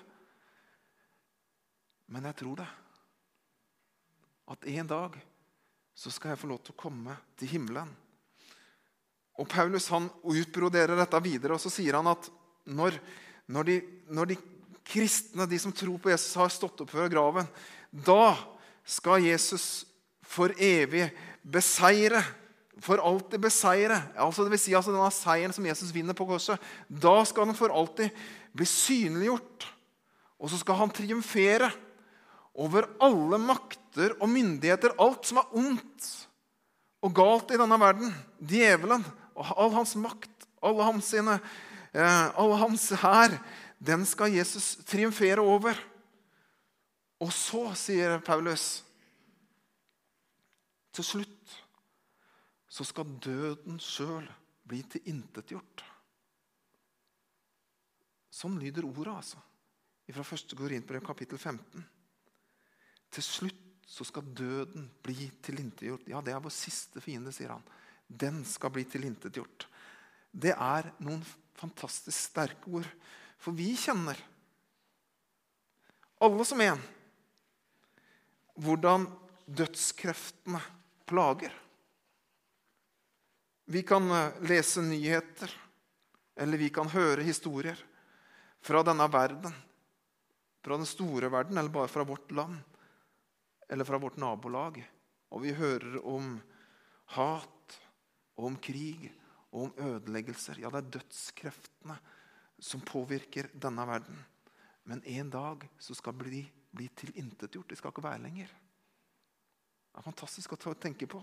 Men 2.12 2.26
jeg 2.28 2.38
tror 2.42 2.58
det 2.60 2.70
at 4.50 4.66
en 4.66 4.88
dag 4.88 5.18
så 5.94 6.10
skal 6.10 6.32
jeg 6.32 6.40
få 6.40 6.50
lov 6.50 6.62
til 6.64 6.74
å 6.74 6.82
komme 6.82 7.16
til 7.38 7.50
himmelen. 7.52 7.90
Og 9.40 9.48
Paulus 9.48 9.88
han 9.92 10.08
utbroderer 10.28 10.96
dette 10.98 11.20
videre, 11.24 11.56
og 11.56 11.62
så 11.62 11.72
sier 11.72 11.96
han 11.98 12.10
at 12.10 12.28
når, 12.68 12.96
når, 13.50 13.68
de, 13.68 13.76
når 14.12 14.32
de, 14.32 14.38
kristne, 14.86 15.46
de 15.48 15.58
som 15.62 15.72
tror 15.74 15.98
på 16.02 16.10
Jesus, 16.12 16.34
har 16.38 16.52
stått 16.52 16.82
opp 16.84 16.90
fra 16.92 17.08
graven, 17.10 17.48
da 17.92 18.34
skal 18.84 19.22
Jesus 19.24 19.84
for 20.26 20.54
evig 20.58 21.08
beseire. 21.42 22.22
For 22.82 22.98
alltid 22.98 23.38
beseire. 23.44 23.98
Altså, 24.18 24.42
det 24.42 24.54
vil 24.54 24.60
si 24.62 24.72
altså 24.74 24.94
denne 24.94 25.10
seieren 25.14 25.52
som 25.54 25.66
Jesus 25.68 25.92
vinner 25.94 26.16
på 26.18 26.26
korset. 26.26 26.58
Da 26.88 27.20
skal 27.28 27.46
den 27.46 27.58
for 27.58 27.70
alltid 27.70 28.10
bli 28.56 28.66
synliggjort. 28.66 29.68
Og 30.42 30.50
så 30.50 30.58
skal 30.58 30.80
han 30.80 30.90
triumfere 30.90 31.68
over 32.54 32.86
alle 33.00 33.38
makter 33.40 34.14
og 34.20 34.28
myndigheter, 34.30 34.94
alt 35.00 35.26
som 35.28 35.40
er 35.40 35.56
ondt 35.56 36.08
og 37.02 37.14
galt 37.16 37.52
i 37.54 37.58
denne 37.60 37.78
verden. 37.80 38.12
Djevelen 38.38 39.04
og 39.32 39.54
all 39.56 39.72
hans 39.78 39.94
makt, 39.98 40.46
alle 40.62 40.86
hans, 40.86 41.08
sine, 41.10 41.38
eh, 41.94 42.26
alle 42.38 42.58
hans 42.60 42.90
hær, 43.02 43.38
den 43.82 44.04
skal 44.06 44.34
Jesus 44.36 44.76
triumfere 44.86 45.40
over. 45.40 45.78
Og 47.22 47.32
så, 47.34 47.72
sier 47.78 48.18
Paulus, 48.22 48.82
til 50.92 51.06
slutt 51.06 51.56
så 52.72 52.84
skal 52.88 53.16
døden 53.20 53.80
sjøl 53.82 54.26
bli 54.68 54.80
tilintetgjort. 54.88 55.82
Sånn 58.32 58.56
lyder 58.60 58.86
ordet, 58.88 59.12
altså. 59.12 59.42
Fra 60.12 60.24
1. 60.24 60.54
Korinterbrev 60.58 61.04
kapittel 61.04 61.38
15. 61.38 61.84
Til 63.12 63.24
slutt 63.24 63.62
så 63.92 64.06
skal 64.08 64.24
døden 64.32 64.86
bli 65.04 65.28
tilintetgjort. 65.44 66.06
Ja, 66.08 66.22
det 66.24 66.32
er 66.32 66.40
vår 66.40 66.54
siste 66.54 67.02
fiende, 67.04 67.32
sier 67.34 67.52
han. 67.52 67.64
Den 68.08 68.40
skal 68.48 68.72
bli 68.72 68.86
tilintetgjort. 68.88 69.66
Det 70.32 70.54
er 70.56 70.88
noen 71.04 71.20
fantastisk 71.60 72.16
sterke 72.16 72.72
ord. 72.72 72.88
For 73.42 73.52
vi 73.56 73.74
kjenner, 73.76 74.16
alle 76.22 76.46
som 76.48 76.60
en, 76.64 76.80
hvordan 78.62 79.04
dødskreftene 79.44 80.60
plager. 81.08 81.52
Vi 83.68 83.82
kan 83.84 84.08
eh, 84.14 84.40
lese 84.48 84.84
nyheter, 84.86 85.52
eller 86.40 86.60
vi 86.60 86.70
kan 86.72 86.88
høre 86.92 87.26
historier 87.26 87.76
fra 88.62 88.80
denne 88.86 89.04
verden. 89.12 89.52
Fra 90.62 90.78
den 90.78 90.86
store 90.86 91.28
verden, 91.32 91.58
eller 91.58 91.74
bare 91.74 91.90
fra 91.90 92.06
vårt 92.06 92.30
land 92.32 92.60
eller 93.72 93.88
fra 93.88 93.98
vårt 93.98 94.18
nabolag. 94.20 94.82
Og 95.32 95.40
vi 95.40 95.54
hører 95.56 95.96
om 96.04 96.34
hat 97.16 97.76
og 98.36 98.50
om 98.50 98.58
krig 98.60 99.06
og 99.48 99.62
om 99.64 99.78
ødeleggelser. 99.80 100.60
Ja, 100.60 100.68
det 100.68 100.82
er 100.82 100.90
dødskreftene 100.98 101.96
som 102.60 102.84
påvirker 102.84 103.48
denne 103.56 103.86
verden. 103.88 104.18
Men 104.84 105.00
en 105.08 105.30
dag 105.32 105.64
så 105.80 105.96
skal 105.96 106.12
de 106.18 106.24
bli, 106.26 106.42
bli 106.70 106.90
tilintetgjort. 107.00 107.70
De 107.72 107.78
skal 107.80 107.94
ikke 107.94 108.04
være 108.04 108.20
lenger. 108.26 108.52
Det 109.88 110.00
er 110.00 110.04
fantastisk 110.04 110.52
å 110.52 110.74
tenke 110.76 111.08
på. 111.08 111.22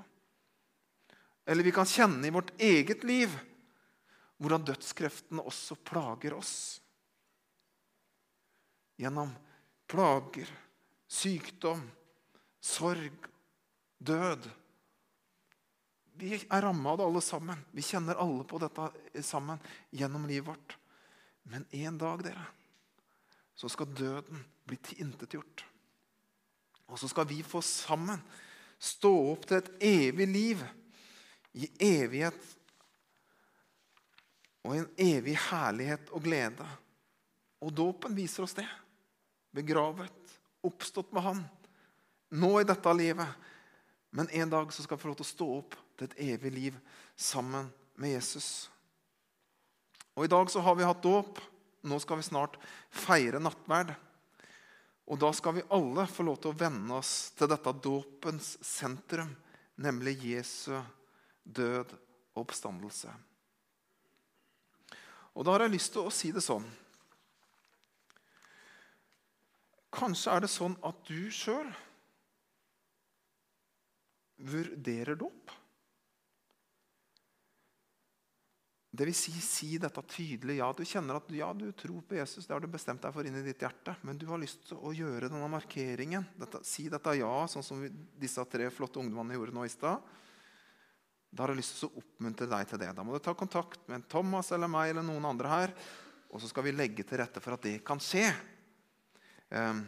Eller 1.46 1.66
vi 1.66 1.74
kan 1.74 1.90
kjenne 1.90 2.26
i 2.26 2.34
vårt 2.34 2.56
eget 2.58 3.06
liv 3.06 3.38
hvordan 4.42 4.66
dødskreftene 4.66 5.46
også 5.46 5.78
plager 5.86 6.34
oss. 6.38 6.56
Gjennom 8.98 9.38
plager, 9.90 10.50
sykdom, 11.10 11.86
sorg, 12.60 13.28
død. 13.98 14.50
Vi 16.20 16.36
er 16.36 16.62
ramma 16.62 16.92
av 16.92 17.00
det 17.00 17.08
alle 17.08 17.24
sammen. 17.24 17.64
Vi 17.72 17.84
kjenner 17.86 18.20
alle 18.20 18.44
på 18.48 18.60
dette 18.60 19.24
sammen 19.24 19.60
gjennom 19.96 20.28
livet 20.28 20.52
vårt. 20.52 20.76
Men 21.50 21.66
en 21.72 21.98
dag, 21.98 22.24
dere, 22.24 22.44
så 23.56 23.70
skal 23.72 23.94
døden 23.96 24.44
bli 24.68 24.78
tilintetgjort. 24.84 25.64
Og 26.90 27.00
så 27.00 27.08
skal 27.10 27.28
vi 27.30 27.40
få 27.46 27.62
sammen 27.64 28.20
stå 28.80 29.12
opp 29.32 29.48
til 29.48 29.60
et 29.60 29.72
evig 29.86 30.28
liv 30.28 30.62
i 31.60 31.68
evighet 31.84 32.38
og 34.68 34.76
en 34.76 34.88
evig 35.00 35.36
herlighet 35.50 36.12
og 36.16 36.24
glede. 36.24 36.68
Og 37.64 37.72
dåpen 37.76 38.16
viser 38.16 38.46
oss 38.46 38.56
det. 38.58 38.68
Begravet, 39.56 40.36
oppstått 40.64 41.14
med 41.16 41.26
Han 41.26 41.42
nå 42.30 42.52
i 42.62 42.68
dette 42.68 42.94
livet. 42.94 43.28
Men 44.10 44.30
en 44.30 44.50
dag 44.50 44.74
så 44.74 44.84
skal 44.84 44.98
vi 44.98 45.02
få 45.04 45.12
lov 45.12 45.20
til 45.20 45.28
å 45.28 45.34
stå 45.34 45.48
opp 45.60 45.78
til 45.98 46.10
et 46.10 46.20
evig 46.34 46.52
liv 46.54 46.78
sammen 47.16 47.70
med 48.00 48.16
Jesus. 48.16 48.70
Og 50.18 50.26
I 50.26 50.32
dag 50.32 50.50
så 50.52 50.64
har 50.66 50.76
vi 50.76 50.88
hatt 50.88 51.04
dåp. 51.04 51.40
Nå 51.86 52.00
skal 52.02 52.20
vi 52.20 52.28
snart 52.28 52.58
feire 52.92 53.40
nattverd. 53.42 53.94
Og 55.10 55.18
da 55.22 55.32
skal 55.34 55.56
vi 55.58 55.68
alle 55.74 56.06
få 56.10 56.26
lov 56.28 56.42
til 56.42 56.52
å 56.52 56.60
venne 56.60 57.00
oss 57.00 57.32
til 57.38 57.50
dette 57.50 57.74
dåpens 57.82 58.58
sentrum, 58.66 59.32
nemlig 59.82 60.20
Jesu 60.22 60.76
død 61.44 61.96
og 62.36 62.44
oppstandelse. 62.44 63.14
Og 65.34 65.46
da 65.46 65.56
har 65.56 65.66
jeg 65.66 65.78
lyst 65.78 65.94
til 65.96 66.06
å 66.06 66.14
si 66.14 66.34
det 66.36 66.44
sånn 66.44 66.68
Kanskje 69.90 70.36
er 70.36 70.44
det 70.44 70.52
sånn 70.54 70.76
at 70.86 71.00
du 71.08 71.32
sjøl 71.34 71.72
vurderer 74.40 75.20
dåp. 75.20 75.52
Det 78.90 79.06
vil 79.06 79.16
si, 79.16 79.32
si 79.44 79.78
dette 79.80 80.02
tydelig. 80.10 80.58
Ja, 80.58 80.72
du 80.74 80.82
kjenner 80.88 81.20
at 81.20 81.30
ja, 81.32 81.52
du 81.54 81.70
tror 81.78 82.02
på 82.04 82.18
Jesus. 82.18 82.48
Det 82.48 82.56
har 82.56 82.64
du 82.64 82.68
bestemt 82.72 83.04
deg 83.06 83.14
for 83.14 83.28
inni 83.28 83.44
ditt 83.46 83.62
hjerte. 83.62 83.94
Men 84.04 84.18
du 84.18 84.26
har 84.32 84.42
lyst 84.42 84.66
til 84.68 84.82
å 84.82 84.92
gjøre 84.96 85.30
denne 85.30 85.50
markeringen. 85.52 86.26
Dette, 86.40 86.64
si 86.68 86.88
dette 86.92 87.14
ja, 87.20 87.34
sånn 87.48 87.66
som 87.66 87.84
disse 88.20 88.44
tre 88.50 88.72
flotte 88.74 89.00
ungdommene 89.00 89.38
gjorde 89.38 89.56
nå 89.56 89.68
i 89.68 89.72
stad. 89.72 90.02
Da 91.30 91.46
har 91.46 91.54
jeg 91.54 91.62
lyst 91.62 91.78
til 91.78 91.92
å 91.92 92.02
oppmuntre 92.02 92.50
deg 92.50 92.72
til 92.72 92.82
det. 92.82 92.90
Da 92.98 93.06
må 93.06 93.14
du 93.14 93.22
ta 93.24 93.36
kontakt 93.38 93.86
med 93.92 94.08
Thomas 94.10 94.50
eller 94.58 94.72
meg 94.72 94.96
eller 94.96 95.06
noen 95.06 95.30
andre 95.30 95.54
her. 95.54 95.76
Og 96.34 96.42
så 96.42 96.50
skal 96.50 96.66
vi 96.66 96.74
legge 96.74 97.06
til 97.06 97.22
rette 97.22 97.42
for 97.44 97.56
at 97.56 97.70
det 97.70 97.78
kan 97.86 98.02
skje. 98.02 98.26
Um, 99.54 99.86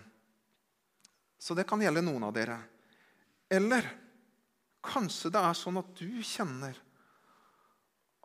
så 1.41 1.57
det 1.57 1.65
kan 1.69 1.81
gjelde 1.81 2.05
noen 2.05 2.29
av 2.29 2.37
dere. 2.37 2.59
Eller 3.49 3.89
Kanskje 4.85 5.29
det 5.33 5.41
er 5.45 5.57
sånn 5.57 5.77
at 5.81 5.91
du 5.97 6.21
kjenner 6.25 6.77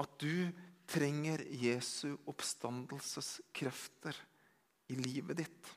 at 0.01 0.19
du 0.21 0.53
trenger 0.87 1.43
Jesu 1.51 2.17
oppstandelseskrefter 2.31 4.17
i 4.93 4.97
livet 5.01 5.37
ditt. 5.43 5.73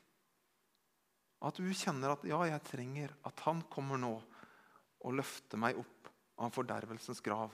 At 1.39 1.57
du 1.59 1.69
kjenner 1.73 2.13
at 2.13 2.25
ja, 2.27 2.39
jeg 2.47 2.65
trenger 2.67 3.13
at 3.27 3.45
han 3.47 3.63
kommer 3.71 3.99
nå 3.99 4.15
og 4.99 5.15
løfter 5.15 5.59
meg 5.61 5.80
opp 5.80 6.09
av 6.39 6.51
fordervelsens 6.55 7.23
grav. 7.23 7.53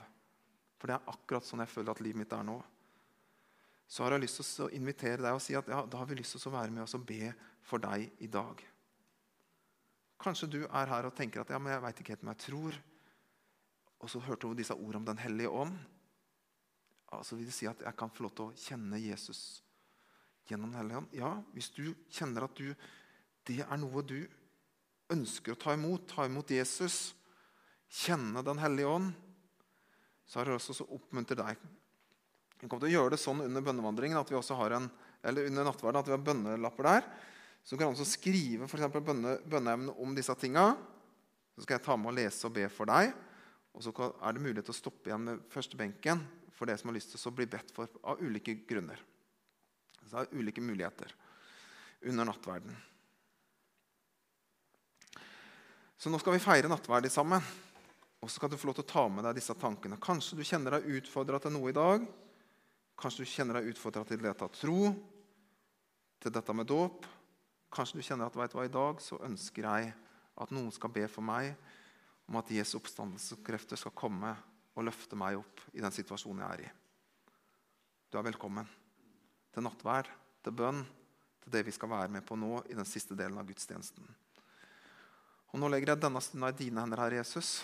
For 0.76 0.90
det 0.90 0.96
er 0.98 1.12
akkurat 1.12 1.46
sånn 1.46 1.62
jeg 1.62 1.72
føler 1.72 1.94
at 1.94 2.02
livet 2.04 2.20
mitt 2.20 2.34
er 2.34 2.46
nå. 2.46 2.58
Så 3.86 4.02
har 4.02 4.16
jeg 4.16 4.24
lyst 4.24 4.42
til 4.42 4.66
å 4.66 4.72
invitere 4.74 5.22
deg 5.22 5.36
og 5.36 5.42
si 5.42 5.54
at 5.54 5.68
ja, 5.70 5.84
da 5.86 6.02
har 6.02 6.08
vi 6.10 6.18
lyst 6.18 6.34
til 6.34 6.50
å 6.50 6.56
være 6.56 6.74
med 6.74 6.82
oss 6.82 6.96
og 6.98 7.06
be 7.06 7.30
for 7.66 7.82
deg 7.82 8.10
i 8.26 8.28
dag. 8.30 8.58
Kanskje 10.18 10.50
du 10.50 10.60
er 10.66 10.90
her 10.90 11.06
og 11.06 11.14
tenker 11.14 11.44
at 11.44 11.52
ja, 11.54 11.60
men 11.62 11.72
jeg 11.74 11.84
veit 11.84 12.02
ikke 12.02 12.16
helt 12.16 12.24
om 12.26 12.32
jeg 12.32 12.42
tror. 12.48 12.78
Og 14.02 14.10
så 14.12 14.20
hørte 14.22 14.48
du 14.48 14.56
disse 14.58 14.74
ordene 14.74 15.00
om 15.00 15.06
Den 15.08 15.20
hellige 15.22 15.50
ånd. 15.50 15.76
Altså 17.14 17.36
vil 17.38 17.48
det 17.48 17.54
si 17.54 17.68
at 17.70 17.80
jeg 17.84 17.96
kan 17.96 18.10
få 18.12 18.26
lov 18.26 18.34
til 18.36 18.48
å 18.48 18.56
kjenne 18.58 19.00
Jesus 19.00 19.62
gjennom 20.46 20.72
Den 20.72 20.80
hellige 20.80 21.02
ånd. 21.02 21.14
Ja, 21.16 21.32
hvis 21.54 21.70
du 21.74 21.94
kjenner 22.12 22.46
at 22.46 22.58
du, 22.58 22.72
det 23.46 23.62
er 23.64 23.80
noe 23.80 24.02
du 24.06 24.18
ønsker 25.12 25.54
å 25.54 25.60
ta 25.60 25.74
imot, 25.76 26.08
ta 26.10 26.26
imot 26.26 26.50
Jesus, 26.50 27.14
kjenne 27.88 28.42
Den 28.46 28.60
hellige 28.62 28.90
ånd, 28.90 29.14
så 30.26 30.40
har 30.40 30.50
jeg 30.50 30.58
også 30.58 30.80
så 30.80 30.88
oppmuntret 30.90 31.38
deg. 31.38 31.66
Vi 32.56 32.66
kommer 32.66 32.82
til 32.82 32.90
å 32.90 32.96
gjøre 32.96 33.14
det 33.14 33.22
sånn 33.22 33.44
under 33.44 33.62
bønnevandringen 33.62 34.18
at 34.18 34.30
vi 34.32 34.38
også 34.38 34.56
har 34.58 34.74
en, 34.78 34.88
eller 35.22 35.46
under 35.46 35.68
nattverden 35.68 36.00
at 36.00 36.08
vi 36.08 36.14
har 36.16 36.24
bønnelapper 36.26 36.88
der. 36.88 37.08
Så 37.62 37.74
du 37.74 37.80
kan 37.82 37.92
også 37.92 38.06
skrive 38.08 38.66
for 38.70 39.02
bønne, 39.02 39.36
bønneevne 39.46 39.94
om 40.02 40.14
disse 40.16 40.34
tinga. 40.40 40.72
Så 41.54 41.64
skal 41.64 41.78
jeg 41.78 41.84
ta 41.86 41.96
med 41.98 42.12
og 42.12 42.18
lese 42.18 42.46
og 42.48 42.54
be 42.56 42.66
for 42.72 42.90
deg. 42.90 43.12
Og 43.76 43.84
så 43.84 43.92
er 43.92 44.32
det 44.32 44.40
mulighet 44.42 44.66
til 44.70 44.72
å 44.72 44.78
stoppe 44.78 45.10
igjen 45.10 45.24
med 45.26 45.44
første 45.52 45.76
benken 45.76 46.22
for 46.56 46.68
det 46.68 46.78
som 46.80 46.88
har 46.88 46.96
lyst 46.96 47.12
til 47.12 47.28
å 47.28 47.34
bli 47.36 47.46
bedt 47.52 47.74
for 47.76 47.92
av 48.08 48.22
ulike 48.24 48.54
grunner. 48.68 49.00
Så 50.00 50.08
det 50.14 50.22
er 50.22 50.40
ulike 50.40 50.64
muligheter 50.64 51.12
under 52.08 52.30
nattverden. 52.30 52.76
Så 55.96 56.12
nå 56.12 56.20
skal 56.20 56.36
vi 56.36 56.44
feire 56.44 56.70
nattverd 56.70 57.08
sammen. 57.12 57.44
Og 58.20 58.30
så 58.30 58.38
skal 58.38 58.50
du 58.50 58.56
få 58.56 58.70
lov 58.70 58.78
til 58.78 58.86
å 58.86 58.88
ta 58.88 59.04
med 59.12 59.26
deg 59.26 59.36
disse 59.36 59.54
tankene. 59.60 60.00
Kanskje 60.00 60.38
du 60.38 60.44
kjenner 60.46 60.78
deg 60.78 60.88
utfordra 60.98 61.40
til 61.42 61.52
noe 61.52 61.68
i 61.70 61.76
dag. 61.76 62.06
Kanskje 62.96 63.24
du 63.26 63.30
kjenner 63.30 63.58
deg 63.58 63.74
utfordra 63.74 64.06
til 64.08 64.22
dette 64.22 64.46
av 64.46 64.52
tro, 64.56 64.88
til 66.24 66.32
dette 66.32 66.54
med 66.56 66.68
dåp. 66.68 67.04
Kanskje 67.76 68.00
du 68.00 68.06
kjenner 68.06 68.30
at 68.30 68.38
vet 68.38 68.54
du 68.54 68.56
hva, 68.56 68.64
i 68.64 68.72
dag 68.72 69.02
så 69.04 69.20
ønsker 69.26 69.68
jeg 69.68 69.92
at 70.36 70.52
noen 70.52 70.72
skal 70.72 70.92
be 70.92 71.04
for 71.12 71.24
meg 71.24 71.52
om 72.26 72.38
at 72.40 72.50
Jesu 72.50 72.76
oppstandelseskrefter 72.80 73.78
skal 73.78 73.94
komme 73.96 74.32
og 74.76 74.84
løfte 74.84 75.16
meg 75.18 75.38
opp 75.38 75.62
i 75.72 75.82
den 75.82 75.94
situasjonen 75.94 76.42
jeg 76.42 76.56
er 76.56 76.64
i. 76.66 76.74
Du 78.10 78.18
er 78.18 78.26
velkommen 78.26 78.68
til 79.54 79.64
nattvær, 79.64 80.10
til 80.44 80.54
bønn, 80.54 80.82
til 81.42 81.54
det 81.54 81.64
vi 81.66 81.74
skal 81.74 81.90
være 81.90 82.12
med 82.12 82.26
på 82.26 82.36
nå 82.38 82.60
i 82.70 82.76
den 82.76 82.88
siste 82.88 83.16
delen 83.18 83.38
av 83.40 83.46
gudstjenesten. 83.48 84.04
Og 85.54 85.62
Nå 85.62 85.70
legger 85.70 85.94
jeg 85.94 86.02
denne 86.02 86.20
stunda 86.20 86.50
i 86.52 86.58
dine 86.58 86.82
hender, 86.82 87.00
Herre 87.00 87.20
Jesus. 87.22 87.62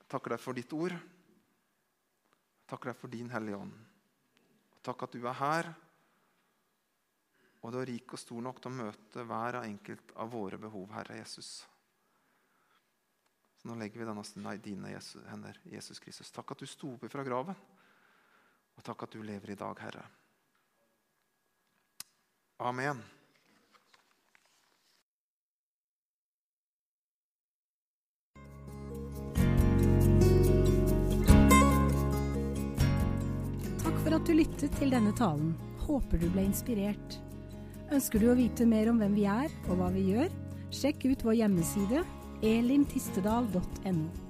Jeg 0.00 0.08
takker 0.08 0.34
deg 0.34 0.40
for 0.40 0.56
ditt 0.56 0.72
ord. 0.72 0.94
Jeg 0.94 2.70
takker 2.70 2.92
deg 2.92 3.00
for 3.02 3.12
din 3.12 3.28
Hellige 3.34 3.58
Ånd. 3.60 3.74
Takk 4.86 5.04
at 5.04 5.16
du 5.18 5.26
er 5.26 5.36
her, 5.36 5.68
og 7.60 7.74
du 7.74 7.80
er 7.82 7.90
rik 7.90 8.14
og 8.16 8.22
stor 8.22 8.40
nok 8.40 8.62
til 8.62 8.70
å 8.70 8.78
møte 8.78 9.26
hver 9.28 9.58
og 9.58 9.66
enkelt 9.68 10.14
av 10.16 10.30
våre 10.32 10.56
behov, 10.62 10.86
Herre 10.94 11.18
Jesus. 11.18 11.58
Så 13.60 13.68
nå 13.68 13.74
legger 13.76 14.00
vi 14.00 14.06
denne 14.08 14.22
stunden 14.24 14.54
i 14.56 14.62
dine 14.64 14.94
hender, 15.28 15.58
Jesus 15.68 16.00
Kristus. 16.00 16.30
Takk 16.32 16.54
at 16.54 16.62
du 16.62 16.68
sto 16.68 16.94
opp 16.94 17.04
fra 17.12 17.24
graven. 17.26 17.56
Og 18.78 18.84
takk 18.86 19.02
at 19.04 19.12
du 19.12 19.20
lever 19.20 19.52
i 19.52 19.56
dag, 19.60 19.82
Herre. 19.84 20.04
Amen. 22.64 23.02
Takk 33.82 33.98
for 34.00 34.16
at 34.16 34.24
du 34.24 34.32
lyttet 34.38 34.72
til 34.80 34.94
denne 34.96 35.12
talen. 35.20 35.52
Håper 35.84 36.16
du 36.22 36.30
ble 36.32 36.46
inspirert. 36.48 37.18
Ønsker 37.92 38.24
du 38.24 38.30
å 38.32 38.38
vite 38.40 38.64
mer 38.64 38.88
om 38.88 39.04
hvem 39.04 39.20
vi 39.20 39.28
er 39.28 39.52
og 39.66 39.82
hva 39.82 39.90
vi 39.92 40.06
gjør? 40.14 40.32
Sjekk 40.72 41.04
ut 41.10 41.26
vår 41.28 41.42
hjemmeside 41.42 42.06
elimtistedal.no. 42.42 44.29